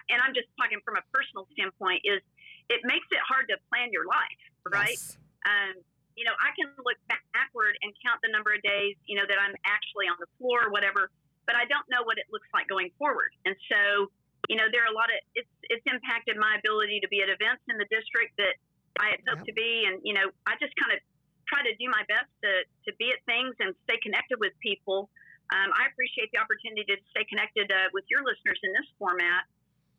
and 0.07 0.19
I'm 0.19 0.35
just 0.35 0.47
talking 0.59 0.79
from 0.83 0.95
a 0.99 1.03
personal 1.11 1.47
standpoint, 1.51 2.03
is 2.03 2.19
it 2.67 2.79
makes 2.83 3.07
it 3.11 3.19
hard 3.27 3.47
to 3.51 3.59
plan 3.67 3.91
your 3.91 4.07
life, 4.07 4.41
right? 4.67 4.99
Yes. 4.99 5.19
Um, 5.43 5.75
you 6.22 6.30
know, 6.30 6.38
I 6.38 6.53
can 6.53 6.69
look 6.86 7.01
backward 7.34 7.74
and 7.82 7.89
count 8.05 8.22
the 8.22 8.30
number 8.30 8.53
of 8.53 8.61
days, 8.61 8.93
you 9.09 9.17
know, 9.17 9.26
that 9.26 9.41
I'm 9.41 9.57
actually 9.65 10.05
on 10.05 10.22
the 10.22 10.30
floor 10.38 10.61
or 10.61 10.69
whatever, 10.69 11.09
but 11.49 11.57
I 11.57 11.65
don't 11.65 11.89
know 11.89 12.05
what 12.05 12.22
it 12.22 12.30
looks 12.30 12.45
like 12.53 12.69
going 12.69 12.93
forward. 13.01 13.34
And 13.49 13.57
so, 13.65 14.13
you 14.45 14.53
know, 14.53 14.69
there 14.69 14.86
are 14.86 14.91
a 14.93 14.93
lot 14.93 15.09
of 15.09 15.17
it's 15.34 15.49
it's 15.74 15.82
impacted 15.89 16.38
my 16.38 16.61
ability 16.61 17.01
to 17.01 17.09
be 17.09 17.26
at 17.26 17.30
events 17.34 17.65
in 17.65 17.82
the 17.82 17.89
district 17.89 18.38
that 18.38 18.53
I 19.01 19.17
had 19.17 19.26
hoped 19.26 19.49
Yep. 19.49 19.49
to 19.49 19.53
be, 19.57 19.89
and 19.89 19.97
you 20.05 20.13
know, 20.13 20.30
I 20.45 20.53
just 20.61 20.78
kind 20.78 20.93
of 20.93 21.01
try 21.49 21.65
to 21.65 21.74
do 21.82 21.89
my 21.89 22.05
best 22.05 22.30
to 22.45 22.51
to 22.86 22.91
be 23.01 23.09
at 23.09 23.17
things 23.26 23.57
and 23.57 23.74
stay 23.89 23.97
connected 24.05 24.38
with 24.38 24.53
people. 24.61 25.09
Um, 25.49 25.74
I 25.74 25.89
appreciate 25.89 26.30
the 26.30 26.38
opportunity 26.38 26.86
to 26.86 27.01
stay 27.17 27.26
connected 27.26 27.74
uh, 27.74 27.89
with 27.97 28.05
your 28.13 28.22
listeners 28.22 28.61
in 28.61 28.72
this 28.78 28.86
format. 29.01 29.49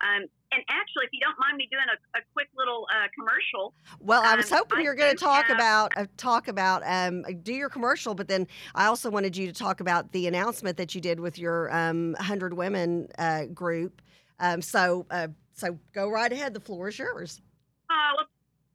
Um, 0.02 0.26
and 0.50 0.62
actually, 0.68 1.04
if 1.06 1.10
you 1.12 1.20
don't 1.20 1.38
mind 1.38 1.56
me 1.56 1.68
doing 1.70 1.84
a, 1.88 2.18
a 2.18 2.22
quick 2.34 2.48
little 2.56 2.86
uh, 2.92 3.06
commercial, 3.14 3.72
Well, 4.00 4.22
I 4.22 4.34
was 4.36 4.50
Um, 4.50 4.58
hoping 4.58 4.78
I 4.78 4.82
you 4.82 4.88
were 4.88 4.94
going 4.94 5.16
to 5.16 5.24
talk 5.24 5.46
have- 5.46 5.56
about 5.56 5.92
uh, 5.96 6.06
talk 6.16 6.48
about 6.48 6.82
um, 6.84 7.22
do 7.42 7.54
your 7.54 7.68
commercial, 7.70 8.14
but 8.14 8.28
then 8.28 8.46
I 8.74 8.86
also 8.86 9.10
wanted 9.10 9.36
you 9.36 9.46
to 9.46 9.52
talk 9.52 9.80
about 9.80 10.10
the 10.12 10.26
announcement 10.26 10.76
that 10.76 10.94
you 10.94 11.00
did 11.00 11.20
with 11.20 11.38
your 11.38 11.72
um, 11.74 12.14
hundred 12.18 12.52
women 12.52 13.08
uh, 13.18 13.46
group. 13.46 14.02
Um, 14.40 14.60
so, 14.60 15.06
uh, 15.10 15.28
so 15.54 15.78
go 15.94 16.10
right 16.10 16.32
ahead. 16.32 16.52
The 16.52 16.60
floor 16.60 16.88
is 16.88 16.98
yours. 16.98 17.40
uh, 17.88 17.94
well, 18.16 18.26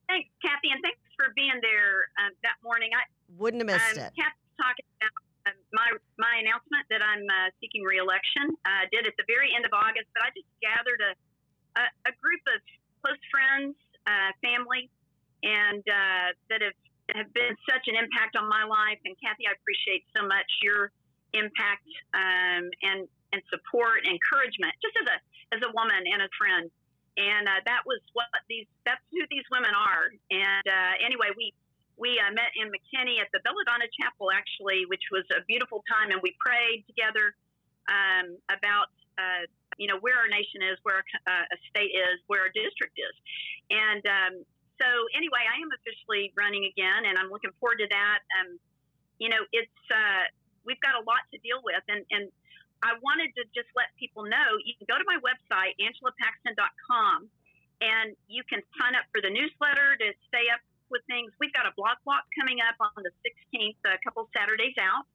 thanks, 0.07 0.29
Kathy, 0.41 0.69
and 0.71 0.81
thanks 0.81 0.99
for 1.17 1.33
being 1.35 1.59
there 1.61 2.07
um, 2.25 2.31
that 2.43 2.55
morning. 2.63 2.89
I, 2.95 3.03
Wouldn't 3.37 3.61
have 3.61 3.67
missed 3.75 3.97
um, 3.99 4.05
it. 4.05 4.13
Kathy's 4.15 4.55
talking 4.57 4.85
about 5.01 5.11
um, 5.11 5.26
my 5.73 5.89
my 6.17 6.33
announcement 6.41 6.85
that 6.89 7.01
I'm 7.01 7.23
uh, 7.25 7.49
seeking 7.59 7.83
reelection. 7.83 8.55
Uh, 8.65 8.89
did 8.91 9.07
at 9.07 9.15
the 9.17 9.27
very 9.27 9.51
end 9.55 9.65
of 9.65 9.73
August, 9.73 10.07
but 10.15 10.23
I 10.25 10.29
just 10.35 10.49
gathered 10.59 11.01
a 11.01 11.11
a, 11.77 11.83
a 12.09 12.13
group 12.17 12.41
of 12.49 12.59
close 13.03 13.21
friends, 13.29 13.75
uh, 14.09 14.31
family, 14.41 14.89
and 15.43 15.83
uh, 15.85 16.29
that 16.49 16.61
have 16.61 16.77
have 17.15 17.31
been 17.31 17.55
such 17.69 17.87
an 17.87 17.95
impact 17.95 18.35
on 18.35 18.49
my 18.49 18.67
life. 18.67 18.99
And 19.07 19.15
Kathy, 19.21 19.47
I 19.47 19.55
appreciate 19.55 20.03
so 20.11 20.27
much 20.27 20.49
your 20.61 20.91
impact 21.33 21.87
um, 22.13 22.67
and 22.83 23.07
and 23.33 23.41
support, 23.51 24.07
encouragement, 24.07 24.73
just 24.81 24.95
as 25.03 25.07
a 25.07 25.17
as 25.55 25.59
a 25.63 25.71
woman 25.71 26.03
and 26.07 26.21
a 26.23 26.29
friend. 26.35 26.67
And 27.17 27.49
uh, 27.49 27.65
that 27.65 27.81
was 27.85 27.99
what 28.13 28.29
these 28.49 28.67
that's 28.85 29.01
who 29.11 29.23
these 29.29 29.45
women 29.51 29.71
are. 29.73 30.11
And 30.31 30.65
uh, 30.67 30.93
anyway, 31.01 31.33
we 31.35 31.53
we 31.97 32.21
uh, 32.21 32.29
met 32.31 32.53
in 32.53 32.69
McKinney 32.69 33.17
at 33.17 33.27
the 33.33 33.41
Belladonna 33.41 33.89
Chapel, 33.97 34.29
actually, 34.29 34.85
which 34.85 35.09
was 35.11 35.25
a 35.33 35.41
beautiful 35.49 35.83
time, 35.89 36.13
and 36.13 36.21
we 36.21 36.37
prayed 36.37 36.85
together 36.85 37.33
um, 37.89 38.37
about 38.53 38.93
uh, 39.17 39.49
you 39.81 39.89
know 39.89 39.97
where 39.99 40.17
our 40.17 40.29
nation 40.29 40.61
is, 40.61 40.77
where 40.85 41.01
our 41.01 41.07
uh, 41.25 41.55
a 41.55 41.57
state 41.73 41.93
is, 41.93 42.21
where 42.29 42.45
our 42.45 42.53
district 42.53 42.95
is, 42.97 43.15
and 43.73 44.03
um, 44.05 44.33
so 44.77 44.87
anyway, 45.17 45.41
I 45.41 45.57
am 45.57 45.73
officially 45.73 46.29
running 46.37 46.69
again, 46.69 47.09
and 47.09 47.17
I'm 47.17 47.33
looking 47.33 47.53
forward 47.57 47.81
to 47.81 47.89
that. 47.89 48.19
Um, 48.37 48.61
you 49.17 49.29
know, 49.29 49.41
it's 49.49 49.81
uh, 49.89 50.29
we've 50.65 50.81
got 50.85 50.93
a 50.93 51.03
lot 51.05 51.25
to 51.33 51.37
deal 51.41 51.65
with, 51.65 51.81
and 51.89 52.05
and 52.13 52.29
I 52.85 52.93
wanted 53.01 53.33
to 53.41 53.43
just 53.57 53.73
let 53.73 53.89
people 53.97 54.29
know 54.29 54.61
you 54.61 54.77
can 54.77 54.85
go 54.85 55.01
to 55.01 55.07
my 55.09 55.17
website 55.17 55.73
angelapaxton.com, 55.81 57.25
and 57.81 58.13
you 58.29 58.45
can 58.45 58.61
sign 58.77 58.93
up 58.93 59.09
for 59.09 59.21
the 59.21 59.33
newsletter 59.33 59.97
to 59.97 60.07
stay 60.29 60.45
up 60.53 60.61
with 60.89 61.03
things. 61.07 61.31
We've 61.39 61.53
got 61.53 61.65
a 61.65 61.73
block 61.75 61.99
walk 62.05 62.25
coming 62.37 62.59
up 62.63 62.77
on 62.79 63.03
the 63.03 63.13
16th, 63.23 63.79
a 63.85 63.99
couple 64.03 64.27
Saturdays 64.35 64.75
out. 64.79 65.05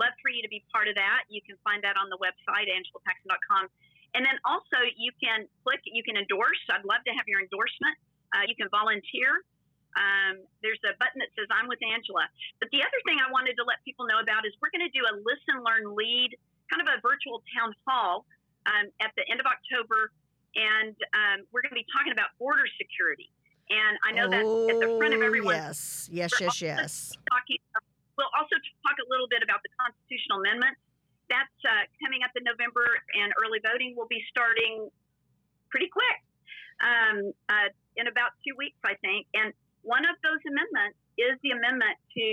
Love 0.00 0.14
for 0.24 0.32
you 0.32 0.40
to 0.40 0.48
be 0.48 0.64
part 0.72 0.88
of 0.88 0.96
that. 0.96 1.28
You 1.28 1.44
can 1.44 1.60
find 1.60 1.84
that 1.84 2.00
on 2.00 2.08
the 2.08 2.16
website, 2.16 2.68
angelapaxton.com. 2.72 3.68
And 4.14 4.24
then 4.24 4.36
also 4.44 4.80
you 4.96 5.12
can 5.20 5.48
click, 5.64 5.80
you 5.88 6.04
can 6.04 6.16
endorse. 6.16 6.60
I'd 6.68 6.84
love 6.84 7.04
to 7.08 7.12
have 7.12 7.24
your 7.28 7.40
endorsement. 7.40 7.96
Uh, 8.32 8.48
you 8.48 8.56
can 8.56 8.68
volunteer. 8.72 9.44
Um, 9.92 10.40
there's 10.64 10.80
a 10.88 10.96
button 10.96 11.20
that 11.20 11.28
says 11.36 11.48
I'm 11.52 11.68
with 11.68 11.80
Angela. 11.84 12.24
But 12.60 12.72
the 12.72 12.80
other 12.80 13.00
thing 13.04 13.20
I 13.20 13.28
wanted 13.28 13.60
to 13.60 13.64
let 13.68 13.84
people 13.84 14.08
know 14.08 14.24
about 14.24 14.48
is 14.48 14.56
we're 14.64 14.72
going 14.72 14.84
to 14.84 14.94
do 14.96 15.04
a 15.04 15.12
listen, 15.20 15.60
learn, 15.60 15.92
lead, 15.92 16.32
kind 16.72 16.80
of 16.80 16.88
a 16.88 16.96
virtual 17.04 17.44
town 17.52 17.76
hall 17.84 18.24
um, 18.64 18.88
at 19.04 19.12
the 19.20 19.24
end 19.28 19.40
of 19.40 19.48
October. 19.48 20.12
And 20.56 20.96
um, 21.12 21.44
we're 21.52 21.64
going 21.64 21.76
to 21.76 21.80
be 21.80 21.88
talking 21.92 22.12
about 22.12 22.32
border 22.40 22.64
security. 22.80 23.28
And 23.72 23.96
I 24.04 24.12
know 24.12 24.28
that 24.28 24.44
at 24.44 24.76
the 24.84 24.90
front 25.00 25.14
of 25.16 25.20
Oh, 25.24 25.26
everyone's 25.32 25.56
Yes, 25.56 26.08
yes, 26.12 26.32
yes, 26.40 26.60
yes. 26.60 27.16
talking. 27.32 27.56
We'll 28.20 28.28
also 28.36 28.60
talk 28.84 28.96
a 29.00 29.08
little 29.08 29.24
bit 29.32 29.40
about 29.40 29.64
the 29.64 29.72
constitutional 29.80 30.44
amendment. 30.44 30.76
That's 31.32 31.58
uh, 31.64 31.88
coming 32.04 32.20
up 32.20 32.36
in 32.36 32.44
November, 32.44 32.84
and 33.16 33.32
early 33.40 33.64
voting 33.64 33.96
will 33.96 34.10
be 34.12 34.20
starting 34.28 34.92
pretty 35.72 35.88
quick 35.88 36.20
um, 36.84 37.32
uh, 37.48 37.72
in 37.96 38.12
about 38.12 38.36
two 38.44 38.52
weeks, 38.60 38.76
I 38.84 39.00
think. 39.00 39.24
And 39.32 39.56
one 39.80 40.04
of 40.04 40.20
those 40.20 40.44
amendments 40.44 41.00
is 41.16 41.40
the 41.40 41.56
amendment 41.56 41.96
to 42.12 42.26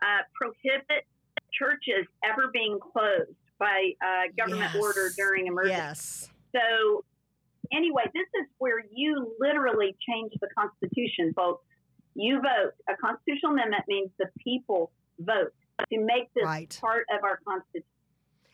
uh, 0.00 0.24
prohibit 0.32 1.04
churches 1.52 2.08
ever 2.24 2.48
being 2.48 2.80
closed 2.80 3.36
by 3.60 3.92
uh, 4.00 4.32
government 4.32 4.72
order 4.80 5.12
Yes, 5.12 5.16
during 5.20 5.46
emergency. 5.52 5.76
Yes. 5.76 6.32
So, 6.56 7.04
anyway, 7.72 8.04
this 8.14 8.26
is 8.40 8.46
where 8.58 8.82
you 8.92 9.34
literally 9.38 9.96
change 10.08 10.32
the 10.40 10.48
Constitution, 10.56 11.32
folks. 11.34 11.64
You 12.14 12.40
vote. 12.40 12.72
A 12.88 12.96
constitutional 12.96 13.52
amendment 13.52 13.84
means 13.88 14.10
the 14.18 14.26
people 14.38 14.90
vote 15.20 15.52
to 15.92 15.98
make 16.00 16.32
this 16.34 16.44
Right. 16.44 16.76
part 16.80 17.06
of 17.10 17.22
our 17.24 17.38
Constitution. 17.46 17.86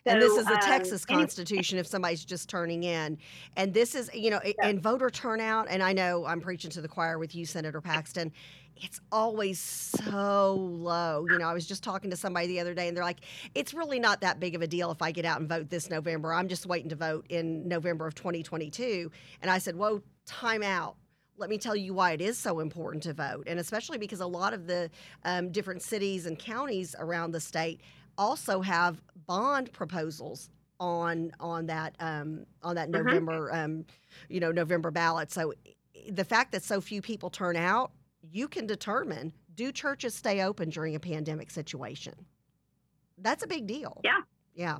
And 0.06 0.20
this 0.20 0.36
is 0.36 0.46
the 0.46 0.54
um, 0.54 0.60
Texas 0.60 1.04
Constitution 1.04 1.78
if 1.78 1.86
somebody's 1.86 2.24
just 2.24 2.48
turning 2.48 2.84
in. 2.84 3.18
And 3.56 3.72
this 3.72 3.94
is, 3.94 4.10
you 4.12 4.30
know, 4.30 4.40
a- 4.44 4.54
and 4.62 4.80
voter 4.82 5.10
turnout, 5.10 5.66
and 5.70 5.82
I 5.82 5.92
know 5.92 6.26
I'm 6.26 6.40
preaching 6.40 6.70
to 6.72 6.80
the 6.80 6.88
choir 6.88 7.18
with 7.18 7.34
you, 7.34 7.46
Senator 7.46 7.80
Paxton. 7.80 8.32
It's 8.76 9.00
always 9.12 9.60
so 9.60 10.54
low. 10.56 11.26
You 11.30 11.38
know, 11.38 11.46
I 11.48 11.54
was 11.54 11.66
just 11.66 11.84
talking 11.84 12.10
to 12.10 12.16
somebody 12.16 12.48
the 12.48 12.60
other 12.60 12.74
day, 12.74 12.88
and 12.88 12.96
they're 12.96 13.04
like, 13.04 13.20
it's 13.54 13.72
really 13.72 14.00
not 14.00 14.20
that 14.22 14.40
big 14.40 14.54
of 14.54 14.62
a 14.62 14.66
deal 14.66 14.90
if 14.90 15.00
I 15.00 15.12
get 15.12 15.24
out 15.24 15.40
and 15.40 15.48
vote 15.48 15.70
this 15.70 15.88
November. 15.88 16.34
I'm 16.34 16.48
just 16.48 16.66
waiting 16.66 16.88
to 16.90 16.96
vote 16.96 17.26
in 17.28 17.68
November 17.68 18.06
of 18.06 18.14
2022. 18.14 19.10
And 19.42 19.50
I 19.50 19.58
said, 19.58 19.76
whoa, 19.76 20.02
time 20.26 20.62
out. 20.62 20.96
Let 21.36 21.50
me 21.50 21.58
tell 21.58 21.74
you 21.74 21.94
why 21.94 22.12
it 22.12 22.20
is 22.20 22.38
so 22.38 22.60
important 22.60 23.02
to 23.04 23.12
vote, 23.12 23.44
and 23.48 23.58
especially 23.58 23.98
because 23.98 24.20
a 24.20 24.26
lot 24.26 24.54
of 24.54 24.66
the 24.68 24.88
um, 25.24 25.50
different 25.50 25.82
cities 25.82 26.26
and 26.26 26.38
counties 26.38 26.94
around 26.98 27.32
the 27.32 27.40
state 27.40 27.80
also 28.18 28.60
have 28.60 29.00
bond 29.26 29.72
proposals 29.72 30.50
on 30.80 31.30
on 31.40 31.66
that 31.66 31.94
um, 32.00 32.44
on 32.62 32.74
that 32.76 32.88
Mhm. 32.88 33.04
November 33.04 33.52
um, 33.54 33.84
you 34.28 34.40
know 34.40 34.52
November 34.52 34.90
ballot. 34.90 35.30
So 35.30 35.52
the 36.10 36.24
fact 36.24 36.52
that 36.52 36.62
so 36.62 36.80
few 36.80 37.00
people 37.00 37.30
turn 37.30 37.56
out, 37.56 37.92
you 38.22 38.48
can 38.48 38.66
determine 38.66 39.32
do 39.54 39.70
churches 39.70 40.14
stay 40.14 40.42
open 40.42 40.68
during 40.68 40.94
a 40.96 41.00
pandemic 41.00 41.50
situation. 41.50 42.14
That's 43.18 43.44
a 43.44 43.46
big 43.46 43.66
deal. 43.66 44.00
Yeah. 44.04 44.20
Yeah. 44.54 44.78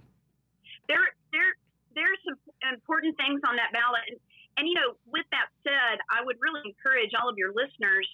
there 0.89 0.99
there 1.33 1.51
there's 1.95 2.19
some 2.27 2.37
important 2.75 3.17
things 3.17 3.41
on 3.49 3.57
that 3.57 3.71
ballot 3.73 4.03
and, 4.11 4.19
and 4.59 4.69
you 4.69 4.75
know 4.75 4.95
with 5.07 5.25
that 5.31 5.47
said 5.63 5.99
i 6.11 6.23
would 6.23 6.37
really 6.43 6.61
encourage 6.67 7.11
all 7.19 7.29
of 7.31 7.37
your 7.39 7.51
listeners 7.55 8.07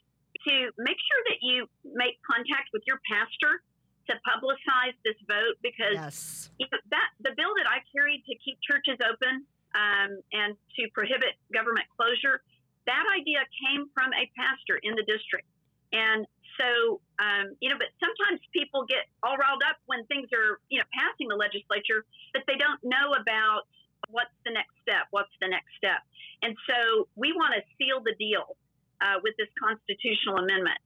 to 0.46 0.52
make 0.78 0.96
sure 1.00 1.22
that 1.32 1.38
you 1.42 1.66
make 1.84 2.16
contact 2.24 2.68
with 2.72 2.82
your 2.86 3.00
pastor 3.10 3.60
to 4.08 4.14
publicize 4.24 4.96
this 5.04 5.16
vote 5.28 5.56
because 5.62 5.94
Yes. 5.94 6.50
you 6.58 6.66
know, 6.72 6.78
that 6.90 7.08
the 7.20 7.32
bill 7.36 7.52
that 7.56 7.66
i 7.68 7.82
carried 7.92 8.24
to 8.24 8.34
keep 8.44 8.58
churches 8.64 8.98
open 9.04 9.44
um, 9.74 10.18
and 10.32 10.56
to 10.76 10.82
prohibit 10.94 11.36
government 11.52 11.86
closure 11.96 12.42
that 12.86 13.04
idea 13.14 13.40
came 13.62 13.86
from 13.92 14.10
a 14.14 14.24
pastor 14.36 14.80
in 14.82 14.96
the 14.96 15.04
district. 15.04 15.46
And 15.92 16.26
so 16.58 17.00
um, 17.18 17.54
you 17.60 17.68
know 17.68 17.78
but 17.78 17.90
sometimes 17.98 18.40
people 18.52 18.86
get 18.86 19.06
all 19.22 19.36
riled 19.36 19.62
up 19.68 19.78
when 19.86 20.04
things 20.06 20.28
are 20.34 20.58
you 20.68 20.78
know 20.78 20.88
passing 20.94 21.28
the 21.28 21.38
legislature 21.38 22.04
but 22.32 22.42
they 22.46 22.56
don't 22.56 22.80
know 22.82 23.14
about 23.14 23.70
what's 24.08 24.34
the 24.46 24.52
next 24.52 24.74
step 24.82 25.06
what's 25.10 25.34
the 25.40 25.48
next 25.48 25.70
step. 25.76 26.02
And 26.42 26.56
so 26.66 27.08
we 27.16 27.32
want 27.32 27.54
to 27.54 27.62
seal 27.78 28.02
the 28.02 28.14
deal 28.18 28.56
uh, 29.00 29.18
with 29.22 29.34
this 29.38 29.50
constitutional 29.58 30.38
amendment 30.42 30.78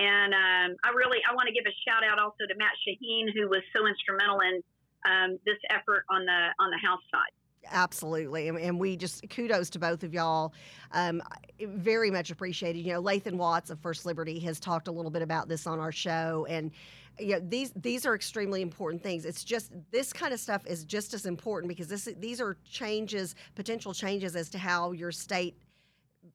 and 0.00 0.32
um, 0.32 0.68
i 0.82 0.90
really 0.96 1.20
i 1.28 1.34
want 1.36 1.46
to 1.46 1.52
give 1.52 1.68
a 1.68 1.76
shout 1.84 2.00
out 2.00 2.18
also 2.18 2.48
to 2.48 2.56
matt 2.56 2.72
shaheen 2.80 3.28
who 3.36 3.48
was 3.48 3.60
so 3.76 3.86
instrumental 3.86 4.40
in 4.40 4.64
um, 5.04 5.38
this 5.44 5.60
effort 5.70 6.04
on 6.08 6.24
the 6.24 6.40
on 6.58 6.70
the 6.72 6.80
house 6.80 7.04
side 7.12 7.32
Absolutely. 7.70 8.48
And, 8.48 8.78
we 8.78 8.96
just 8.96 9.28
kudos 9.28 9.70
to 9.70 9.78
both 9.78 10.02
of 10.02 10.14
y'all. 10.14 10.54
Um, 10.92 11.22
very 11.60 12.10
much 12.10 12.30
appreciated. 12.30 12.80
You 12.80 12.94
know, 12.94 13.02
Lathan 13.02 13.34
Watts 13.34 13.70
of 13.70 13.78
First 13.80 14.06
Liberty 14.06 14.38
has 14.40 14.58
talked 14.58 14.88
a 14.88 14.92
little 14.92 15.10
bit 15.10 15.22
about 15.22 15.48
this 15.48 15.66
on 15.66 15.78
our 15.78 15.92
show. 15.92 16.46
And, 16.48 16.70
you 17.18 17.34
know, 17.34 17.40
these 17.40 17.72
these 17.76 18.06
are 18.06 18.14
extremely 18.14 18.62
important 18.62 19.02
things. 19.02 19.26
It's 19.26 19.44
just 19.44 19.72
this 19.90 20.12
kind 20.12 20.32
of 20.32 20.40
stuff 20.40 20.66
is 20.66 20.84
just 20.84 21.12
as 21.12 21.26
important 21.26 21.68
because 21.68 21.86
this 21.86 22.08
these 22.18 22.40
are 22.40 22.56
changes, 22.64 23.34
potential 23.54 23.92
changes 23.92 24.36
as 24.36 24.48
to 24.50 24.58
how 24.58 24.92
your 24.92 25.12
state 25.12 25.54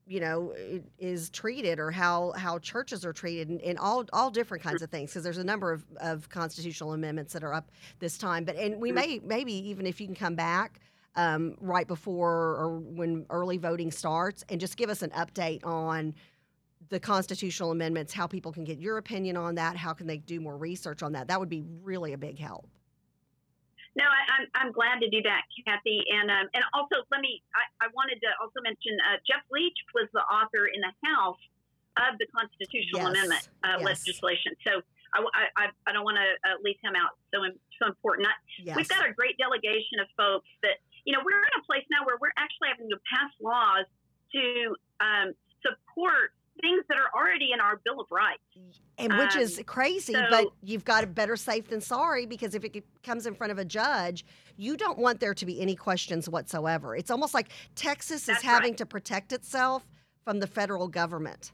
you 0.07 0.19
know 0.19 0.53
is 0.99 1.29
treated 1.29 1.79
or 1.79 1.91
how 1.91 2.31
how 2.33 2.59
churches 2.59 3.05
are 3.05 3.13
treated 3.13 3.49
and, 3.49 3.61
and 3.61 3.79
all 3.79 4.05
all 4.13 4.29
different 4.29 4.63
kinds 4.63 4.81
of 4.81 4.89
things 4.89 5.11
because 5.11 5.23
there's 5.23 5.37
a 5.37 5.43
number 5.43 5.71
of, 5.71 5.83
of 5.99 6.29
constitutional 6.29 6.93
amendments 6.93 7.33
that 7.33 7.43
are 7.43 7.53
up 7.53 7.71
this 7.99 8.17
time 8.17 8.43
but 8.43 8.55
and 8.55 8.79
we 8.79 8.91
may 8.91 9.19
maybe 9.23 9.53
even 9.53 9.85
if 9.85 9.99
you 9.99 10.07
can 10.07 10.15
come 10.15 10.35
back 10.35 10.79
um, 11.15 11.55
right 11.61 11.87
before 11.87 12.55
or 12.57 12.79
when 12.79 13.25
early 13.29 13.57
voting 13.57 13.91
starts 13.91 14.43
and 14.49 14.59
just 14.59 14.77
give 14.77 14.89
us 14.89 15.01
an 15.01 15.09
update 15.11 15.65
on 15.65 16.13
the 16.89 16.99
constitutional 16.99 17.71
amendments 17.71 18.13
how 18.13 18.27
people 18.27 18.51
can 18.51 18.63
get 18.63 18.79
your 18.79 18.97
opinion 18.97 19.37
on 19.37 19.55
that 19.55 19.75
how 19.75 19.93
can 19.93 20.07
they 20.07 20.17
do 20.17 20.39
more 20.39 20.57
research 20.57 21.01
on 21.01 21.13
that 21.13 21.27
that 21.27 21.39
would 21.39 21.49
be 21.49 21.63
really 21.83 22.13
a 22.13 22.17
big 22.17 22.37
help 22.37 22.67
No, 23.95 24.03
I, 24.03 24.21
I'm, 24.35 24.45
I'm 24.59 24.71
glad 24.75 24.99
to 24.99 25.09
do 25.09 25.23
that, 25.23 25.47
Kathy. 25.63 26.03
And 26.11 26.27
um, 26.29 26.51
and 26.51 26.63
also, 26.75 27.07
let 27.11 27.21
me, 27.23 27.39
I, 27.55 27.85
I 27.85 27.87
wanted 27.95 28.19
to 28.19 28.29
also 28.43 28.59
mention 28.59 28.91
uh, 29.07 29.23
Jeff 29.23 29.43
Leach 29.51 29.79
was 29.95 30.11
the 30.11 30.23
author 30.27 30.67
in 30.67 30.83
the 30.83 30.91
House 31.07 31.39
of 31.95 32.19
the 32.19 32.27
constitutional 32.27 33.07
Yes, 33.07 33.11
amendment 33.15 33.43
uh, 33.63 33.79
yes. 33.79 34.03
legislation. 34.03 34.51
So 34.67 34.83
I, 35.15 35.47
I, 35.55 35.65
I 35.87 35.89
don't 35.95 36.03
want 36.03 36.19
to 36.19 36.29
uh, 36.43 36.59
leave 36.59 36.75
him 36.83 36.91
out. 36.91 37.15
So, 37.31 37.39
so 37.79 37.87
important. 37.87 38.27
I, 38.27 38.35
yes 38.59 38.75
We've 38.75 38.91
got 38.91 39.07
a 39.07 39.15
great 39.15 39.39
delegation 39.39 40.03
of 40.03 40.11
folks 40.19 40.51
that, 40.59 40.83
you 41.07 41.15
know, 41.15 41.23
we're 41.23 41.39
in 41.39 41.55
a 41.55 41.63
place 41.63 41.87
now 41.87 42.03
where 42.03 42.19
we're 42.19 42.35
actually 42.35 42.67
having 42.75 42.91
to 42.91 42.99
pass 43.07 43.31
laws 43.39 43.87
to 44.35 44.75
um, 44.99 45.31
support 45.63 46.35
things 46.61 46.83
that 46.89 46.97
are 46.97 47.09
already 47.19 47.51
in 47.53 47.59
our 47.59 47.77
Bill 47.83 47.99
of 47.99 48.07
Rights. 48.11 48.41
and 48.97 49.13
which 49.17 49.35
is 49.35 49.57
Um, 49.59 49.63
crazy 49.65 50.13
so- 50.13 50.25
but 50.29 50.47
you've 50.63 50.85
got 50.85 51.03
it 51.03 51.13
better 51.13 51.35
safe 51.35 51.67
than 51.67 51.81
sorry 51.81 52.25
because 52.25 52.55
if 52.55 52.63
it 52.63 52.83
comes 53.03 53.25
in 53.25 53.35
front 53.35 53.51
of 53.51 53.59
a 53.59 53.65
judge 53.65 54.25
you 54.55 54.77
don't 54.77 54.97
want 54.97 55.19
there 55.19 55.33
to 55.33 55.45
be 55.45 55.59
any 55.59 55.75
questions 55.75 56.29
whatsoever 56.29 56.95
it's 56.95 57.11
almost 57.11 57.33
like 57.33 57.49
texas 57.75 58.29
is 58.29 58.41
having 58.41 58.71
right. 58.71 58.77
to 58.77 58.85
protect 58.85 59.33
itself 59.33 59.85
from 60.23 60.39
the 60.39 60.47
federal 60.47 60.87
government 60.87 61.51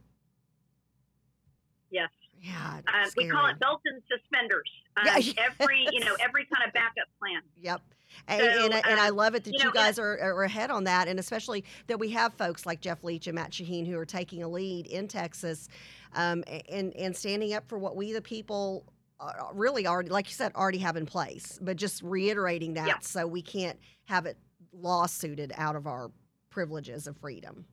Yes. 1.90 2.10
yeah 2.40 2.82
Um, 2.94 3.10
we 3.18 3.28
call 3.28 3.48
it 3.48 3.60
belt 3.60 3.82
and 3.86 4.02
suspenders. 4.10 4.70
Um, 4.98 5.04
Yeah, 5.06 5.18
yes. 5.18 5.36
Every, 5.60 5.86
you 5.92 6.00
know, 6.06 6.16
every 6.20 6.46
kind 6.46 6.66
of 6.68 6.74
backup 6.74 7.08
plan. 7.20 7.42
Yep. 7.60 7.82
And, 8.28 8.42
So, 8.42 8.66
and, 8.66 8.74
and 8.74 9.00
I 9.00 9.10
um, 9.10 9.16
love 9.16 9.36
it 9.36 9.44
that 9.46 9.54
you 9.54 9.60
you, 9.64 9.74
guys 9.74 10.00
are, 10.00 10.20
are 10.20 10.44
ahead 10.44 10.72
on 10.72 10.84
that, 10.86 11.08
and 11.08 11.20
especially 11.20 11.64
that 11.88 12.00
we 12.00 12.10
have 12.10 12.34
folks 12.34 12.66
like 12.66 12.82
Jeff 12.82 13.04
Leach 13.04 13.28
and 13.28 13.36
Matt 13.36 13.52
Shaheen 13.52 13.88
who 13.88 13.98
are 13.98 14.06
taking 14.06 14.44
a 14.44 14.48
lead 14.48 14.88
in 14.88 15.08
Texas, 15.08 15.68
um, 16.14 16.44
and 16.70 16.96
and 16.96 17.16
standing 17.16 17.54
up 17.54 17.68
for 17.68 17.78
what 17.78 17.96
we 17.96 18.14
the 18.14 18.22
people 18.22 18.86
uh, 19.20 19.32
really 19.54 19.86
already, 19.86 20.10
like 20.10 20.28
you 20.28 20.34
said, 20.34 20.52
already 20.56 20.80
have 20.80 20.98
in 20.98 21.06
place, 21.06 21.60
but 21.62 21.78
just 21.78 22.02
reiterating 22.02 22.74
that 22.74 22.88
Yeah. 22.88 23.00
so 23.02 23.28
we 23.28 23.42
can't 23.42 23.80
have 24.06 24.26
it 24.26 24.38
lawsuited 24.74 25.54
out 25.58 25.76
of 25.76 25.86
our 25.86 26.12
privileges 26.50 27.08
of 27.08 27.18
freedom. 27.18 27.66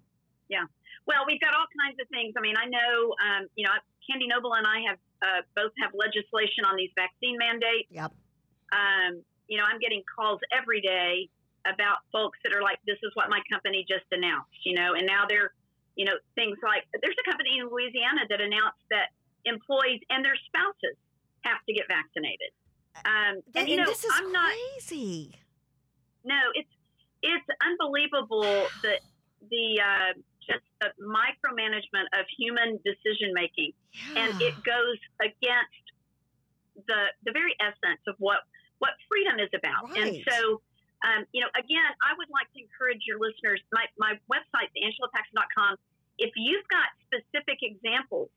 Yeah. 0.49 0.65
Well, 1.07 1.25
we've 1.27 1.41
got 1.41 1.55
all 1.55 1.67
kinds 1.81 1.99
of 2.01 2.09
things. 2.09 2.35
I 2.37 2.41
mean, 2.41 2.57
I 2.57 2.67
know, 2.67 3.15
um, 3.25 3.49
you 3.57 3.65
know, 3.67 3.73
Candy 4.09 4.27
Noble 4.29 4.55
and 4.55 4.67
I 4.67 4.81
have 4.89 4.99
uh, 5.23 5.43
both 5.57 5.73
have 5.83 5.93
legislation 5.95 6.65
on 6.65 6.77
these 6.77 6.91
vaccine 6.95 7.39
mandates. 7.39 7.89
Yep. 7.91 8.13
Um, 8.73 9.23
you 9.49 9.57
know, 9.57 9.65
I'm 9.65 9.79
getting 9.81 10.03
calls 10.05 10.41
every 10.53 10.81
day 10.81 11.29
about 11.67 11.99
folks 12.13 12.39
that 12.45 12.55
are 12.55 12.63
like, 12.63 12.79
"This 12.87 12.99
is 13.03 13.11
what 13.15 13.29
my 13.29 13.41
company 13.51 13.85
just 13.89 14.07
announced," 14.13 14.61
you 14.65 14.75
know, 14.75 14.95
and 14.95 15.07
now 15.07 15.27
they're, 15.29 15.53
you 15.97 16.05
know, 16.05 16.17
things 16.35 16.59
like 16.63 16.87
there's 17.03 17.17
a 17.19 17.31
company 17.31 17.59
in 17.59 17.69
Louisiana 17.69 18.29
that 18.29 18.41
announced 18.41 18.85
that 18.91 19.11
employees 19.45 20.01
and 20.11 20.25
their 20.25 20.37
spouses 20.47 20.97
have 21.43 21.59
to 21.67 21.73
get 21.73 21.89
vaccinated. 21.89 22.53
Um, 23.05 23.43
Th- 23.53 23.65
and 23.65 23.69
you 23.69 23.77
know, 23.77 23.87
this 23.87 24.05
is 24.05 24.13
I'm 24.13 24.33
not. 24.33 24.53
crazy. 24.53 25.35
No, 26.25 26.39
it's 26.55 26.71
it's 27.23 27.47
unbelievable 27.65 28.67
that 28.83 29.01
the 29.51 29.81
uh, 29.81 30.13
just 30.47 30.65
the 30.81 30.91
micromanagement 31.03 32.07
of 32.19 32.27
human 32.37 32.79
decision 32.85 33.33
making, 33.33 33.73
and 34.17 34.41
it 34.41 34.55
goes 34.63 34.99
against 35.21 35.85
the 36.87 37.13
the 37.25 37.33
very 37.33 37.55
essence 37.61 38.03
of 38.07 38.15
what 38.19 38.39
what 38.79 38.93
freedom 39.09 39.39
is 39.39 39.51
about. 39.55 39.91
And 39.97 40.23
so, 40.29 40.63
um, 41.07 41.25
you 41.33 41.41
know, 41.41 41.51
again, 41.59 41.91
I 42.03 42.15
would 42.17 42.31
like 42.31 42.51
to 42.55 42.59
encourage 42.63 43.03
your 43.07 43.19
listeners. 43.19 43.61
My 43.73 43.87
my 43.99 44.15
website, 44.31 44.71
angelapaxton.com. 44.75 45.77
If 46.19 46.33
you've 46.37 46.67
got 46.69 46.91
specific 47.07 47.63
examples 47.63 48.31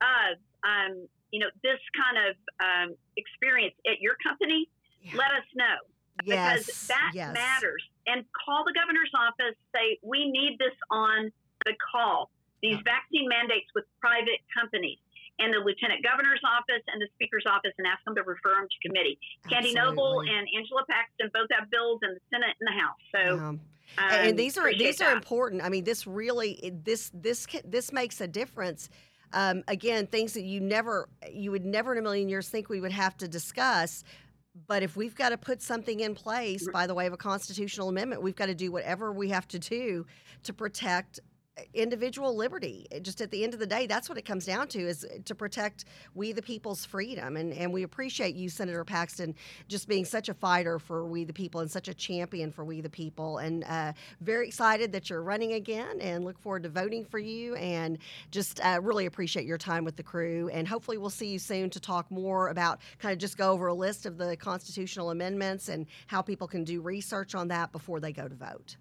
of 0.00 0.38
um, 0.64 1.06
you 1.30 1.40
know 1.40 1.50
this 1.62 1.80
kind 1.92 2.16
of 2.28 2.32
um, 2.60 2.88
experience 3.16 3.74
at 3.86 4.00
your 4.00 4.16
company, 4.24 4.68
Yeah. 5.02 5.16
let 5.16 5.32
us 5.32 5.46
know 5.54 5.76
because 6.18 6.66
that 6.88 7.12
yes. 7.14 7.34
matters. 7.34 7.82
And 8.06 8.24
call 8.32 8.64
the 8.64 8.72
governor's 8.72 9.10
office, 9.14 9.56
say, 9.74 9.98
we 10.02 10.30
need 10.30 10.58
this 10.58 10.74
on 10.90 11.32
the 11.64 11.74
call. 11.92 12.30
These 12.62 12.78
vaccine 12.84 13.28
mandates 13.28 13.66
with 13.74 13.84
private 14.00 14.40
companies. 14.56 14.98
And 15.38 15.52
the 15.52 15.58
lieutenant 15.58 16.02
governor's 16.02 16.40
office 16.44 16.82
and 16.88 17.00
the 17.00 17.08
speaker's 17.14 17.44
office, 17.46 17.72
and 17.76 17.86
ask 17.86 18.02
them 18.04 18.14
to 18.14 18.22
refer 18.22 18.54
them 18.56 18.66
to 18.68 18.88
committee. 18.88 19.18
Candy 19.50 19.74
Noble 19.74 20.20
and 20.20 20.48
Angela 20.56 20.82
Paxton 20.88 21.30
both 21.34 21.48
have 21.52 21.70
bills 21.70 22.00
in 22.02 22.14
the 22.14 22.20
Senate 22.32 22.56
and 22.60 22.66
the 22.66 22.76
House. 22.80 23.02
So, 23.12 23.38
Um, 23.38 23.60
um, 23.98 24.10
and 24.10 24.38
these 24.38 24.56
are 24.56 24.72
these 24.72 25.00
are 25.00 25.10
that. 25.10 25.16
important. 25.16 25.62
I 25.62 25.68
mean, 25.68 25.84
this 25.84 26.06
really 26.06 26.72
this 26.84 27.10
this 27.12 27.46
this 27.64 27.92
makes 27.92 28.20
a 28.20 28.26
difference. 28.26 28.88
Um, 29.32 29.62
again, 29.68 30.06
things 30.06 30.32
that 30.34 30.44
you 30.44 30.60
never 30.60 31.08
you 31.30 31.50
would 31.50 31.64
never 31.64 31.92
in 31.92 31.98
a 31.98 32.02
million 32.02 32.28
years 32.28 32.48
think 32.48 32.68
we 32.68 32.80
would 32.80 32.92
have 32.92 33.16
to 33.18 33.28
discuss. 33.28 34.04
But 34.66 34.82
if 34.82 34.96
we've 34.96 35.14
got 35.14 35.28
to 35.30 35.36
put 35.36 35.60
something 35.60 36.00
in 36.00 36.14
place 36.14 36.66
by 36.72 36.86
the 36.86 36.94
way 36.94 37.06
of 37.06 37.12
a 37.12 37.18
constitutional 37.18 37.90
amendment, 37.90 38.22
we've 38.22 38.34
got 38.36 38.46
to 38.46 38.54
do 38.54 38.72
whatever 38.72 39.12
we 39.12 39.28
have 39.28 39.46
to 39.48 39.58
do 39.58 40.06
to 40.44 40.54
protect 40.54 41.20
individual 41.74 42.36
liberty. 42.36 42.86
Just 43.02 43.20
at 43.20 43.30
the 43.30 43.42
end 43.42 43.54
of 43.54 43.60
the 43.60 43.66
day, 43.66 43.86
that's 43.86 44.08
what 44.08 44.18
it 44.18 44.24
comes 44.24 44.44
down 44.44 44.68
to 44.68 44.78
is 44.78 45.06
to 45.24 45.34
protect 45.34 45.86
we 46.14 46.32
the 46.32 46.42
people's 46.42 46.84
freedom. 46.84 47.36
And 47.36 47.52
and 47.52 47.72
we 47.72 47.82
appreciate 47.82 48.34
you, 48.36 48.48
Senator 48.48 48.84
Paxton, 48.84 49.34
just 49.68 49.88
being 49.88 50.04
such 50.04 50.28
a 50.28 50.34
fighter 50.34 50.78
for 50.78 51.06
we 51.06 51.24
the 51.24 51.32
people 51.32 51.60
and 51.60 51.70
such 51.70 51.88
a 51.88 51.94
champion 51.94 52.52
for 52.52 52.64
we 52.64 52.80
the 52.80 52.90
people. 52.90 53.38
And 53.38 53.64
uh, 53.64 53.92
very 54.20 54.46
excited 54.46 54.92
that 54.92 55.08
you're 55.08 55.22
running 55.22 55.54
again 55.54 56.00
and 56.00 56.24
look 56.24 56.38
forward 56.38 56.64
to 56.64 56.68
voting 56.68 57.04
for 57.04 57.18
you. 57.18 57.54
And 57.56 57.98
just 58.30 58.60
uh, 58.60 58.78
really 58.82 59.06
appreciate 59.06 59.46
your 59.46 59.58
time 59.58 59.84
with 59.84 59.96
the 59.96 60.02
crew. 60.02 60.50
And 60.52 60.68
hopefully 60.68 60.98
we'll 60.98 61.10
see 61.10 61.28
you 61.28 61.38
soon 61.38 61.70
to 61.70 61.80
talk 61.80 62.10
more 62.10 62.48
about 62.48 62.80
kind 62.98 63.12
of 63.12 63.18
just 63.18 63.38
go 63.38 63.52
over 63.52 63.68
a 63.68 63.74
list 63.74 64.06
of 64.06 64.18
the 64.18 64.36
constitutional 64.36 65.10
amendments 65.10 65.68
and 65.68 65.86
how 66.06 66.20
people 66.20 66.46
can 66.46 66.64
do 66.64 66.80
research 66.80 67.34
on 67.34 67.48
that 67.48 67.72
before 67.72 68.00
they 68.00 68.12
go 68.12 68.28
to 68.28 68.34
vote. 68.34 68.76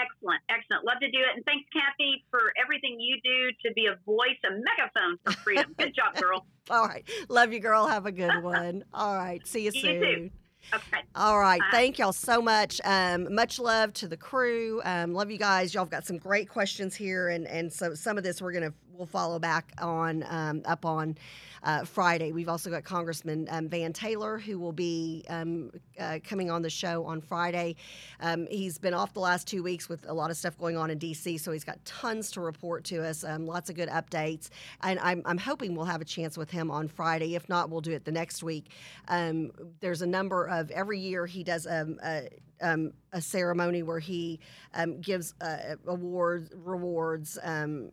Excellent, 0.00 0.40
excellent. 0.48 0.84
Love 0.84 1.00
to 1.00 1.10
do 1.10 1.18
it. 1.18 1.36
And 1.36 1.44
thanks, 1.44 1.68
Kathy, 1.72 2.24
for 2.30 2.52
everything 2.62 2.98
you 3.00 3.18
do 3.22 3.50
to 3.68 3.74
be 3.74 3.86
a 3.86 3.96
voice, 4.06 4.38
a 4.44 4.50
megaphone 4.52 5.18
for 5.24 5.32
freedom. 5.32 5.74
Good 5.78 5.94
job, 5.94 6.14
girl. 6.14 6.46
All 6.70 6.86
right. 6.86 7.08
Love 7.28 7.52
you, 7.52 7.60
girl. 7.60 7.86
Have 7.86 8.06
a 8.06 8.12
good 8.12 8.42
one. 8.42 8.84
All 8.94 9.14
right. 9.14 9.46
See 9.46 9.64
you 9.64 9.70
You 9.74 9.80
soon. 9.80 10.00
too. 10.00 10.30
Okay. 10.74 11.02
All 11.14 11.38
right. 11.38 11.60
Bye. 11.60 11.66
Thank 11.70 11.98
y'all 11.98 12.12
so 12.12 12.42
much. 12.42 12.80
Um, 12.84 13.32
much 13.34 13.58
love 13.58 13.92
to 13.94 14.08
the 14.08 14.16
crew. 14.16 14.82
Um, 14.84 15.14
love 15.14 15.30
you 15.30 15.38
guys. 15.38 15.72
Y'all 15.72 15.84
have 15.84 15.90
got 15.90 16.04
some 16.04 16.18
great 16.18 16.48
questions 16.48 16.94
here, 16.94 17.28
and 17.28 17.46
and 17.46 17.72
so 17.72 17.94
some 17.94 18.18
of 18.18 18.24
this 18.24 18.42
we're 18.42 18.52
gonna 18.52 18.74
we'll 18.98 19.06
follow 19.06 19.38
back 19.38 19.72
on 19.78 20.24
um, 20.28 20.60
up 20.64 20.84
on 20.84 21.16
uh, 21.62 21.84
Friday. 21.84 22.32
We've 22.32 22.48
also 22.48 22.68
got 22.68 22.82
Congressman 22.82 23.46
um, 23.50 23.68
Van 23.68 23.92
Taylor 23.92 24.38
who 24.38 24.58
will 24.58 24.72
be 24.72 25.24
um, 25.28 25.70
uh, 25.98 26.18
coming 26.24 26.50
on 26.50 26.62
the 26.62 26.70
show 26.70 27.04
on 27.04 27.20
Friday. 27.20 27.76
Um, 28.20 28.48
he's 28.50 28.76
been 28.76 28.94
off 28.94 29.14
the 29.14 29.20
last 29.20 29.46
two 29.46 29.62
weeks 29.62 29.88
with 29.88 30.04
a 30.08 30.12
lot 30.12 30.30
of 30.30 30.36
stuff 30.36 30.58
going 30.58 30.76
on 30.76 30.90
in 30.90 30.98
D.C., 30.98 31.38
so 31.38 31.52
he's 31.52 31.64
got 31.64 31.82
tons 31.84 32.32
to 32.32 32.40
report 32.40 32.84
to 32.84 33.06
us. 33.06 33.22
Um, 33.22 33.46
lots 33.46 33.70
of 33.70 33.76
good 33.76 33.88
updates, 33.88 34.50
and 34.82 34.98
I'm 34.98 35.22
I'm 35.24 35.38
hoping 35.38 35.76
we'll 35.76 35.86
have 35.86 36.00
a 36.00 36.06
chance 36.06 36.36
with 36.36 36.50
him 36.50 36.70
on 36.70 36.88
Friday. 36.88 37.36
If 37.36 37.48
not, 37.48 37.70
we'll 37.70 37.80
do 37.80 37.92
it 37.92 38.04
the 38.04 38.12
next 38.12 38.42
week. 38.42 38.72
Um, 39.06 39.52
there's 39.80 40.02
a 40.02 40.06
number 40.06 40.46
of 40.46 40.70
every 40.72 40.98
year 40.98 41.26
he 41.26 41.44
does 41.44 41.66
a, 41.66 42.28
um, 42.60 42.92
a 43.12 43.20
ceremony 43.20 43.82
where 43.82 43.98
he 44.00 44.40
um, 44.74 45.00
gives 45.00 45.34
uh, 45.40 45.76
awards, 45.86 46.50
rewards. 46.56 47.38
Um, 47.42 47.90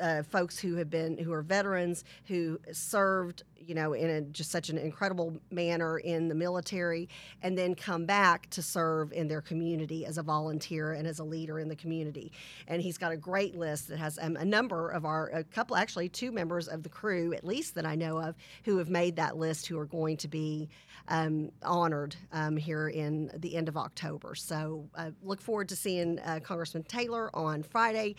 uh, 0.00 0.22
folks 0.22 0.58
who 0.58 0.76
have 0.76 0.90
been 0.90 1.16
who 1.18 1.32
are 1.32 1.42
veterans 1.42 2.04
who 2.26 2.58
served 2.72 3.42
you 3.56 3.74
know 3.74 3.92
in 3.92 4.10
a, 4.10 4.20
just 4.22 4.50
such 4.50 4.68
an 4.68 4.78
incredible 4.78 5.38
manner 5.50 5.98
in 5.98 6.28
the 6.28 6.34
military 6.34 7.08
and 7.42 7.56
then 7.56 7.74
come 7.74 8.06
back 8.06 8.48
to 8.50 8.62
serve 8.62 9.12
in 9.12 9.28
their 9.28 9.40
community 9.40 10.06
as 10.06 10.18
a 10.18 10.22
volunteer 10.22 10.92
and 10.92 11.06
as 11.06 11.18
a 11.18 11.24
leader 11.24 11.58
in 11.58 11.68
the 11.68 11.76
community. 11.76 12.32
And 12.68 12.80
he's 12.82 12.98
got 12.98 13.12
a 13.12 13.16
great 13.16 13.56
list 13.56 13.88
that 13.88 13.98
has 13.98 14.18
um, 14.20 14.36
a 14.36 14.44
number 14.44 14.90
of 14.90 15.04
our 15.04 15.28
a 15.28 15.44
couple 15.44 15.76
actually 15.76 16.08
two 16.08 16.32
members 16.32 16.68
of 16.68 16.82
the 16.82 16.88
crew 16.88 17.32
at 17.34 17.44
least 17.44 17.74
that 17.74 17.86
I 17.86 17.94
know 17.94 18.18
of 18.18 18.34
who 18.64 18.78
have 18.78 18.90
made 18.90 19.16
that 19.16 19.36
list 19.36 19.66
who 19.66 19.78
are 19.78 19.86
going 19.86 20.16
to 20.18 20.28
be 20.28 20.68
um, 21.08 21.50
honored 21.62 22.16
um, 22.32 22.56
here 22.56 22.88
in 22.88 23.30
the 23.36 23.56
end 23.56 23.68
of 23.68 23.76
October. 23.76 24.34
So 24.34 24.88
uh, 24.94 25.10
look 25.22 25.40
forward 25.40 25.68
to 25.68 25.76
seeing 25.76 26.18
uh, 26.20 26.40
Congressman 26.42 26.84
Taylor 26.84 27.34
on 27.34 27.62
Friday 27.62 28.16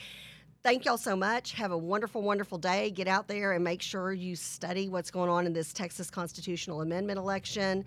thank 0.67 0.83
y'all 0.83 0.97
so 0.97 1.15
much. 1.15 1.53
Have 1.53 1.71
a 1.71 1.77
wonderful, 1.77 2.21
wonderful 2.21 2.57
day. 2.57 2.91
Get 2.91 3.07
out 3.07 3.29
there 3.29 3.53
and 3.53 3.63
make 3.63 3.81
sure 3.81 4.11
you 4.11 4.35
study 4.35 4.89
what's 4.89 5.09
going 5.09 5.29
on 5.29 5.45
in 5.45 5.53
this 5.53 5.71
Texas 5.71 6.09
constitutional 6.09 6.81
amendment 6.81 7.17
election. 7.17 7.85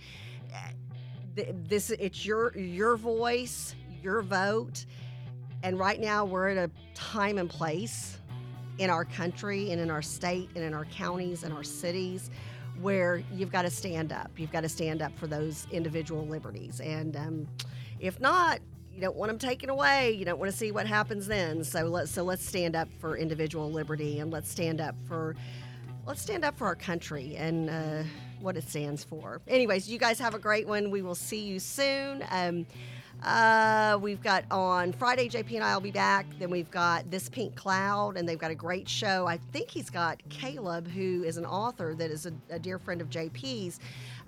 Uh, 0.51 1.43
This 1.68 1.91
it's 1.91 2.24
your 2.24 2.57
your 2.57 2.97
voice, 2.97 3.74
your 4.03 4.22
vote. 4.22 4.87
And 5.62 5.78
right 5.78 6.01
now, 6.01 6.24
we're 6.24 6.49
at 6.49 6.57
a 6.57 6.70
time 6.95 7.37
and 7.37 7.51
place 7.51 8.18
in 8.78 8.89
our 8.89 9.05
country 9.05 9.72
and 9.72 9.78
in 9.78 9.91
our 9.91 10.01
state 10.01 10.49
and 10.55 10.64
in 10.64 10.72
our 10.72 10.87
counties 10.87 11.45
and 11.45 11.53
our 11.53 11.62
cities 11.62 12.31
where 12.81 13.22
you've 13.31 13.53
got 13.53 13.62
to 13.62 13.70
stand 13.70 14.11
up. 14.11 14.31
You've 14.39 14.53
got 14.53 14.62
to 14.62 14.70
stand 14.70 15.03
up 15.03 15.12
for 15.18 15.26
those 15.26 15.66
individual 15.70 16.26
liberties. 16.26 16.81
And 16.81 17.14
um, 17.14 17.47
if 17.99 18.18
not, 18.20 18.61
you 19.01 19.07
don't 19.07 19.16
want 19.16 19.30
them 19.30 19.38
taken 19.38 19.70
away. 19.70 20.12
You 20.12 20.26
don't 20.26 20.38
want 20.38 20.51
to 20.51 20.57
see 20.57 20.72
what 20.72 20.86
happens 20.86 21.26
then. 21.26 21.64
So 21.64 21.84
let's 21.84 22.11
so 22.11 22.22
let's 22.22 22.46
stand 22.46 22.76
up 22.76 22.86
for 22.98 23.16
individual 23.16 23.72
liberty 23.72 24.18
and 24.18 24.30
let's 24.30 24.51
stand 24.51 24.78
up 24.78 24.94
for 25.09 25.36
let's 26.07 26.20
stand 26.20 26.44
up 26.44 26.59
for 26.59 26.66
our 26.66 26.74
country 26.74 27.34
and 27.38 27.70
uh, 27.70 28.03
what 28.40 28.59
it 28.59 28.68
stands 28.68 29.03
for. 29.03 29.40
Anyways, 29.48 29.88
you 29.88 29.98
guys 29.98 30.18
have 30.18 30.34
a 30.34 30.38
great 30.38 30.68
one. 30.68 30.90
We 30.90 31.01
will 31.01 31.14
see 31.14 31.40
you 31.40 31.59
soon. 31.61 32.22
Um, 32.30 32.66
uh, 33.22 33.98
we've 34.01 34.22
got 34.22 34.44
on 34.51 34.92
Friday, 34.92 35.28
JP 35.28 35.55
and 35.57 35.64
I 35.64 35.74
will 35.74 35.82
be 35.82 35.90
back. 35.90 36.26
Then 36.38 36.51
we've 36.51 36.70
got 36.70 37.11
This 37.11 37.28
Pink 37.28 37.55
Cloud, 37.55 38.16
and 38.16 38.28
they've 38.28 38.38
got 38.38 38.51
a 38.51 38.55
great 38.55 38.88
show. 38.88 39.26
I 39.26 39.38
think 39.53 39.70
he's 39.70 39.90
got 39.90 40.22
Caleb, 40.30 40.88
who 40.88 41.22
is 41.24 41.36
an 41.36 41.44
author 41.44 41.94
that 41.96 42.11
is 42.11 42.26
a, 42.26 42.32
a 42.48 42.59
dear 42.59 42.78
friend 42.78 43.01
of 43.01 43.11
JP's, 43.11 43.78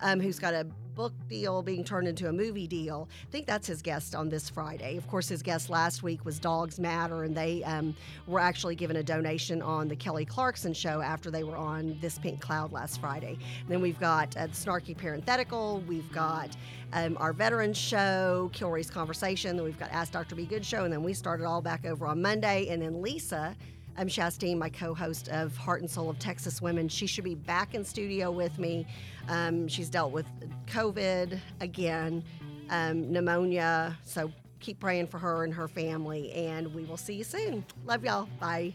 um, 0.03 0.21
who's 0.21 0.39
got 0.39 0.55
a 0.55 0.67
book 0.95 1.13
deal 1.29 1.63
being 1.63 1.85
turned 1.85 2.07
into 2.07 2.29
a 2.29 2.33
movie 2.33 2.67
deal. 2.67 3.09
I 3.27 3.31
think 3.31 3.47
that's 3.47 3.67
his 3.67 3.83
guest 3.83 4.15
on 4.15 4.29
this 4.29 4.51
Friday. 4.51 4.97
Of 4.97 5.07
course, 5.09 5.29
his 5.29 5.43
guest 5.43 5.71
last 5.71 6.03
week 6.03 6.25
was 6.25 6.39
Dogs 6.39 6.79
Matter, 6.79 7.25
and 7.25 7.35
they 7.35 7.65
um, 7.65 7.95
were 8.27 8.41
actually 8.41 8.75
given 8.75 8.97
a 8.97 9.03
donation 9.03 9.63
on 9.63 9.89
the 9.89 9.97
Kelly 9.97 10.25
Clarkson 10.25 10.75
show 10.75 11.01
after 11.01 11.31
they 11.31 11.45
were 11.45 11.57
on 11.57 11.97
This 12.01 12.19
Pink 12.19 12.41
Cloud 12.41 12.73
last 12.73 13.01
Friday. 13.01 13.39
then 13.69 13.81
we've 13.81 13.99
got 14.01 14.37
uh, 14.37 14.49
Snarky 14.49 14.97
Parenthetical, 14.97 15.83
we've 15.87 16.11
got 16.13 16.51
um, 16.93 17.17
our 17.19 17.33
Veterans 17.33 17.79
show, 17.79 18.51
Kilroy's 18.53 18.91
Conversation, 18.91 19.57
then 19.57 19.65
we've 19.65 19.79
got 19.79 19.91
Ask 19.93 20.13
Dr. 20.13 20.35
B 20.35 20.45
Good 20.45 20.65
show, 20.65 20.85
and 20.85 20.93
then 20.93 21.03
we 21.03 21.15
started 21.15 21.47
all 21.47 21.63
back 21.63 21.87
over 21.87 22.07
on 22.07 22.21
Monday, 22.21 22.69
and 22.69 22.83
then 22.83 23.01
Lisa. 23.01 23.57
I'm 23.97 24.09
Shastine, 24.09 24.59
my 24.59 24.71
co 24.71 24.95
host 24.95 25.29
of 25.29 25.57
Heart 25.57 25.83
and 25.83 25.91
Soul 25.91 26.11
of 26.11 26.19
Texas 26.19 26.63
Women. 26.63 26.89
She 26.89 27.07
should 27.07 27.25
be 27.25 27.35
back 27.35 27.75
in 27.75 27.85
studio 27.85 28.31
with 28.31 28.59
me. 28.59 28.87
Um, 29.29 29.69
she's 29.69 29.89
dealt 29.89 30.13
with 30.13 30.27
COVID 30.67 31.39
again, 31.61 32.25
um, 32.71 33.13
pneumonia. 33.13 33.99
So 34.05 34.33
keep 34.61 34.81
praying 34.81 35.09
for 35.09 35.19
her 35.19 35.45
and 35.45 35.53
her 35.53 35.69
family, 35.69 36.33
and 36.33 36.73
we 36.75 36.85
will 36.85 36.97
see 36.97 37.15
you 37.15 37.25
soon. 37.25 37.65
Love 37.85 38.05
y'all. 38.05 38.29
Bye. 38.41 38.75